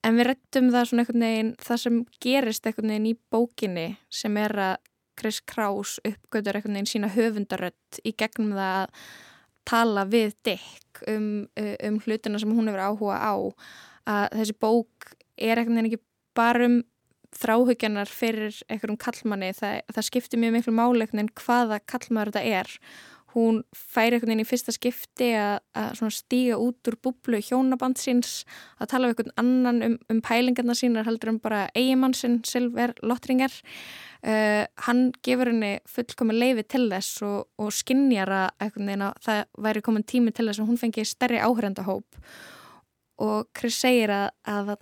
En 0.06 0.18
við 0.18 0.30
rettum 0.32 0.72
það 0.74 0.90
svona 0.90 1.06
einhvern 1.06 1.26
veginn 1.26 1.54
það 1.62 1.82
sem 1.84 2.02
gerist 2.22 2.68
einhvern 2.68 2.94
veginn 2.94 3.12
í 3.12 3.16
bókinni 3.34 3.88
sem 4.14 4.38
er 4.42 4.56
að 4.68 4.76
Chris 5.16 5.40
Kraus 5.48 5.96
uppgötur 6.04 6.60
einhvern 6.60 6.78
veginn 6.78 6.92
sína 6.92 7.12
höfundarött 7.14 8.02
í 8.04 8.14
gegnum 8.18 8.56
það 8.58 8.82
að 8.82 9.06
tala 9.66 10.06
við 10.10 10.36
Dick 10.46 11.06
um, 11.10 11.48
um 11.58 12.02
hlutina 12.04 12.42
sem 12.42 12.52
hún 12.54 12.70
hefur 12.70 12.84
áhuga 12.90 13.18
á 13.18 13.34
að 14.06 14.26
þessi 14.42 14.58
bók 14.62 15.16
er 15.38 15.62
einhvern 15.62 15.80
veginn 15.80 15.94
ekki 15.94 16.04
bara 16.38 16.68
um 16.68 16.82
þráhugjanar 17.36 18.12
fyrir 18.12 18.56
einhverjum 18.70 19.00
kallmanni 19.02 19.52
það, 19.58 19.82
það 19.96 20.08
skiptir 20.10 20.42
mjög 20.42 20.56
miklu 20.56 20.78
máleiknin 20.78 21.34
hvaða 21.36 21.82
kallmaður 21.90 22.34
þetta 22.36 22.62
er. 22.62 22.80
Hún 23.36 23.58
færi 23.76 24.16
einhvern 24.16 24.32
veginn 24.32 24.46
í 24.46 24.48
fyrsta 24.48 24.72
skipti 24.72 25.34
að, 25.36 25.58
að 25.76 26.06
stíga 26.16 26.56
út 26.64 26.88
úr 26.88 26.96
búblu 27.04 27.42
hjónaband 27.44 28.00
síns, 28.00 28.46
að 28.80 28.94
tala 28.94 29.10
um 29.10 29.12
einhvern 29.12 29.34
annan 29.42 29.82
um, 29.84 29.98
um 30.14 30.22
pælingarna 30.24 30.76
sínar 30.78 31.08
heldur 31.10 31.34
um 31.34 31.42
bara 31.44 31.66
eigimann 31.76 32.16
sinn, 32.16 32.40
Silver 32.48 32.96
Lottringar 33.04 33.52
uh, 34.24 34.64
hann 34.88 35.10
gefur 35.26 35.52
henni 35.52 35.74
fullkomi 35.92 36.38
leifi 36.38 36.64
til 36.78 36.88
þess 36.94 37.26
og, 37.28 37.50
og 37.60 37.76
skinnjara 37.76 38.46
einhvern 38.56 38.88
veginn 38.88 39.08
að 39.10 39.22
það 39.28 39.44
væri 39.68 39.84
komin 39.90 40.08
tími 40.08 40.32
til 40.32 40.48
þess 40.48 40.64
að 40.64 40.72
hún 40.72 40.82
fengi 40.86 41.08
stærri 41.08 41.44
áhrendahóp 41.44 42.24
og 43.26 43.52
Chris 43.56 43.84
segir 43.84 44.16
að, 44.16 44.30
að, 44.48 44.76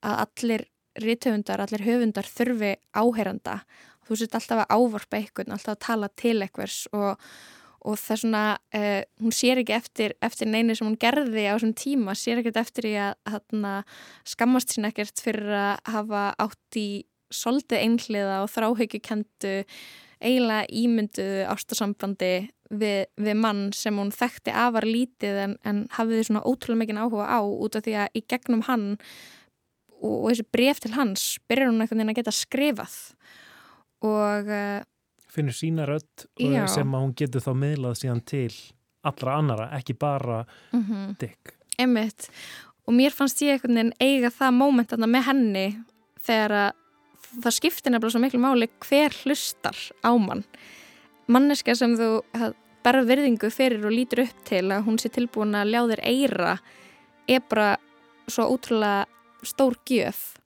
að 0.00 0.20
allir 0.24 0.66
rítöfundar, 0.98 1.62
allir 1.62 1.84
höfundar 1.86 2.26
þurfi 2.26 2.74
áheyranda. 2.96 3.60
Þú 4.08 4.18
sést 4.18 4.34
alltaf 4.34 4.64
að 4.64 4.74
ávarpa 4.74 5.20
einhvern, 5.20 5.54
alltaf 5.54 5.76
að 5.76 5.82
tala 5.86 6.10
til 6.18 6.36
einhvers 6.42 6.80
og, 6.96 7.20
og 7.86 7.98
það 8.00 8.14
er 8.16 8.22
svona, 8.24 8.44
uh, 8.80 9.02
hún 9.22 9.36
sér 9.36 9.62
ekki 9.62 9.76
eftir, 9.76 10.16
eftir 10.24 10.50
neini 10.50 10.76
sem 10.76 10.88
hún 10.88 10.98
gerði 11.00 11.46
á 11.46 11.54
þessum 11.54 11.76
tíma, 11.78 12.16
sér 12.18 12.42
ekkert 12.42 12.60
eftir 12.64 12.90
í 12.90 12.96
að, 12.98 13.14
að 13.30 13.96
skammast 14.34 14.74
sín 14.74 14.90
ekkert 14.90 15.22
fyrir 15.22 15.54
að 15.54 15.94
hafa 15.94 16.26
átt 16.42 16.80
í 16.80 16.88
soldið 17.30 17.84
einhliða 17.84 18.40
og 18.44 18.50
þráhyggjukendu 18.50 19.60
eiginlega 20.20 20.66
ímynduðu 20.76 21.44
ástasambandi 21.48 22.32
við, 22.70 23.04
við 23.16 23.36
mann 23.40 23.68
sem 23.76 23.96
hún 23.98 24.12
þekkti 24.14 24.54
afar 24.54 24.86
lítið 24.86 25.42
en, 25.46 25.56
en 25.66 25.84
hafiði 25.96 26.26
svona 26.28 26.44
ótrúlega 26.46 26.82
mikinn 26.82 27.00
áhuga 27.00 27.28
á 27.30 27.40
út 27.42 27.78
af 27.78 27.86
því 27.86 27.96
að 28.02 28.18
í 28.18 28.24
gegnum 28.30 28.64
hann 28.68 28.88
og, 30.00 30.14
og 30.14 30.26
þessi 30.30 30.46
bref 30.52 30.80
til 30.82 30.94
hans 30.96 31.26
byrjar 31.48 31.70
hún 31.70 31.84
einhvern 31.84 32.00
veginn 32.00 32.14
að 32.14 32.20
geta 32.20 32.34
skrifað 32.34 32.96
og 34.06 34.50
uh, 34.50 34.80
finnur 35.30 35.56
sína 35.56 35.86
rödd 35.88 36.26
sem 36.72 36.94
að 36.96 37.04
hún 37.04 37.14
getur 37.16 37.44
þá 37.44 37.52
meðlað 37.54 38.00
síðan 38.00 38.24
til 38.26 38.52
allra 39.06 39.36
annara, 39.40 39.70
ekki 39.78 39.94
bara 39.96 40.44
mm 40.72 40.82
-hmm. 40.84 41.16
Dick. 41.20 41.54
Emmitt 41.78 42.30
og 42.86 42.94
mér 42.94 43.10
fannst 43.10 43.42
ég 43.42 43.52
einhvern 43.52 43.74
veginn 43.74 43.94
eiga 44.00 44.30
það 44.30 44.58
móment 44.58 44.96
með 44.96 45.22
henni 45.24 45.66
þegar 46.20 46.52
að 46.52 46.72
það 47.44 47.54
skiptir 47.54 47.92
nefnilega 47.92 48.10
svo 48.10 48.20
miklu 48.20 48.40
máli 48.40 48.68
hver 48.80 49.14
hlustar 49.24 49.76
á 50.02 50.10
mann 50.18 50.44
manneska 51.30 51.74
sem 51.74 51.94
þú 51.96 52.22
berð 52.84 53.06
virðingu 53.06 53.50
fyrir 53.50 53.84
og 53.86 53.94
lítur 53.94 54.24
upp 54.24 54.44
til 54.48 54.64
að 54.72 54.84
hún 54.88 54.98
sé 54.98 55.10
tilbúin 55.12 55.54
að 55.54 55.72
ljá 55.72 55.80
þér 55.92 56.02
eira 56.04 56.58
er 57.28 57.42
bara 57.48 57.76
svo 58.30 58.48
ótrúlega 58.54 59.06
stór 59.46 59.78
gjöf 59.88 60.40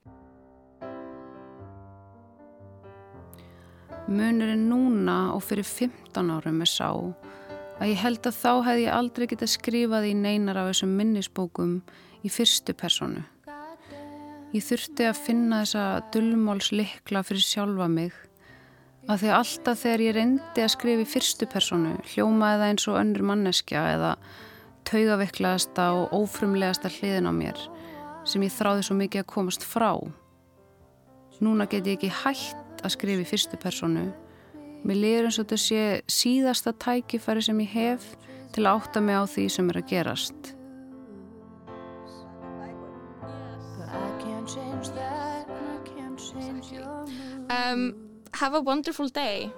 Munurinn 4.05 4.67
núna 4.69 5.33
og 5.33 5.41
fyrir 5.41 5.65
15 5.65 6.29
árum 6.29 6.59
er 6.61 6.69
sá 6.69 6.89
að 7.81 7.89
ég 7.89 8.01
held 8.03 8.27
að 8.29 8.37
þá 8.37 8.51
hefði 8.67 8.83
ég 8.83 8.93
aldrei 8.93 9.25
getað 9.31 9.51
skrifað 9.55 10.05
í 10.11 10.11
neinar 10.19 10.59
af 10.61 10.69
þessum 10.69 10.93
minnisbókum 10.99 11.79
í 12.21 12.29
fyrstu 12.29 12.75
personu. 12.77 13.23
Ég 14.53 14.63
þurfti 14.63 15.09
að 15.09 15.23
finna 15.25 15.63
þessa 15.63 15.85
dullmálslikla 16.13 17.23
fyrir 17.25 17.43
sjálfa 17.43 17.89
mig 17.91 18.13
að 19.09 19.23
því 19.23 19.33
alltaf 19.39 19.81
þegar 19.81 20.03
ég 20.05 20.15
reyndi 20.19 20.63
að 20.63 20.73
skrifa 20.73 21.03
í 21.03 21.09
fyrstu 21.09 21.49
personu 21.49 21.95
hljómaði 22.13 22.61
það 22.61 22.69
eins 22.69 22.87
og 22.89 22.99
önnur 23.01 23.25
manneskja 23.31 23.87
eða 23.97 24.13
taugaveiklaðasta 24.85 25.89
og 25.97 26.13
ófrumlegasta 26.13 26.93
hliðin 26.93 27.29
á 27.29 27.33
mér 27.33 27.65
sem 28.25 28.43
ég 28.45 28.53
þráði 28.53 28.85
svo 28.87 28.97
mikið 28.99 29.23
að 29.23 29.31
komast 29.31 29.65
frá. 29.65 29.93
Núna 31.43 31.67
get 31.69 31.87
ég 31.87 31.99
ekki 31.99 32.11
hægt 32.23 32.83
að 32.83 32.93
skrifa 32.95 33.23
í 33.23 33.29
fyrstu 33.29 33.59
personu. 33.61 34.09
Mér 34.85 34.99
lýður 35.01 35.29
eins 35.29 35.39
og 35.39 35.47
þetta 35.47 35.61
sé 35.61 35.81
síðasta 36.11 36.73
tækifæri 36.81 37.41
sem 37.45 37.61
ég 37.63 37.73
hef 37.73 38.11
til 38.53 38.65
að 38.65 38.79
átta 38.79 39.01
mig 39.01 39.17
á 39.17 39.23
því 39.25 39.47
sem 39.49 39.71
er 39.71 39.81
að 39.81 39.89
gerast. 39.89 40.53
Um, 47.49 47.95
have 48.33 48.53
a 48.53 48.61
wonderful 48.61 49.07
day. 49.09 49.51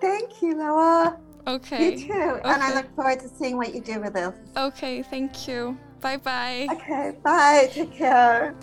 Thank 0.00 0.42
you, 0.42 0.54
Noah. 0.54 1.16
Okay. 1.46 1.92
You 1.92 1.98
too. 1.98 2.12
Okay. 2.12 2.40
And 2.44 2.62
I 2.62 2.74
look 2.74 2.94
forward 2.94 3.20
to 3.20 3.28
seeing 3.28 3.56
what 3.56 3.74
you 3.74 3.80
do 3.80 4.00
with 4.00 4.14
this. 4.14 4.34
Okay, 4.56 5.02
thank 5.02 5.46
you. 5.46 5.76
Bye 6.04 6.18
bye. 6.18 6.68
Okay, 6.70 7.16
bye. 7.24 7.70
Take 7.72 7.96
care. 7.96 8.54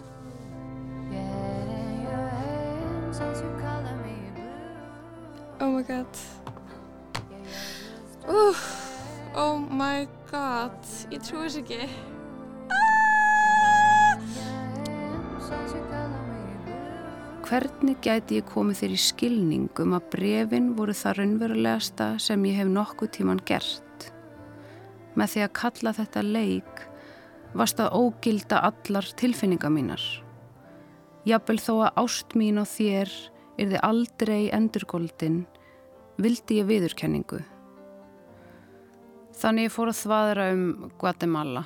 Oh 5.62 5.69
my 5.69 5.84
god 5.84 6.08
uh, 8.27 8.54
Oh 9.36 9.58
my 9.58 10.08
god 10.32 10.73
Ég 11.13 11.21
trúi 11.21 11.45
þess 11.45 11.60
ekki 11.62 11.77
ah! 11.86 11.91
Hvernig 17.45 17.99
gæti 18.01 18.39
ég 18.39 18.47
komið 18.49 18.82
þér 18.82 18.93
í 18.95 19.01
skilning 19.01 19.82
um 19.84 19.97
að 19.97 20.08
brefin 20.13 20.71
voru 20.77 20.93
það 20.97 21.17
raunverulegasta 21.19 22.13
sem 22.21 22.45
ég 22.49 22.62
hef 22.62 22.69
nokkuð 22.73 23.13
tíman 23.17 23.41
gert? 23.45 24.10
Með 25.13 25.35
því 25.35 25.46
að 25.46 25.54
kalla 25.62 25.94
þetta 26.00 26.25
leik 26.25 26.85
varst 27.58 27.79
að 27.83 27.95
ógilda 27.97 28.62
allar 28.69 29.08
tilfinninga 29.19 29.71
mínar. 29.71 30.04
Jafnvel 31.27 31.60
þó 31.62 31.73
að 31.85 31.99
ást 32.02 32.35
mín 32.39 32.62
og 32.62 32.69
þér 32.71 33.12
er 33.62 33.73
þið 33.73 33.83
aldrei 33.85 34.43
endurgóldin 34.56 35.43
vildi 36.21 36.62
ég 36.62 36.69
viðurkenningu. 36.69 37.41
Þannig 39.41 39.69
ég 39.69 39.73
fór 39.73 39.91
að 39.91 39.99
þvaðra 40.02 40.47
um 40.56 40.65
Guatemala. 41.02 41.63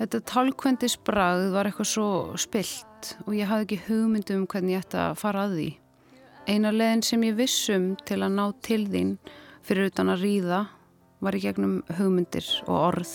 Þetta 0.00 0.22
tálkvendis 0.30 0.96
brað 1.04 1.50
var 1.52 1.68
eitthvað 1.68 1.90
svo 1.90 2.10
spilt 2.40 3.14
og 3.26 3.34
ég 3.36 3.50
hafði 3.50 3.66
ekki 3.66 3.80
hugmyndu 3.88 4.38
um 4.38 4.46
hvernig 4.48 4.78
ég 4.78 4.84
ætti 4.86 5.00
að 5.00 5.18
fara 5.20 5.44
að 5.44 5.56
því. 5.58 5.68
Eina 6.48 6.72
leðin 6.72 7.04
sem 7.04 7.26
ég 7.28 7.36
vissum 7.36 7.90
til 8.08 8.22
að 8.24 8.36
ná 8.38 8.46
til 8.64 8.82
þín 8.88 9.16
fyrir 9.66 9.90
utan 9.92 10.12
að 10.12 10.24
ríða 10.24 10.62
var 11.20 11.36
í 11.36 11.42
gegnum 11.44 11.82
hugmyndir 11.98 12.48
og 12.66 12.76
orð. 12.78 13.14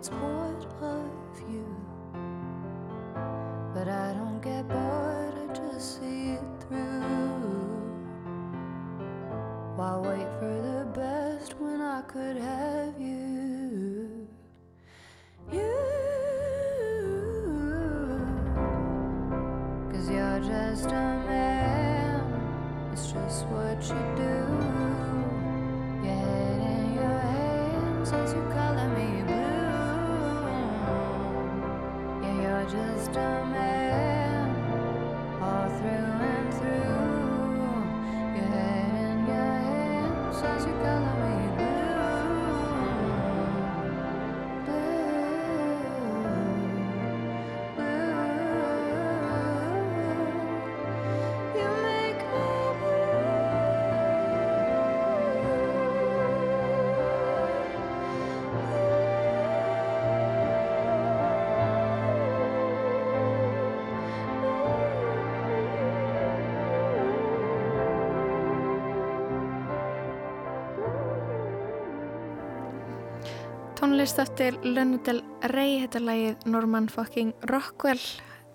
It's 0.00 0.08
bored 0.08 0.66
of 0.80 1.42
you. 1.52 1.66
But 3.74 3.86
I 3.86 4.14
don't 4.14 4.40
get 4.40 4.66
bored, 4.66 5.34
I 5.36 5.52
just 5.52 6.00
see 6.00 6.30
it 6.30 6.40
through. 6.58 7.82
Why 9.76 9.98
wait 9.98 10.26
for 10.38 10.56
the 10.68 10.86
best 10.98 11.54
when 11.60 11.82
I 11.82 12.00
could 12.00 12.38
have 12.38 12.98
you? 12.98 14.26
You. 15.52 15.74
Cause 19.92 20.08
you're 20.08 20.40
just 20.40 20.86
a 20.86 21.24
man, 21.28 22.90
it's 22.90 23.12
just 23.12 23.46
what 23.48 23.82
you 23.82 24.16
do. 24.16 24.49
Tónlist 74.10 74.32
eftir 74.32 74.56
Lönudel 74.66 75.20
Rey, 75.52 75.76
þetta 75.84 76.00
lagið 76.02 76.46
Norman 76.50 76.88
fucking 76.90 77.44
Rockwell, 77.46 78.00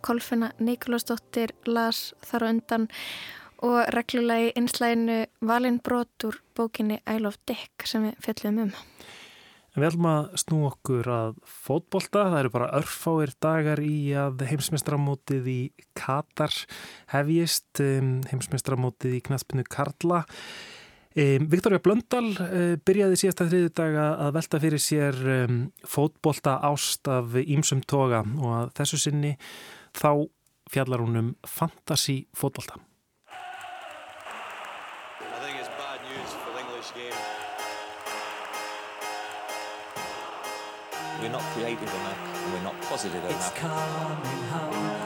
Kolfina 0.03 0.49
Nikolásdóttir 0.60 1.53
las 1.64 2.10
þar 2.28 2.43
á 2.43 2.47
undan 2.49 2.88
og 3.64 3.78
reglulegi 3.95 4.49
einslæginu 4.60 5.22
Valin 5.47 5.78
Brot 5.80 6.28
úr 6.28 6.41
bókinni 6.60 6.97
I 7.08 7.24
Love 7.24 7.39
Dick 7.47 7.88
sem 7.88 8.03
við 8.03 8.20
fjallum 8.28 8.60
um. 8.66 8.76
En 9.72 9.80
við 9.80 9.88
ætlum 9.93 10.12
að 10.12 10.28
snú 10.43 10.62
okkur 10.74 11.12
að 11.22 11.39
fótbolta. 11.47 12.28
Það 12.34 12.39
eru 12.41 12.56
bara 12.58 12.72
örfáir 12.82 13.36
dagar 13.47 13.80
í 13.80 13.97
að 14.12 14.43
heimsmeistramótið 14.51 15.51
í 15.53 15.60
Katar 15.95 16.51
hefjist, 17.16 17.70
um, 17.80 18.18
heimsmeistramótið 18.28 19.22
í 19.22 19.28
knaspinu 19.32 19.64
Karla. 19.64 20.26
Viktoria 21.16 21.80
Blöndal 21.80 22.26
uh, 22.36 22.76
byrjaði 22.84 23.16
síðasta 23.22 23.45
þriðu 23.47 23.70
daga 23.78 24.07
að 24.26 24.34
velta 24.36 24.59
fyrir 24.59 24.82
sér 24.84 25.16
fótbolta 25.88 26.57
ást 26.68 27.07
af 27.07 27.38
ímsum 27.39 27.80
toga 27.88 28.20
og 28.36 28.49
að 28.57 28.74
þessu 28.82 28.99
sinni 29.05 29.32
þá 29.95 30.09
fjallar 30.74 30.99
hún 31.05 31.16
um 31.22 31.30
fantasy 31.47 32.26
fótbolta. 32.36 32.76
I 35.22 35.39
think 35.39 35.55
it's 35.61 35.72
bad 35.80 36.03
news 36.03 36.32
for 36.41 36.51
the 36.51 36.59
English 36.66 36.91
game. 36.99 37.16
We're 41.22 41.32
not 41.32 41.45
creative 41.55 41.93
enough, 41.95 42.20
we're 42.51 42.63
not 42.68 42.76
positive 42.91 43.24
It's 43.24 43.32
enough. 43.32 43.55
coming 43.55 44.43
home, 44.51 45.05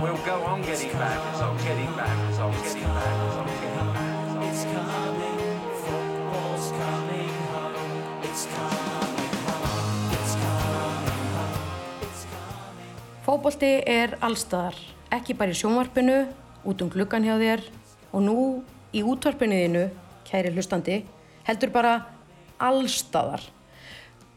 We'll 0.00 0.16
go 0.24 0.44
on 0.44 0.62
getting 0.62 0.92
back, 0.92 1.18
so 1.34 1.56
getting 1.64 1.92
back, 1.96 2.16
so 2.36 2.50
getting 2.62 2.84
back, 2.84 3.16
so 3.34 3.42
getting 3.50 3.92
back. 3.92 4.46
It's 4.46 4.62
coming, 4.62 5.38
football's 5.82 6.70
coming 6.78 7.34
home, 7.50 7.74
it's 8.22 8.44
coming 8.46 9.32
home, 9.48 10.12
it's 10.14 10.34
coming 10.38 11.18
home, 11.34 11.58
it's 12.06 12.22
coming. 12.30 12.78
Fótbolti 13.26 13.72
er 13.90 14.14
allstaðar, 14.22 14.78
ekki 15.18 15.34
bara 15.34 15.50
í 15.50 15.58
sjónvarpinu, 15.58 16.20
út 16.62 16.86
um 16.86 16.94
gluggan 16.94 17.26
hjá 17.26 17.34
þér 17.42 17.66
og 18.12 18.22
nú 18.22 18.38
í 18.94 19.02
útvarpinu 19.02 19.58
þínu, 19.64 19.84
kæri 20.30 20.54
hlustandi, 20.54 21.00
heldur 21.50 21.74
bara 21.74 21.98
allstaðar. 22.62 23.42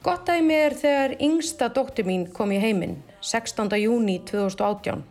Gott 0.02 0.26
dæmi 0.26 0.58
er 0.58 0.74
þegar 0.74 1.20
yngsta 1.22 1.70
dóttir 1.70 2.10
mín 2.10 2.26
kom 2.34 2.50
í 2.50 2.58
heiminn, 2.58 3.04
16. 3.22 3.70
júni 3.78 4.24
2018. 4.26 5.11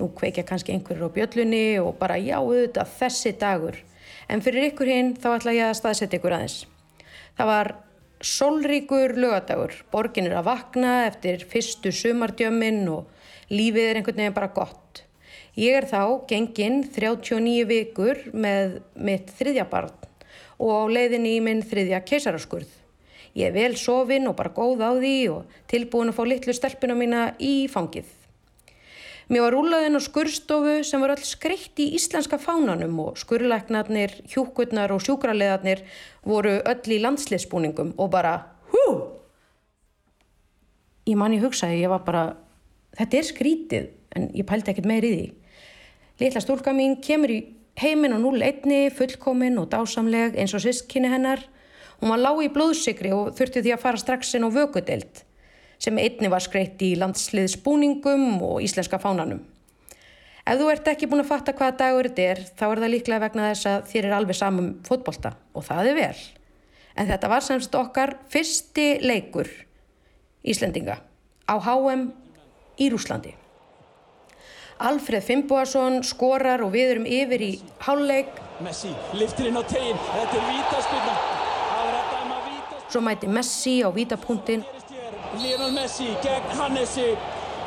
Nú 0.00 0.08
kveikja 0.16 0.44
kannski 0.48 0.72
einhverjur 0.72 1.12
á 1.12 1.14
bjöllunni 1.16 1.64
og 1.82 1.96
bara 2.00 2.16
já 2.16 2.38
auðvitað 2.40 2.92
þessi 2.98 3.32
dagur. 3.40 3.76
En 4.28 4.40
fyrir 4.44 4.70
ykkur 4.70 4.88
hinn 4.88 5.14
þá 5.20 5.34
ætla 5.36 5.56
ég 5.56 5.68
að 5.68 5.78
staðsetja 5.80 6.20
ykkur 6.20 6.36
aðeins. 6.36 6.58
Það 7.36 7.50
var 7.52 7.72
sólríkur 8.22 9.16
lögadagur, 9.18 9.74
borgin 9.92 10.28
er 10.30 10.38
að 10.38 10.48
vakna 10.48 10.92
eftir 11.08 11.42
fyrstu 11.50 11.92
sumardjömmin 11.92 12.84
og 12.92 13.50
lífið 13.50 13.88
er 13.88 14.00
einhvern 14.00 14.22
veginn 14.22 14.36
bara 14.36 14.52
gott. 14.54 15.02
Ég 15.58 15.76
er 15.76 15.88
þá 15.90 16.22
genginn 16.30 16.80
39 16.94 17.66
vikur 17.68 18.22
með 18.32 18.78
mitt 18.96 19.28
þriðja 19.36 19.66
barn 19.68 19.92
og 20.62 20.70
á 20.70 20.82
leiðinni 20.94 21.36
í 21.36 21.42
minn 21.44 21.60
þriðja 21.66 22.00
keisaraskurð. 22.06 22.70
Ég 23.36 23.50
er 23.50 23.56
vel 23.56 23.76
sofin 23.80 24.28
og 24.30 24.36
bara 24.38 24.52
góð 24.54 24.84
á 24.84 24.92
því 24.96 25.16
og 25.32 25.60
tilbúin 25.68 26.12
að 26.12 26.18
fá 26.18 26.24
litlu 26.28 26.54
stelpuna 26.56 26.96
mína 26.96 27.22
í 27.40 27.66
fangið. 27.72 28.21
Mér 29.32 29.46
var 29.46 29.54
rúlaðinn 29.56 29.96
á 29.96 30.00
skurstofu 30.04 30.82
sem 30.84 31.00
var 31.00 31.14
öll 31.14 31.24
skreitt 31.24 31.80
í 31.80 31.86
íslenska 31.96 32.36
fánanum 32.36 32.98
og 33.00 33.14
skurlæknarnir, 33.16 34.18
hjúkurnar 34.28 34.92
og 34.92 35.00
sjúkraleðarnir 35.06 35.80
voru 36.28 36.58
öll 36.60 36.92
í 36.92 36.98
landsliðsbúningum 37.00 37.94
og 37.96 38.10
bara 38.12 38.34
hú! 38.74 38.84
Ég 41.08 41.16
man 41.16 41.32
ég 41.32 41.40
hugsaði, 41.46 41.80
ég 41.80 41.94
var 41.94 42.04
bara, 42.04 42.26
þetta 43.00 43.20
er 43.22 43.28
skrítið 43.30 43.88
en 44.12 44.28
ég 44.36 44.48
pældi 44.52 44.74
ekkert 44.74 44.90
meir 44.92 45.08
í 45.08 45.14
því. 45.14 45.26
Litla 46.20 46.44
stúlka 46.44 46.76
mín 46.76 47.00
kemur 47.00 47.32
í 47.32 47.40
heiminn 47.80 48.12
á 48.12 48.20
0-1, 48.20 48.92
fullkomin 49.00 49.56
og 49.64 49.72
dásamleg 49.72 50.36
eins 50.36 50.52
og 50.52 50.60
sískinni 50.60 51.08
hennar. 51.08 51.40
Hún 52.04 52.12
var 52.12 52.20
lág 52.20 52.44
í 52.44 52.52
blóðsikri 52.52 53.16
og 53.16 53.32
þurfti 53.38 53.64
því 53.64 53.78
að 53.78 53.84
fara 53.88 54.04
strax 54.04 54.36
inn 54.36 54.44
á 54.44 54.52
vökudeld 54.52 55.24
sem 55.82 55.98
einni 55.98 56.30
var 56.30 56.44
skreitt 56.44 56.82
í 56.84 56.92
landsliðsbúningum 57.00 58.38
og 58.46 58.62
íslenska 58.62 59.00
fánanum. 59.02 59.42
Ef 60.42 60.58
þú 60.58 60.70
ert 60.72 60.88
ekki 60.90 61.06
búin 61.10 61.22
að 61.22 61.30
fatta 61.30 61.54
hvaða 61.54 61.76
dagur 61.78 62.08
þetta 62.08 62.28
er, 62.32 62.40
þá 62.58 62.64
er 62.68 62.80
það 62.82 62.92
líklega 62.94 63.24
vegna 63.26 63.50
þess 63.50 63.68
að 63.70 63.84
þér 63.92 64.08
er 64.08 64.16
alveg 64.16 64.38
samum 64.38 64.70
fótbolta 64.86 65.36
og 65.54 65.66
það 65.66 65.90
er 65.92 65.98
vel. 65.98 66.22
En 66.98 67.08
þetta 67.08 67.30
var 67.30 67.44
semst 67.46 67.76
okkar 67.78 68.16
fyrsti 68.30 68.88
leikur 69.06 69.50
Íslendinga 70.42 70.98
á 71.46 71.54
HM 71.62 72.08
í 72.82 72.90
Rúslandi. 72.90 73.36
Alfred 74.82 75.22
Fimboason 75.22 76.00
skorar 76.02 76.64
og 76.66 76.72
við 76.74 76.96
erum 76.96 77.06
yfir 77.06 77.44
í 77.46 77.52
háluleik. 77.86 78.32
Messi 78.66 78.90
liftir 79.14 79.50
inn 79.50 79.58
á 79.58 79.62
tegin, 79.62 79.98
þetta 80.10 80.40
er 80.40 80.48
vítaspilna. 80.50 81.14
Svo 82.90 83.00
mæti 83.06 83.30
Messi 83.30 83.78
á 83.86 83.88
vítapunktin. 83.94 84.66
Lionel 85.40 85.72
Messi 85.72 86.10
gegn 86.20 86.50
Hannesi. 86.58 87.16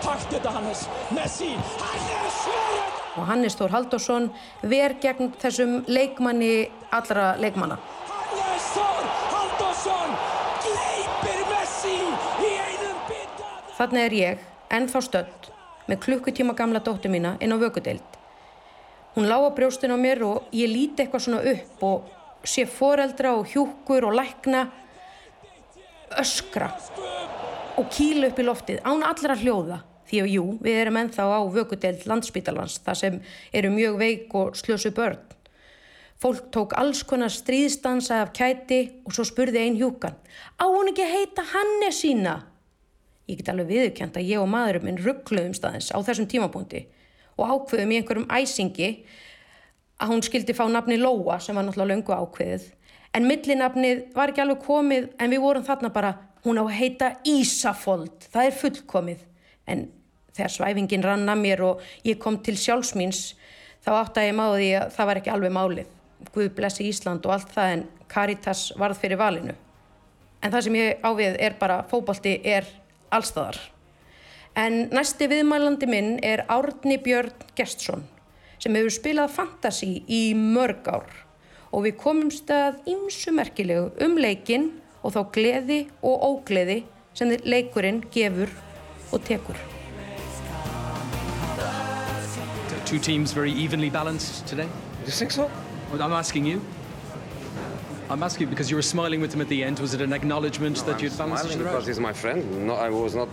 Takt 0.04 0.30
þetta 0.30 0.52
Hannes. 0.54 0.84
Messi, 1.16 1.56
Hannes 1.82 2.36
svarar! 2.44 2.92
Og 3.16 3.26
Hannes 3.26 3.56
Þór 3.58 3.72
Halldórsson 3.74 4.28
ver 4.70 4.98
gegn 5.02 5.32
þessum 5.42 5.80
leikmanni 5.90 6.68
allra 6.94 7.32
leikmanna. 7.42 7.80
Hannes 8.12 8.68
Þór 8.76 9.08
Halldórsson 9.32 10.14
gleipir 10.68 11.42
Messi 11.50 11.96
í 11.96 12.52
einum 12.68 13.02
bita. 13.10 13.50
Þannig 13.80 14.04
er 14.04 14.18
ég, 14.20 14.46
ennþá 14.78 15.02
stödd, 15.08 15.50
með 15.90 16.04
klukkutíma 16.06 16.54
gamla 16.60 16.84
dóttur 16.86 17.14
mína 17.14 17.34
inn 17.42 17.56
á 17.56 17.58
vökudeild. 17.58 18.22
Hún 19.16 19.30
lá 19.32 19.40
á 19.42 19.50
brjóstinu 19.58 19.98
á 19.98 20.00
mér 20.00 20.22
og 20.28 20.54
ég 20.54 20.70
líti 20.70 21.02
eitthvað 21.02 21.26
svona 21.26 21.42
upp 21.56 21.86
og 21.88 22.46
sé 22.46 22.68
foreldra 22.70 23.34
og 23.40 23.48
hjúkur 23.50 24.06
og 24.06 24.20
lækna 24.20 24.68
öskra 26.20 26.70
og 27.76 27.92
kýla 27.92 28.30
upp 28.32 28.40
í 28.40 28.46
loftið 28.46 28.82
án 28.88 29.04
allra 29.04 29.36
hljóða. 29.40 29.82
Því 30.06 30.20
að 30.22 30.34
jú, 30.36 30.44
við 30.62 30.80
erum 30.84 30.98
ennþá 31.02 31.24
á 31.34 31.42
vökudeild 31.50 32.04
landsbítalans, 32.06 32.78
það 32.86 33.00
sem 33.00 33.16
eru 33.58 33.72
mjög 33.74 33.96
veik 33.98 34.36
og 34.38 34.58
slösu 34.60 34.92
börn. 34.94 35.18
Fólk 36.22 36.52
tók 36.54 36.76
alls 36.80 37.02
konar 37.04 37.34
stríðstansa 37.34 38.22
af 38.24 38.32
kæti 38.38 39.02
og 39.04 39.16
svo 39.18 39.26
spurði 39.28 39.64
ein 39.66 39.80
hjúkan, 39.80 40.16
á 40.62 40.66
hún 40.70 40.92
ekki 40.94 41.08
heita 41.10 41.44
Hannes 41.52 42.00
sína? 42.04 42.36
Ég 43.26 43.42
get 43.42 43.50
alveg 43.50 43.72
viðurkjent 43.74 44.20
að 44.22 44.30
ég 44.30 44.40
og 44.40 44.48
maðurum 44.54 44.86
minn 44.86 45.02
ruggluðum 45.02 45.58
staðins 45.58 45.90
á 45.90 45.98
þessum 46.06 46.30
tímapunkti 46.30 46.86
og 47.36 47.50
ákveðum 47.50 47.92
í 47.92 47.98
einhverjum 48.00 48.30
æsingi 48.30 48.90
að 50.00 50.12
hún 50.14 50.24
skildi 50.24 50.54
fá 50.56 50.64
nafni 50.70 51.00
Lóa 51.02 51.40
sem 51.42 51.58
var 51.58 51.66
náttúrulega 51.66 51.96
löngu 51.96 52.14
ákveðið. 52.14 52.70
En 53.16 53.28
millinafnið 53.28 54.06
var 54.16 54.32
ekki 54.32 54.44
alveg 54.44 54.62
komið 54.64 55.10
en 55.18 55.34
við 55.34 55.44
vorum 55.44 55.66
þarna 55.66 55.92
bara, 55.96 56.14
hún 56.46 56.62
á 56.62 56.64
að 56.64 56.76
heita 56.78 57.12
Ísafold, 57.28 58.30
það 58.32 58.48
er 58.48 58.58
fullkomið. 58.62 59.26
En 59.66 59.86
þegar 60.36 60.54
svæfingin 60.54 61.06
rann 61.06 61.30
að 61.32 61.42
mér 61.42 61.64
og 61.66 61.84
ég 62.06 62.20
kom 62.22 62.38
til 62.44 62.56
sjálfsmýns 62.60 63.34
þá 63.86 63.92
átti 63.98 64.22
að 64.22 64.30
ég 64.30 64.40
máði 64.40 64.72
að 64.80 64.90
það 64.96 65.10
var 65.10 65.22
ekki 65.22 65.34
alveg 65.34 65.56
málið. 65.56 65.94
Guð 66.34 66.50
blessi 66.58 66.88
Ísland 66.90 67.26
og 67.26 67.36
allt 67.36 67.54
það 67.54 67.76
en 67.76 67.86
Caritas 68.12 68.66
varð 68.80 69.02
fyrir 69.02 69.20
valinu. 69.22 69.56
En 70.42 70.54
það 70.54 70.68
sem 70.68 70.78
ég 70.78 71.06
ávið 71.06 71.40
er 71.42 71.56
bara, 71.60 71.80
fótbolti 71.90 72.38
er 72.46 72.68
allstaðar. 73.14 73.58
En 74.56 74.86
næsti 74.94 75.28
viðmælandi 75.32 75.88
minn 75.90 76.12
er 76.24 76.46
Árni 76.52 77.00
Björn 77.04 77.34
Gestsson 77.58 78.06
sem 78.62 78.76
hefur 78.78 78.94
spilað 78.94 79.34
fantasy 79.36 79.98
í 80.08 80.22
mörg 80.38 80.88
ár 80.88 81.10
og 81.76 81.84
við 81.84 81.98
komumst 82.00 82.50
að 82.54 82.78
ýmsu 82.88 83.34
merkilegu 83.36 83.90
um 84.06 84.16
leikinn 84.22 84.70
og 85.06 85.14
þá 85.14 85.22
gleði 85.38 85.80
og 86.02 86.24
ógleði 86.30 86.82
sem 87.16 87.30
leikurinn 87.46 88.02
gefur 88.12 88.50
og 89.14 89.22
tekur. 89.28 89.58
Two 92.86 93.00
teams 93.00 93.32
very 93.34 93.52
evenly 93.52 93.90
balanced 93.90 94.46
today? 94.48 94.68
You 95.06 95.12
think 95.12 95.32
so? 95.32 95.50
Well, 95.92 96.02
I'm 96.02 96.14
asking 96.14 96.46
you. 96.46 96.62
I'm 98.10 98.22
asking 98.22 98.46
you 98.46 98.50
because 98.50 98.70
you 98.70 98.78
were 98.78 98.84
smiling 98.84 99.22
with 99.22 99.34
him 99.34 99.42
at 99.42 99.48
the 99.48 99.64
end. 99.64 99.80
Was 99.80 99.94
it 99.96 100.02
an 100.02 100.14
acknowledgement 100.14 100.86
that 100.86 101.02
you'd 101.02 101.18
balanced 101.18 101.46
each 101.46 101.54
Smiling 101.54 101.72
because 101.72 101.88
he's 101.88 102.00
my 102.00 102.14
friend. 102.14 102.68
No, 102.68 102.76
I 102.76 102.90
was 102.90 103.16
not 103.16 103.30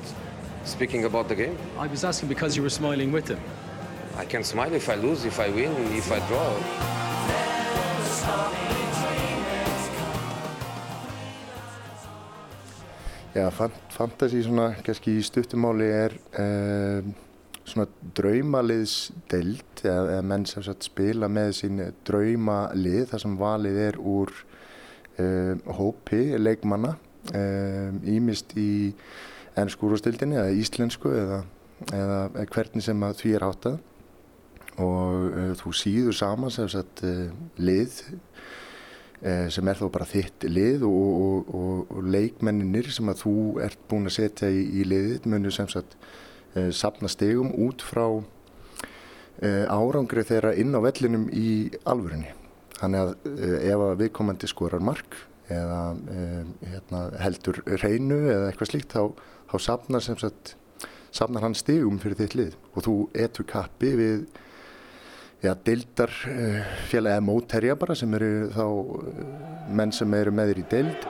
speaking 0.65 1.05
about 1.05 1.29
the 1.29 1.35
game. 1.35 1.59
I 1.79 1.87
was 1.87 2.05
asking 2.05 2.29
because 2.29 2.57
you 2.57 2.63
were 2.63 2.71
smiling 2.71 3.13
with 3.13 3.29
him. 3.29 3.41
I 4.17 4.25
can 4.25 4.45
smile 4.45 4.73
if 4.73 4.89
I 4.89 4.95
lose, 4.95 5.25
if 5.27 5.39
I 5.39 5.51
win, 5.51 5.73
if 5.93 6.11
I 6.11 6.19
draw. 6.29 6.59
Já, 13.33 13.47
fan- 13.51 13.77
fantasy 13.89 14.43
svona 14.45 14.75
kannski 14.85 15.15
í 15.17 15.23
stuttumáli 15.25 15.87
er 15.89 16.15
um, 16.37 17.15
svona 17.65 17.87
draumaliðsdeild 18.19 19.81
eða, 19.87 20.03
eða 20.19 20.25
menn 20.29 20.45
sem 20.51 20.65
sagt 20.67 20.85
spila 20.85 21.31
með 21.33 21.55
sín 21.57 21.81
draumalið 22.05 23.07
þar 23.09 23.23
sem 23.25 23.39
valið 23.41 23.79
er 23.87 23.97
úr 23.97 24.35
um, 25.17 25.63
hópi 25.79 26.21
leikmanna 26.37 26.93
um, 27.33 28.03
ímist 28.05 28.53
í 28.61 28.93
ennskúrústildinni 29.57 30.37
eða 30.37 30.53
íslensku 30.61 31.15
eða, 31.17 31.41
eða 31.89 32.21
hvernig 32.53 32.85
sem 32.85 33.09
að 33.09 33.17
því 33.23 33.35
er 33.39 33.47
háttað. 33.49 33.81
Og 34.81 35.25
uh, 35.33 35.49
þú 35.61 35.73
síður 35.77 36.17
saman 36.21 36.53
sem 36.53 36.69
sagt 36.73 37.01
uh, 37.05 37.33
lið 37.61 37.97
eh, 38.11 38.21
sem 39.23 39.69
er 39.71 39.79
þó 39.79 39.87
bara 39.95 40.09
þitt 40.09 40.49
lið 40.51 40.83
og, 40.89 41.11
og, 41.23 41.51
og, 41.55 41.91
og 41.95 42.07
leikmenninir 42.11 42.89
sem 42.91 43.11
að 43.13 43.21
þú 43.23 43.35
ert 43.63 43.83
búin 43.91 44.11
að 44.11 44.17
setja 44.17 44.51
í, 44.51 44.65
í 44.81 44.87
liðið 44.89 45.29
munur 45.31 45.55
sem 45.55 45.69
sagt 45.71 45.95
eh, 46.57 46.71
sapna 46.75 47.11
stegum 47.11 47.53
út 47.55 47.85
frá 47.87 48.07
eh, 49.43 49.67
árangri 49.71 50.25
þeirra 50.27 50.55
inn 50.59 50.75
á 50.75 50.81
vellinum 50.83 51.29
í 51.31 51.71
alvörinni. 51.87 52.33
Þannig 52.81 53.05
að 53.05 53.13
eh, 53.31 53.59
ef 53.71 53.85
að 53.87 54.01
viðkomandi 54.03 54.51
skorar 54.51 54.83
mark 54.83 55.19
eða 55.53 55.81
eh, 56.11 56.43
hérna, 56.73 57.05
heldur 57.23 57.63
reynu 57.83 58.19
eða 58.25 58.51
eitthvað 58.51 58.73
slíkt 58.73 58.97
þá, 58.97 59.03
þá 59.51 59.57
sapnar, 59.67 60.07
sagt, 60.07 60.57
sapnar 61.15 61.47
hann 61.47 61.59
stegum 61.59 62.01
fyrir 62.03 62.19
þitt 62.23 62.39
lið 62.39 62.57
og 62.73 62.87
þú 62.87 62.97
etur 63.27 63.49
kappi 63.49 63.95
við 63.99 64.25
já, 65.43 65.55
deildar 65.67 66.13
uh, 66.31 66.63
félag 66.91 67.17
eða 67.17 67.27
mótherja 67.27 67.77
bara 67.79 67.97
sem 67.99 68.15
eru 68.19 68.31
þá 68.55 68.65
uh, 68.65 69.27
menn 69.75 69.95
sem 69.95 70.15
eru 70.19 70.35
með 70.35 70.53
þér 70.53 70.63
í 70.63 70.67
deild. 70.71 71.07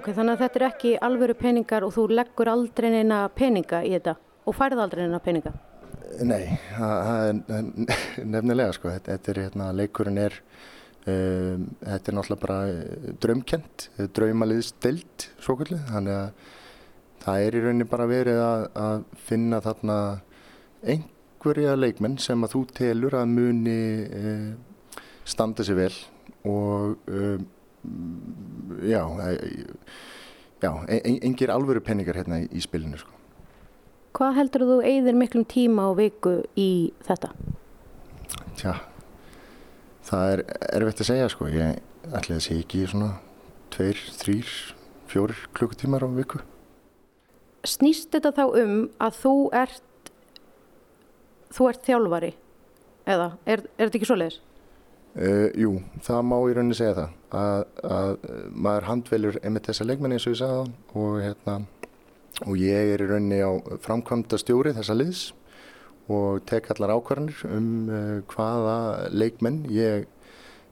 Ok, 0.00 0.14
þannig 0.16 0.32
að 0.32 0.40
þetta 0.40 0.56
er 0.56 0.62
ekki 0.64 0.90
alvöru 1.04 1.34
peningar 1.36 1.84
og 1.84 1.90
þú 1.92 2.02
leggur 2.16 2.48
aldrei 2.48 2.86
neina 2.88 3.18
peninga 3.36 3.82
í 3.84 3.90
þetta? 3.92 4.14
Og 4.48 4.54
færð 4.56 4.80
aldrei 4.80 5.02
neina 5.02 5.18
peninga. 5.20 5.52
Nei, 6.24 6.54
það 6.72 7.24
er 7.26 7.66
nefnilega 8.32 8.72
sko, 8.78 8.88
þetta, 8.94 9.18
þetta 9.18 9.32
er 9.34 9.40
hérna, 9.42 9.66
leikurinn 9.76 10.22
er, 10.22 10.38
um, 11.04 11.68
þetta 11.82 12.14
er 12.14 12.16
náttúrulega 12.16 12.44
bara 12.46 12.56
eh, 12.70 13.12
draumkent, 13.26 13.86
draumaliðs 14.16 14.72
deild 14.80 15.28
svo 15.36 15.58
kvöldið, 15.60 15.84
þannig 15.92 16.16
að 16.16 16.48
það 17.26 17.44
er 17.44 17.60
í 17.60 17.64
rauninni 17.66 17.90
bara 17.92 18.08
verið 18.14 18.42
að, 18.46 18.66
að 18.86 19.06
finna 19.28 19.62
þarna 19.68 20.00
einhverja 20.96 21.76
leikmenn 21.76 22.16
sem 22.24 22.48
að 22.48 22.56
þú 22.56 22.66
telur 22.80 23.20
að 23.20 23.36
muni 23.36 23.80
uh, 24.08 24.50
standa 25.28 25.68
sér 25.68 25.82
vel 25.84 25.94
og 26.48 27.10
um, 27.12 27.50
já, 28.84 29.02
já, 30.62 30.70
en- 30.88 31.20
engir 31.22 31.50
alvöru 31.50 31.80
peningar 31.80 32.14
hérna 32.20 32.42
í, 32.44 32.60
spilinu 32.60 32.98
sko. 33.00 33.10
Hvað 34.16 34.34
heldur 34.40 34.64
þú 34.66 34.76
eigðir 34.84 35.14
miklum 35.16 35.44
tíma 35.46 35.86
og 35.90 35.96
viku 36.00 36.40
í 36.58 36.92
þetta? 37.06 37.30
Tja, 38.58 38.74
það 40.04 40.32
er 40.34 40.42
erfitt 40.74 41.00
að 41.04 41.10
segja 41.12 41.28
sko. 41.30 41.46
Ég 41.46 41.78
ætla 42.10 42.36
að 42.36 42.44
segja 42.44 42.64
ekki 42.64 42.82
svona 42.90 43.12
tveir, 43.70 44.00
þrýr, 44.18 44.50
fjórir 45.10 45.44
klukkutímar 45.54 46.02
á 46.04 46.08
viku. 46.18 46.40
Snýst 47.64 48.10
þetta 48.10 48.32
þá 48.34 48.44
um 48.64 48.74
að 48.98 49.16
þú 49.22 49.34
ert, 49.52 50.12
þú 51.54 51.68
ert 51.70 51.86
þjálfari? 51.86 52.32
Eða, 53.10 53.30
er, 53.46 53.62
er 53.78 53.88
þetta 53.88 53.98
ekki 54.00 54.08
svoleiðis? 54.10 54.40
Uh, 55.10 55.48
jú, 55.58 55.72
það 56.06 56.20
má 56.22 56.36
í 56.46 56.52
rauninni 56.54 56.76
segja 56.78 56.94
það 56.94 57.14
að, 57.34 57.62
að 57.82 58.12
uh, 58.14 58.42
maður 58.54 58.84
handvelur 58.86 59.38
einmitt 59.42 59.66
þessa 59.66 59.86
leikmenni 59.88 60.20
eins 60.20 60.26
og 60.28 60.36
ég 60.36 60.38
sagði 60.38 60.60
það 60.60 61.00
og, 61.00 61.16
hérna, 61.24 61.54
og 62.44 62.60
ég 62.60 62.90
er 62.92 63.02
í 63.02 63.08
rauninni 63.10 63.40
á 63.42 63.50
framkvæmda 63.82 64.38
stjóri 64.38 64.74
þessa 64.76 64.94
liðs 64.94 65.24
og 66.14 66.44
tek 66.46 66.70
allar 66.70 66.94
ákvarðanir 66.94 67.42
um 67.50 67.66
uh, 67.90 68.14
hvaða 68.30 68.78
leikmenn 69.10 69.64
ég 69.74 70.06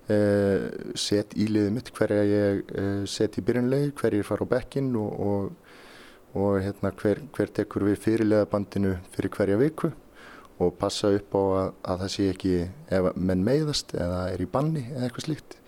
uh, 0.07 0.71
set 0.95 1.35
í 1.35 1.51
liðið 1.51 1.75
mitt, 1.75 1.91
hverja 1.99 2.23
ég 2.31 2.63
set 3.11 3.43
í 3.43 3.47
byrjunlegi, 3.49 3.91
hverjir 3.99 4.29
fara 4.31 4.47
á 4.47 4.53
bekkin 4.55 4.95
og, 5.03 5.19
og, 5.19 5.79
og 6.39 6.61
hérna, 6.63 6.95
hver, 6.95 7.27
hver 7.35 7.57
tekur 7.59 7.91
við 7.91 8.05
fyrirleðabandinu 8.07 9.01
fyrir 9.19 9.35
hverja 9.35 9.59
viku 9.67 9.97
og 10.59 10.75
passa 10.79 11.11
upp 11.15 11.35
á 11.39 11.43
að, 11.43 11.71
að 11.93 12.03
það 12.03 12.13
sé 12.15 12.29
ekki 12.33 12.53
ef 12.99 13.09
menn 13.15 13.45
meiðast 13.47 13.95
eða 13.95 14.21
er 14.33 14.43
í 14.43 14.49
banni 14.51 14.85
eða 14.91 15.07
eitthvað 15.07 15.27
slíkt. 15.29 15.59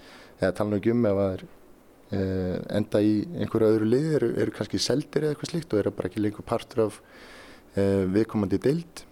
Eða 0.41 0.55
tala 0.59 0.71
nú 0.73 0.81
ekki 0.81 0.95
um 0.95 1.07
ef 1.07 1.21
það 1.21 1.35
er 1.35 1.45
uh, 1.47 2.57
enda 2.81 3.03
í 3.05 3.13
einhverju 3.39 3.69
öðru 3.75 3.91
liði 3.93 4.17
eru, 4.19 4.33
eru 4.45 4.57
kannski 4.57 4.83
seldir 4.83 5.27
eða 5.27 5.37
eitthvað 5.37 5.53
slíkt 5.55 5.75
og 5.77 5.83
eru 5.83 5.95
bara 5.95 6.11
ekki 6.11 6.25
lengur 6.25 6.47
partur 6.47 6.87
af 6.89 6.99
uh, 7.01 8.05
viðkomandi 8.15 8.61
deild 8.63 9.05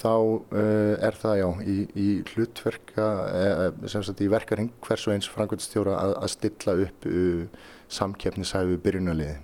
þá 0.00 0.12
uh, 0.12 0.94
er 1.08 1.16
það 1.16 1.40
já 1.40 1.48
í, 1.64 1.76
í 1.96 2.08
hlutverka 2.32 3.08
sem 3.88 4.04
sagt 4.04 4.20
í 4.24 4.30
verkarhing 4.32 4.72
hvers 4.84 5.06
og 5.08 5.16
eins 5.16 5.28
frangvöldstjóra 5.32 5.96
að, 5.96 6.16
að 6.20 6.32
stilla 6.34 6.78
upp 6.84 7.10
samkeppnishæfu 7.96 8.80
byrjunarliði 8.84 9.38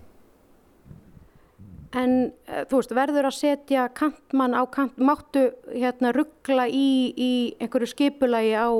En 1.93 2.13
uh, 2.49 2.63
þú 2.71 2.79
veist, 2.81 2.95
verður 2.97 3.29
að 3.29 3.37
setja 3.37 3.87
kantmann 3.97 4.57
á 4.57 4.63
kant, 4.73 4.97
máttu 4.97 5.51
hérna 5.69 6.13
ruggla 6.17 6.65
í, 6.69 7.13
í 7.13 7.33
einhverju 7.61 7.91
skipulagi 7.93 8.55
á, 8.57 8.73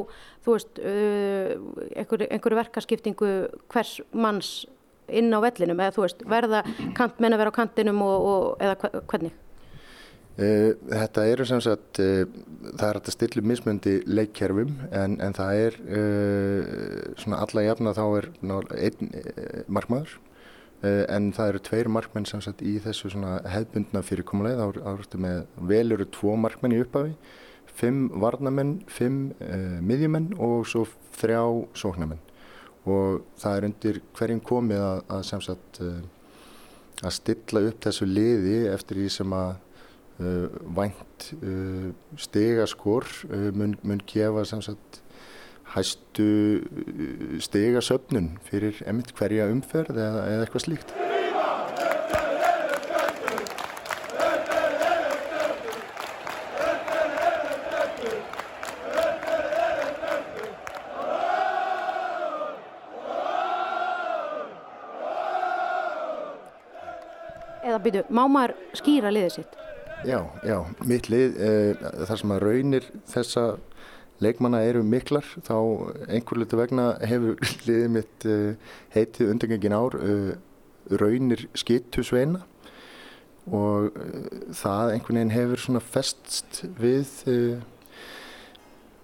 þú 0.45 0.57
veist, 0.57 0.81
uh, 0.81 1.53
einhverju, 1.93 2.31
einhverju 2.33 2.61
verkaskiptingu 2.63 3.33
hvers 3.73 3.99
manns 4.17 4.55
inn 5.13 5.29
á 5.35 5.45
vellinum, 5.45 5.81
eða 5.83 5.97
þú 5.97 6.07
veist, 6.07 6.27
verða 6.29 6.65
kantmenn 6.97 7.37
að 7.37 7.45
vera 7.45 7.53
á 7.53 7.59
kantinum 7.61 8.01
og, 8.07 8.29
og 8.33 8.65
eða 8.65 9.03
hvernig? 9.11 9.37
Uh, 10.33 10.73
Þetta 10.89 11.27
eru 11.29 11.45
sem 11.45 11.61
sagt, 11.61 12.01
uh, 12.01 12.25
það 12.81 12.89
er 12.89 13.13
stilla 13.13 13.43
upp 13.43 13.49
mismundi 13.51 13.99
leikkerfum 14.09 14.71
en, 14.89 15.19
en 15.21 15.37
það 15.37 15.59
er 15.67 15.77
uh, 15.85 17.17
svona 17.21 17.43
alla 17.45 17.65
jafna 17.67 17.93
þá 17.93 18.05
er 18.07 18.29
einn 18.41 19.11
markmaður 19.69 20.17
en 20.83 21.29
það 21.31 21.49
eru 21.49 21.61
tveir 21.63 21.89
markmenn 21.95 22.27
sem 22.27 22.41
sagt 22.43 22.63
í 22.67 22.79
þessu 22.83 23.11
hefbundna 23.47 24.03
með 24.03 25.45
vel 25.71 25.93
eru 25.95 26.07
tvo 26.11 26.35
markmenn 26.37 26.75
í 26.75 26.81
upphafi 26.83 27.15
fimm 27.79 28.09
varnamenn, 28.21 28.81
fimm 28.91 29.33
uh, 29.41 29.81
miðjumenn 29.85 30.33
og 30.43 30.67
svo 30.69 30.85
þrjá 31.17 31.43
sóknamenn 31.79 32.21
og 32.89 33.23
það 33.39 33.57
er 33.57 33.67
undir 33.69 34.01
hverjum 34.17 34.43
komið 34.45 34.83
að, 34.83 35.03
að 35.17 35.23
sem 35.29 35.45
sagt 35.45 35.83
uh, 35.85 36.01
að 37.03 37.15
stilla 37.17 37.63
upp 37.69 37.85
þessu 37.87 38.09
liði 38.09 38.57
eftir 38.73 39.01
því 39.01 39.13
sem 39.17 39.37
að 39.37 39.53
uh, 40.21 40.59
vænt 40.79 41.29
stigaskor 42.21 43.07
uh, 43.31 43.49
mun, 43.57 43.77
mun 43.83 44.03
gefa 44.11 44.45
sem 44.49 44.63
sagt 44.65 45.01
hæstu 45.73 46.27
uh, 46.61 47.39
stegasöfnun 47.41 48.37
fyrir 48.49 48.83
emitt 48.89 49.15
hverja 49.17 49.49
umferð 49.53 49.97
eða, 49.97 50.27
eða 50.35 50.47
eitthvað 50.47 50.67
slíkt. 50.67 50.95
Eða 67.63 67.79
byrju, 67.81 68.07
má 68.13 68.25
maður 68.29 68.57
skýra 68.77 69.11
liðið 69.15 69.37
sitt? 69.39 69.59
Já, 70.03 70.19
já, 70.43 70.57
mitt 70.85 71.07
lið, 71.09 71.37
eh, 71.39 71.83
þar 72.09 72.19
sem 72.19 72.33
að 72.35 72.41
raunir 72.43 72.87
þessa 73.07 73.45
leikmanna 74.23 74.63
eru 74.67 74.83
miklar, 74.87 75.27
þá 75.47 75.57
einhver 76.09 76.41
litur 76.43 76.63
vegna 76.63 76.93
hefur 77.07 77.39
liðið 77.67 77.91
mitt 77.97 78.27
uh, 78.29 78.55
heitið 78.95 79.33
undengengin 79.35 79.77
ár 79.77 79.97
uh, 79.99 80.33
raunir 80.91 81.47
skittu 81.59 82.05
sveina 82.07 82.43
og 83.51 83.91
uh, 83.91 84.25
það 84.55 84.95
einhvern 84.95 85.19
veginn 85.19 85.35
hefur 85.35 85.65
svona 85.65 85.83
festst 85.83 86.63
við 86.79 87.13
uh, 87.33 87.63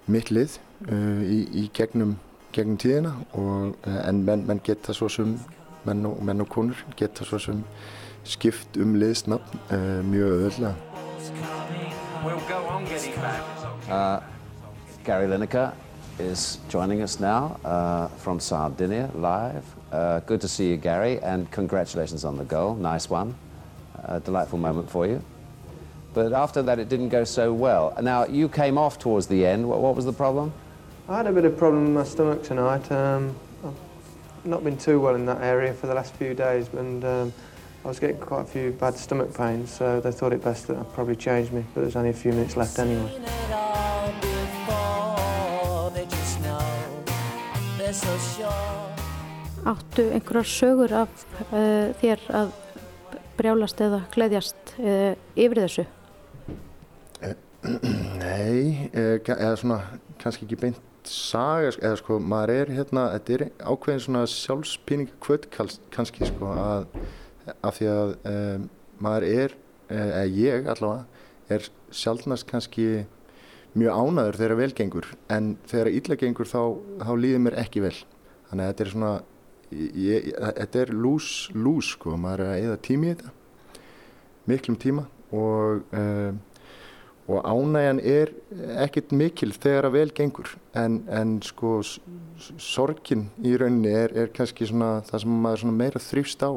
mitt 0.06 0.30
lið 0.30 0.58
uh, 0.88 1.22
í, 1.24 1.42
í 1.64 1.68
gegnum, 1.74 2.16
gegnum 2.54 2.78
tíðina 2.80 3.16
og, 3.32 3.74
uh, 3.84 4.00
en 4.04 4.22
menn, 4.26 4.46
menn 4.48 4.62
geta 4.64 4.94
svo 4.96 5.10
sem 5.12 5.38
menn 5.86 6.06
og, 6.06 6.20
menn 6.24 6.44
og 6.44 6.50
konur 6.52 6.84
geta 6.98 7.26
svo 7.26 7.40
sem 7.42 7.64
skipt 8.28 8.78
um 8.80 8.96
liðsnafn 9.00 9.62
uh, 9.72 10.00
mjög 10.04 10.34
öðvöldlega. 10.36 10.74
We'll 12.24 12.40
go 12.48 12.58
on 12.68 12.84
getting 12.84 13.14
back. 13.22 13.42
Uh, 13.88 14.37
Gary 15.08 15.26
Lineker 15.26 15.72
is 16.18 16.58
joining 16.68 17.00
us 17.00 17.18
now 17.18 17.58
uh, 17.64 18.08
from 18.18 18.38
Sardinia 18.38 19.10
live. 19.14 19.64
Uh, 19.90 20.20
good 20.20 20.38
to 20.42 20.48
see 20.48 20.68
you, 20.68 20.76
Gary, 20.76 21.18
and 21.20 21.50
congratulations 21.50 22.26
on 22.26 22.36
the 22.36 22.44
goal. 22.44 22.74
Nice 22.74 23.08
one. 23.08 23.34
A 24.04 24.20
delightful 24.20 24.58
moment 24.58 24.90
for 24.90 25.06
you. 25.06 25.24
But 26.12 26.34
after 26.34 26.60
that, 26.60 26.78
it 26.78 26.90
didn't 26.90 27.08
go 27.08 27.24
so 27.24 27.54
well. 27.54 27.96
Now, 28.02 28.26
you 28.26 28.50
came 28.50 28.76
off 28.76 28.98
towards 28.98 29.26
the 29.28 29.46
end. 29.46 29.66
What, 29.66 29.80
what 29.80 29.96
was 29.96 30.04
the 30.04 30.12
problem? 30.12 30.52
I 31.08 31.16
had 31.16 31.26
a 31.26 31.32
bit 31.32 31.46
of 31.46 31.56
problem 31.56 31.84
with 31.86 31.94
my 31.94 32.04
stomach 32.04 32.42
tonight. 32.42 32.92
Um, 32.92 33.34
I've 33.64 34.44
not 34.44 34.62
been 34.62 34.76
too 34.76 35.00
well 35.00 35.14
in 35.14 35.24
that 35.24 35.40
area 35.40 35.72
for 35.72 35.86
the 35.86 35.94
last 35.94 36.12
few 36.16 36.34
days, 36.34 36.68
and 36.74 37.02
um, 37.02 37.32
I 37.88 37.90
was 37.90 38.00
getting 38.00 38.18
quite 38.18 38.42
a 38.42 38.44
few 38.44 38.72
bad 38.72 38.98
stomach 38.98 39.32
pains, 39.32 39.70
so 39.70 39.98
they 39.98 40.12
thought 40.12 40.34
it 40.34 40.44
best 40.44 40.66
that 40.66 40.76
I'd 40.76 40.92
probably 40.92 41.16
change 41.16 41.50
me, 41.50 41.64
but 41.72 41.80
there's 41.80 41.96
only 41.96 42.10
a 42.10 42.12
few 42.12 42.32
minutes 42.32 42.54
left 42.54 42.78
anyway. 42.78 43.08
Áttu 49.64 50.02
einhverjar 50.12 50.44
sögur 50.44 50.92
af 50.92 51.24
uh, 51.48 51.94
þér 52.02 52.26
að 52.42 52.50
brjálast 53.38 53.80
eða 53.80 54.00
gleðjast 54.12 54.74
uh, 54.84 55.14
yfir 55.32 55.60
þessu? 55.64 55.84
Nei, 58.20 58.90
eh, 58.92 59.14
ka- 59.24 59.38
eða 59.38 59.54
svona 59.62 59.78
kannski 60.20 60.44
ekki 60.44 60.60
beint 60.60 61.08
saga, 61.08 61.72
sk- 61.72 61.88
eða 61.88 62.02
sko 62.02 62.20
maður 62.20 62.52
er 62.58 62.74
hérna, 62.82 63.06
þetta 63.16 63.38
er 63.38 63.46
ákveðin 63.64 64.04
svona 64.04 64.26
sjálfspíning 64.28 65.08
kvöt 65.24 65.48
kannski 65.56 66.28
sko 66.28 66.52
að 66.52 66.84
af 67.64 67.78
því 67.78 67.88
að 67.92 68.12
um, 68.32 68.66
maður 69.04 69.26
er, 69.28 69.54
eh, 69.88 70.04
eða 70.08 70.26
ég 70.38 70.68
allavega, 70.74 71.24
er 71.48 71.68
sjálfnast 71.94 72.46
kannski 72.48 73.06
mjög 73.78 74.02
ánaður 74.02 74.38
þegar 74.40 74.60
vel 74.60 74.70
gengur. 74.76 75.10
En 75.32 75.56
þegar 75.68 75.92
illa 75.92 76.18
gengur 76.20 76.50
þá, 76.50 76.62
þá 77.04 77.12
líður 77.16 77.44
mér 77.46 77.58
ekki 77.62 77.84
vel. 77.84 77.94
Þannig 78.48 78.64
að 78.64 78.72
þetta 78.72 78.84
er 78.84 78.92
svona, 78.94 79.12
ég, 80.08 80.28
þetta 80.60 80.82
er 80.82 80.94
lús, 80.96 81.30
lús 81.54 81.94
sko, 81.94 82.16
maður 82.20 82.46
er 82.46 82.52
að 82.52 82.66
eða 82.66 82.82
tími 82.88 83.10
í 83.10 83.14
þetta, 83.14 83.32
miklum 84.48 84.78
tíma. 84.80 85.08
Og 85.28 85.82
um, 85.92 86.38
og 87.28 87.44
ánægjan 87.44 87.98
er 88.00 88.30
ekkert 88.80 89.12
mikil 89.12 89.50
þegar 89.52 89.90
að 89.90 89.96
vel 89.98 90.10
gengur. 90.16 90.54
En, 90.72 91.02
en 91.12 91.34
sko 91.44 91.82
sorgin 92.56 93.26
í 93.44 93.52
rauninni 93.60 93.92
er, 93.92 94.14
er 94.16 94.30
kannski 94.32 94.68
svona 94.68 95.02
það 95.04 95.24
sem 95.24 95.34
maður 95.44 95.62
svona 95.62 95.76
meira 95.82 96.00
þrýfst 96.00 96.44
á 96.48 96.52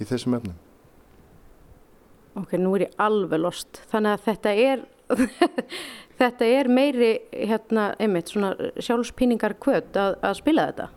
í 0.00 0.08
þessum 0.08 0.36
efnum. 0.38 0.58
Ok, 2.38 2.54
nú 2.60 2.74
er 2.76 2.86
ég 2.86 3.00
alveg 3.02 3.42
lost. 3.42 3.82
Þannig 3.90 4.16
að 4.16 4.26
þetta 4.28 4.52
er, 4.64 4.84
þetta 6.20 6.50
er 6.58 6.70
meiri, 6.70 7.10
hérna, 7.34 7.90
einmitt, 8.00 8.30
svona 8.30 8.54
sjálfspíningar 8.78 9.56
kvöt 9.62 9.98
að, 9.98 10.16
að 10.24 10.36
spila 10.38 10.68
þetta. 10.70 10.88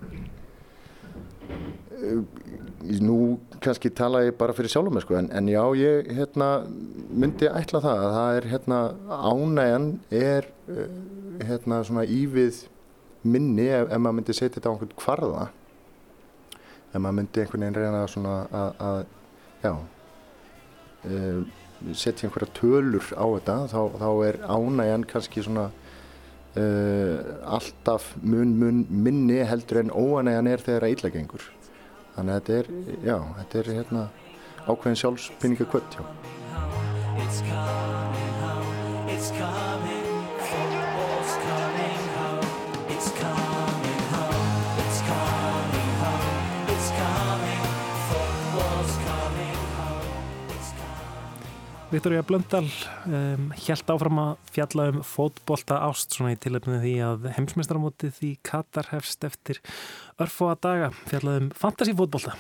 Nú 3.03 3.17
kannski 3.63 3.91
tala 3.95 4.25
ég 4.27 4.37
bara 4.37 4.53
fyrir 4.55 4.71
sjálfum 4.73 4.97
mig 4.97 5.05
sko 5.05 5.15
en, 5.15 5.29
en 5.31 5.47
já 5.47 5.61
ég 5.79 6.09
hérna 6.17 6.49
myndi 7.15 7.47
ætla 7.47 7.79
það 7.83 8.01
að 8.01 8.15
það 8.17 8.37
er 8.37 8.47
hérna 8.51 8.79
ánægjan 9.07 9.85
er 10.19 10.49
eh, 10.67 10.97
hérna 11.47 11.79
svona 11.87 12.03
ívið 12.03 12.65
minni 13.23 13.69
ef, 13.69 13.87
ef 13.87 14.01
maður 14.01 14.17
myndi 14.19 14.35
setja 14.35 14.57
þetta 14.57 14.67
á 14.67 14.73
einhvern 14.73 14.97
kvarða 14.99 15.45
ef 16.93 17.01
maður 17.01 17.17
myndi 17.19 17.43
einhvern 17.43 17.65
veginn 17.65 17.79
reyna 17.81 18.05
svona 18.11 18.35
að, 18.53 18.81
að 18.87 18.99
já 19.63 19.73
uh, 19.73 21.41
setja 21.93 22.27
einhverja 22.27 22.53
tölur 22.59 23.09
á 23.17 23.25
þetta 23.25 23.57
þá, 23.73 23.81
þá 24.03 24.09
er 24.29 24.39
ánægjan 24.45 25.07
kannski 25.09 25.43
svona 25.43 25.67
uh, 25.69 27.17
alltaf 27.57 28.13
mun 28.21 28.55
mun 28.61 28.85
minni 28.89 29.41
heldur 29.49 29.81
en 29.83 29.91
óanægjan 29.91 30.51
er 30.53 30.65
þegar 30.67 30.87
að 30.87 30.97
illa 30.97 31.13
gengur 31.17 31.47
þannig 32.15 32.35
að 32.35 32.39
þetta 32.39 32.59
er, 32.59 32.67
já, 33.09 33.17
þetta 33.39 33.59
er 33.63 33.73
hérna 33.79 34.03
ákveðin 34.67 34.95
sjálfspinninga 35.01 35.65
kvöld, 35.65 35.97
já. 35.97 36.03
It's 37.23 37.41
coming 37.41 38.35
home, 38.41 39.09
it's 39.09 39.31
coming, 39.31 39.92
Viktoria 51.93 52.23
Blöndal 52.25 52.65
um, 53.05 53.51
held 53.53 53.91
áfram 53.93 54.17
að 54.17 54.29
fjalla 54.55 54.87
um 54.89 55.03
fótbolta 55.05 55.75
ást 55.85 56.15
svona 56.15 56.31
í 56.33 56.39
tilöfninu 56.41 56.79
því 56.81 56.93
að 57.05 57.27
heimsmeistaramótið 57.35 58.17
í 58.25 58.31
Katar 58.41 58.89
hefst 58.89 59.21
eftir 59.27 59.59
örfóa 60.23 60.55
daga 60.57 60.89
fjallað 61.11 61.37
um 61.43 61.51
fantasífótbolta. 61.53 62.33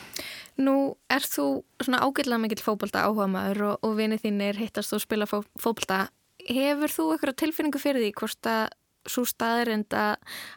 Nú 0.57 0.95
er 1.05 1.27
þú 1.29 1.45
svona 1.83 2.01
ágætlega 2.01 2.41
mikill 2.41 2.65
fótbolta 2.65 3.05
áhuga 3.05 3.29
maður 3.29 3.63
og, 3.67 3.85
og 3.85 3.95
vinið 4.01 4.25
þín 4.25 4.41
er 4.47 4.61
hittast 4.63 4.97
og 4.97 5.05
spila 5.05 5.29
fó, 5.29 5.43
fótbolta. 5.61 6.07
Hefur 6.49 6.97
þú 6.97 7.07
eitthvað 7.13 7.39
tilfinningu 7.43 7.83
fyrir 7.83 8.07
því 8.07 8.11
hvort 8.23 8.49
að 8.49 8.65
svo 9.05 9.27
staðirind 9.27 9.93
að 9.93 10.15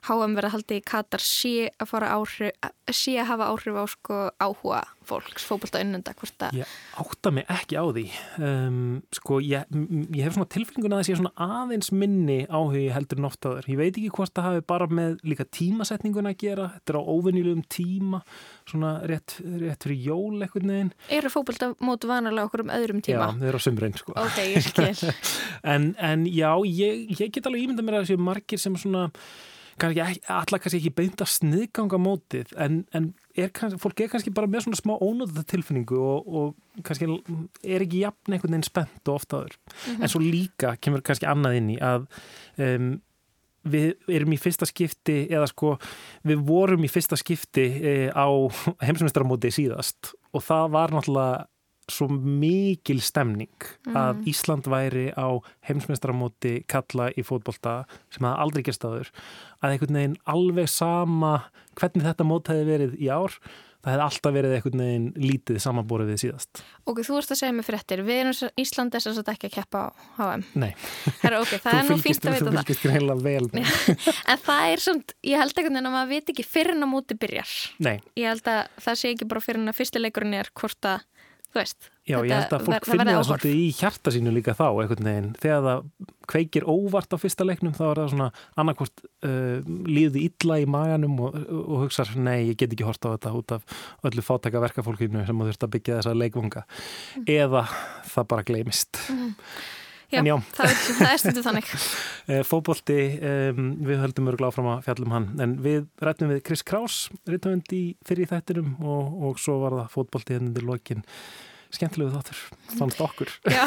HM 0.08 0.40
verða 0.40 0.54
haldið 0.56 0.80
í 0.80 0.86
Katar 0.88 1.28
sé 1.28 1.54
að 1.68 1.92
fara 1.92 2.14
áhrif, 2.16 2.56
sé 2.88 3.18
að 3.20 3.34
hafa 3.34 3.52
áhrif 3.52 3.76
á 3.76 3.84
sko 3.92 4.20
áhuga 4.40 4.86
fólks, 5.06 5.44
fótbolta 5.46 5.80
unnenda, 5.82 6.14
hvort 6.18 6.44
að 6.46 6.60
Ég 6.60 6.74
átta 7.00 7.32
mig 7.34 7.46
ekki 7.52 7.78
á 7.78 7.84
því. 7.84 8.04
Um, 8.42 8.78
sko, 9.14 9.38
ég, 9.44 9.66
ég 10.14 10.22
hef 10.24 10.36
svona 10.36 10.48
tilfinninguna 10.52 10.98
að 10.98 11.02
það 11.02 11.08
sé 11.08 11.16
svona 11.20 11.46
aðeins 11.60 11.90
minni 11.94 12.38
áhugi 12.48 12.84
heldur 12.94 13.20
en 13.20 13.28
oft 13.28 13.48
áður. 13.48 13.68
Ég 13.72 13.80
veit 13.80 13.92
ekki 13.92 14.12
hvort 14.16 14.34
það 14.36 14.48
hafi 14.50 14.64
bara 14.72 14.88
með 15.00 15.16
líka 15.26 15.48
tímasetninguna 15.58 16.32
að 16.34 16.38
gera. 16.44 16.68
Þetta 16.76 16.94
er 16.94 17.00
á 17.00 17.02
óvenjulegum 17.16 17.66
tíma, 17.72 18.22
svona 18.68 18.92
rétt, 19.10 19.38
rétt 19.64 19.88
fyrir 19.88 20.06
jól 20.10 20.40
eitthvað 20.40 20.70
neginn. 20.70 20.94
eru 21.18 21.32
fótbolta 21.32 21.72
mótu 21.84 22.10
vanalega 22.10 22.48
okkur 22.50 22.66
um 22.66 22.72
öðrum 22.76 23.02
tíma? 23.04 23.32
Já, 23.32 23.40
þau 23.40 23.50
eru 23.50 23.60
á 23.60 23.66
sumrein, 23.66 23.98
sko. 24.00 24.16
Ok, 24.22 24.40
ég 24.44 24.64
skil. 24.66 25.12
en, 25.74 25.92
en 25.98 26.24
já, 26.30 26.50
ég, 26.70 27.04
ég 27.20 27.34
get 27.34 27.46
alveg 27.46 27.66
ímyndað 27.68 27.86
mér 27.86 28.00
að 28.00 28.08
þessu 28.08 28.26
margir 28.30 28.62
sem 28.62 28.80
svona 28.80 29.10
kannski 29.80 30.24
alla 30.32 30.60
kannski 30.60 30.80
ekki 30.80 30.94
beint 30.96 31.22
að 31.22 31.32
sniðganga 31.34 31.98
mótið 32.00 32.52
en, 32.62 32.84
en 32.96 33.10
er 33.36 33.50
fólk 33.78 34.00
er 34.00 34.08
kannski 34.12 34.32
bara 34.34 34.48
með 34.50 34.66
svona 34.66 34.78
smá 34.80 34.94
ónóta 35.02 35.42
tilfinningu 35.46 35.96
og, 36.00 36.26
og 36.26 36.82
kannski 36.86 37.08
er 37.64 37.84
ekki 37.84 38.02
jafn 38.04 38.32
einhvern 38.36 38.54
veginn 38.56 38.66
spennt 38.68 39.08
og 39.10 39.18
oftaður 39.20 39.56
Mhm. 39.86 40.02
en 40.02 40.08
svo 40.08 40.20
líka 40.22 40.76
kemur 40.80 41.02
kannski 41.06 41.26
annað 41.28 41.56
inn 41.60 41.70
í 41.74 41.78
að 41.80 42.06
um, 42.58 42.94
við 43.66 43.94
erum 44.14 44.32
í 44.32 44.38
fyrsta 44.38 44.66
skipti 44.68 45.26
eða 45.26 45.48
sko 45.50 45.72
við 46.24 46.42
vorum 46.46 46.84
í 46.86 46.90
fyrsta 46.92 47.16
skipti 47.18 47.64
e, 47.82 47.94
á 48.14 48.26
heimsmeistaramóti 48.86 49.50
síðast 49.50 50.12
og 50.32 50.44
það 50.46 50.70
var 50.76 50.94
náttúrulega 50.94 51.46
svo 51.88 52.08
mikil 52.10 52.98
stemning 53.04 53.52
að 53.86 54.16
Mhm. 54.16 54.24
Ísland 54.32 54.66
væri 54.66 55.06
á 55.14 55.28
heimsmeistaramóti 55.68 56.64
kalla 56.66 57.10
í 57.14 57.22
fótbolta 57.22 57.84
sem 58.10 58.26
það 58.26 58.40
aldrei 58.42 58.62
gerst 58.66 58.82
áður 58.88 59.10
að 59.62 59.70
einhvern 59.76 59.94
veginn 60.00 60.16
alveg 60.26 60.68
sama 60.68 61.44
hvernig 61.78 62.02
þetta 62.08 62.26
mót 62.26 62.50
hefði 62.50 62.66
verið 62.66 62.98
í 62.98 63.08
ár 63.12 63.32
það 63.86 63.92
hefði 63.94 64.04
alltaf 64.06 64.32
verið 64.34 64.54
einhvern 64.56 64.80
veginn 64.82 65.12
lítið 65.14 65.58
samanborið 65.62 66.08
við 66.10 66.18
síðast 66.24 66.62
Ok, 66.90 66.98
þú 67.06 67.18
ert 67.20 67.30
að 67.30 67.38
segja 67.38 67.54
mig 67.54 67.66
fréttir, 67.66 68.02
við 68.02 68.18
erum 68.22 68.50
Ísland 68.58 68.90
þess 68.96 69.06
að 69.20 69.30
ekki 69.30 69.46
að 69.46 69.54
keppa 69.60 69.78
á 69.86 69.88
HM. 70.18 70.42
Nei, 70.58 70.72
Herra, 71.22 71.40
ok, 71.42 71.52
það 71.62 71.70
þú 71.70 71.78
er 71.78 71.86
nú 71.86 71.96
fylgist, 72.02 72.26
fylgist 72.26 72.82
greinlega 72.82 73.22
vel. 73.22 73.46
En 74.26 74.38
það 74.42 74.72
er 74.72 74.82
svona, 74.82 75.16
ég 75.22 75.38
held 75.38 75.54
veginn 75.54 75.80
að 75.86 75.94
maður 75.94 76.08
veit 76.14 76.30
ekki 76.34 76.46
fyrir 76.46 76.74
en 76.74 76.86
að 76.86 76.92
móti 76.94 77.18
byrjar. 77.18 77.52
Nei, 77.78 78.00
Ég 78.16 78.26
held 78.30 78.50
að 78.50 78.62
það 78.86 78.98
sé 79.02 79.12
ekki 79.14 79.28
bara 79.30 79.40
fyrir 79.46 79.60
en 79.62 79.70
að 79.70 79.78
fyrsti 79.78 80.02
leikurinn 80.02 80.34
er 80.34 80.50
hvort 80.54 80.90
að, 80.90 81.06
þú 81.56 81.62
veist, 81.62 81.86
Já, 82.06 82.18
ég 82.22 82.30
held 82.30 82.52
að 82.54 82.64
fólk 82.68 82.86
ver- 82.86 83.08
það 83.08 83.22
svolítið 83.26 83.54
í 83.58 83.62
hjarta 83.74 84.12
sínu 84.14 84.32
líka 84.34 84.52
þá 84.54 84.66
einhvern 84.68 85.08
veginn. 85.08 85.30
Þegar 85.42 85.62
það 85.64 85.86
kveikir 86.30 86.66
óvart 86.68 87.16
á 87.16 87.18
fyrsta 87.18 87.46
leiknum 87.46 87.74
þá 87.74 87.84
er 87.88 88.00
það 88.02 88.12
svona 88.12 88.28
annarkvort 88.62 89.02
uh, 89.26 89.70
líði 89.88 90.26
illa 90.28 90.58
í 90.62 90.68
maganum 90.70 91.16
og, 91.26 91.38
og 91.56 91.86
hugsar 91.86 92.12
nei, 92.18 92.52
ég 92.52 92.60
get 92.60 92.76
ekki 92.76 92.86
hort 92.86 93.08
á 93.08 93.14
þetta 93.16 93.32
út 93.40 93.56
af 93.56 93.80
öllu 94.06 94.26
fátæka 94.26 94.62
verkafólkinu 94.62 95.24
sem 95.26 95.42
þurft 95.48 95.66
að 95.66 95.74
byggja 95.78 95.98
þessa 95.98 96.14
leikvunga 96.20 96.62
eða 97.24 97.64
það 98.12 98.30
bara 98.34 98.46
gleymist. 98.46 99.02
Mhm. 99.10 99.34
Já, 100.06 100.20
já. 100.22 100.36
það 100.54 100.68
er, 100.70 101.08
er 101.10 101.20
stundu 101.22 101.42
þannig. 101.46 101.72
Eh, 102.26 102.40
Fótbolti, 102.42 102.94
um, 103.22 103.66
við 103.86 104.00
höldum 104.02 104.26
örgulega 104.32 104.50
áfram 104.50 104.66
að 104.72 104.80
fjallum 104.88 105.12
hann, 105.14 105.26
en 105.44 105.52
við 105.62 105.84
rættum 106.02 106.32
við 106.32 106.40
Chris 106.48 106.64
Kraus, 106.66 106.96
rítumund 107.30 107.70
í 107.70 107.82
fyrir 108.06 108.26
þættinum 108.32 108.72
og, 108.82 109.12
og 109.28 109.38
svo 109.38 109.60
var 109.62 109.76
það 109.76 109.92
fótbolti 109.92 110.34
henni 110.34 110.50
til 110.56 110.64
lokin. 110.66 111.04
Skemmtilegu 111.76 112.12
þáttur, 112.16 112.38
fannst 112.78 113.00
okkur. 113.04 113.30
Já, 113.56 113.66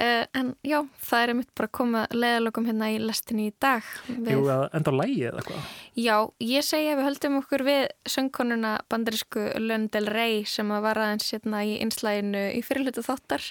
uh, 0.00 0.24
en 0.36 0.48
já, 0.66 0.80
það 1.08 1.22
er 1.22 1.32
einmitt 1.32 1.52
bara 1.56 1.68
að 1.70 1.74
koma 1.78 2.02
leðalögum 2.12 2.66
hérna 2.68 2.88
í 2.92 2.98
lestinni 3.02 3.48
í 3.50 3.54
dag. 3.62 3.86
Við- 4.10 4.32
Jú, 4.34 4.42
enda 4.74 4.92
á 4.92 4.98
lægi 5.00 5.22
eða 5.30 5.44
hvað? 5.46 5.70
Já, 5.96 6.16
ég 6.44 6.66
segi 6.66 6.90
að 6.92 6.98
við 7.00 7.08
höldum 7.08 7.38
okkur 7.40 7.64
við 7.70 7.82
söngkonuna 8.16 8.72
bandarísku 8.92 9.46
Lönn 9.62 9.88
Del 9.94 10.10
Rey 10.12 10.42
sem 10.50 10.72
að 10.74 10.84
var 10.90 11.00
aðeins 11.06 11.30
hérna 11.32 11.62
í 11.64 11.78
einslæginu 11.84 12.42
í 12.58 12.62
fyrirlutu 12.66 13.06
þáttar. 13.06 13.46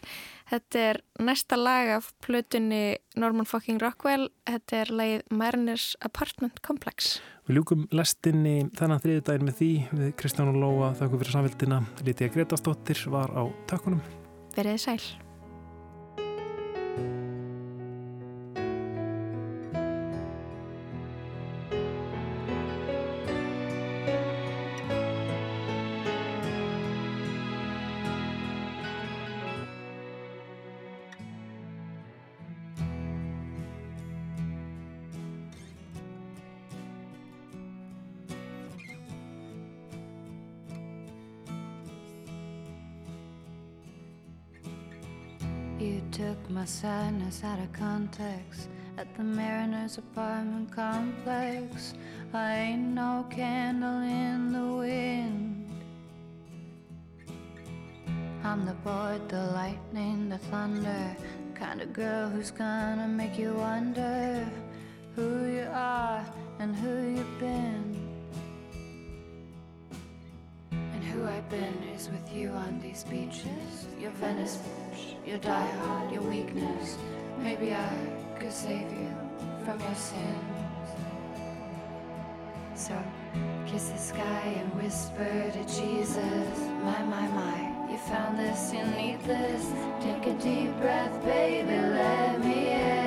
Þetta 0.45 0.81
er 0.91 0.99
næsta 1.25 1.57
lag 1.57 1.89
af 1.95 2.11
plötunni 2.21 2.97
Norman 3.17 3.47
fucking 3.49 3.81
Rockwell. 3.81 4.27
Þetta 4.45 4.81
er 4.83 4.93
lagið 4.93 5.25
Mariners 5.33 5.87
Apartment 6.05 6.61
Complex. 6.65 7.17
Við 7.49 7.59
ljúkum 7.59 7.85
lestinni 7.93 8.55
þennan 8.77 9.01
þriðudaginn 9.01 9.49
með 9.49 9.59
því 9.59 9.71
við 9.91 10.15
Kristján 10.21 10.53
og 10.53 10.61
Lóa 10.61 10.93
þakku 11.01 11.21
fyrir 11.21 11.39
samvildina. 11.39 11.83
Lítið 12.05 12.33
Gretastóttir 12.37 13.05
var 13.13 13.33
á 13.33 13.43
tökunum. 13.69 14.01
Verið 14.55 14.83
sæl. 14.85 15.24
Sadness 46.75 47.41
out 47.45 47.57
of 47.57 47.71
context 47.71 48.67
at 48.97 49.07
the 49.15 49.23
Mariners 49.23 49.97
apartment 49.97 50.69
complex. 50.75 51.93
I 52.33 52.53
ain't 52.53 52.93
no 52.93 53.25
candle 53.29 54.01
in 54.01 54.51
the 54.51 54.75
wind. 54.83 55.71
I'm 58.43 58.65
the 58.65 58.73
board, 58.73 59.29
the 59.29 59.45
lightning, 59.53 60.27
the 60.27 60.37
thunder, 60.49 61.15
kind 61.53 61.81
of 61.81 61.93
girl 61.93 62.27
who's 62.27 62.51
gonna 62.51 63.07
make 63.07 63.39
you 63.39 63.53
wonder 63.53 64.45
who 65.15 65.45
you 65.45 65.67
are 65.71 66.25
and 66.59 66.75
who 66.75 66.93
you've 67.15 67.39
been. 67.39 67.85
And 70.71 71.03
who 71.05 71.25
I've 71.25 71.49
been 71.49 71.83
is 71.95 72.09
with 72.09 72.35
you 72.35 72.49
on 72.49 72.81
these 72.81 73.05
beaches. 73.05 73.87
Your 73.97 74.11
Venice 74.11 74.59
beach, 74.95 75.15
your 75.25 75.39
diehard, 75.39 76.11
your 76.11 76.21
weakness. 76.23 76.97
Maybe 77.39 77.73
I 77.73 77.89
could 78.39 78.51
save 78.51 78.91
you 78.91 79.11
from 79.63 79.79
your 79.79 79.95
sins. 79.95 80.89
So 82.75 82.97
kiss 83.65 83.89
the 83.89 83.97
sky 83.97 84.55
and 84.57 84.81
whisper 84.81 85.51
to 85.51 85.63
Jesus. 85.63 86.59
My, 86.83 87.01
my, 87.03 87.27
my, 87.29 87.91
you 87.91 87.97
found 87.97 88.37
this, 88.37 88.73
you 88.73 88.83
need 88.85 89.21
this. 89.23 89.65
Take 90.01 90.27
a 90.27 90.33
deep 90.41 90.75
breath, 90.77 91.23
baby, 91.23 91.77
let 91.77 92.39
me 92.43 92.71
in. 92.71 93.04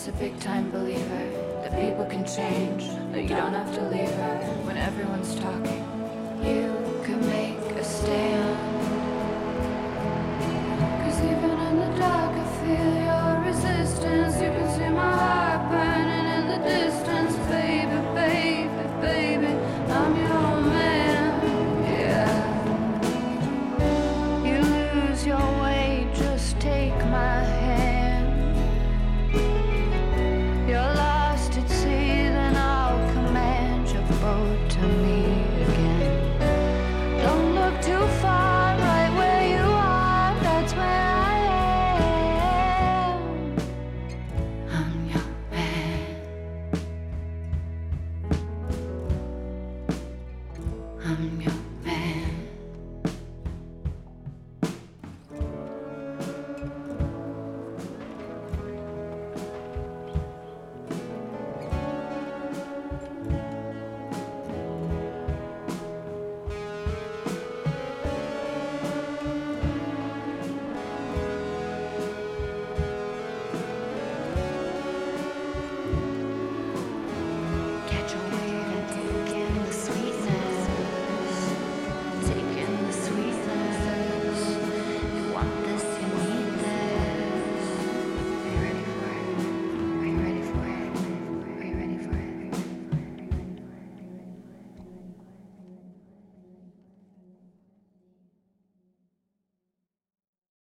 is 0.00 0.08
a 0.08 0.12
big 0.12 0.38
time 0.40 0.70
believer 0.70 1.24
that 1.62 1.72
people 1.72 2.06
can 2.06 2.24
change, 2.24 2.88
that 3.12 3.22
you 3.22 3.28
don't 3.28 3.52
have 3.52 3.74
to 3.74 3.82
leave 3.88 4.08
her 4.08 4.38
when 4.64 4.78
everyone's 4.78 5.34
talking. 5.34 5.84
You 6.42 7.02
can 7.04 7.20
make 7.26 7.58
a 7.76 7.84
stand. 7.84 8.56
Cause 11.02 11.20
even 11.20 11.59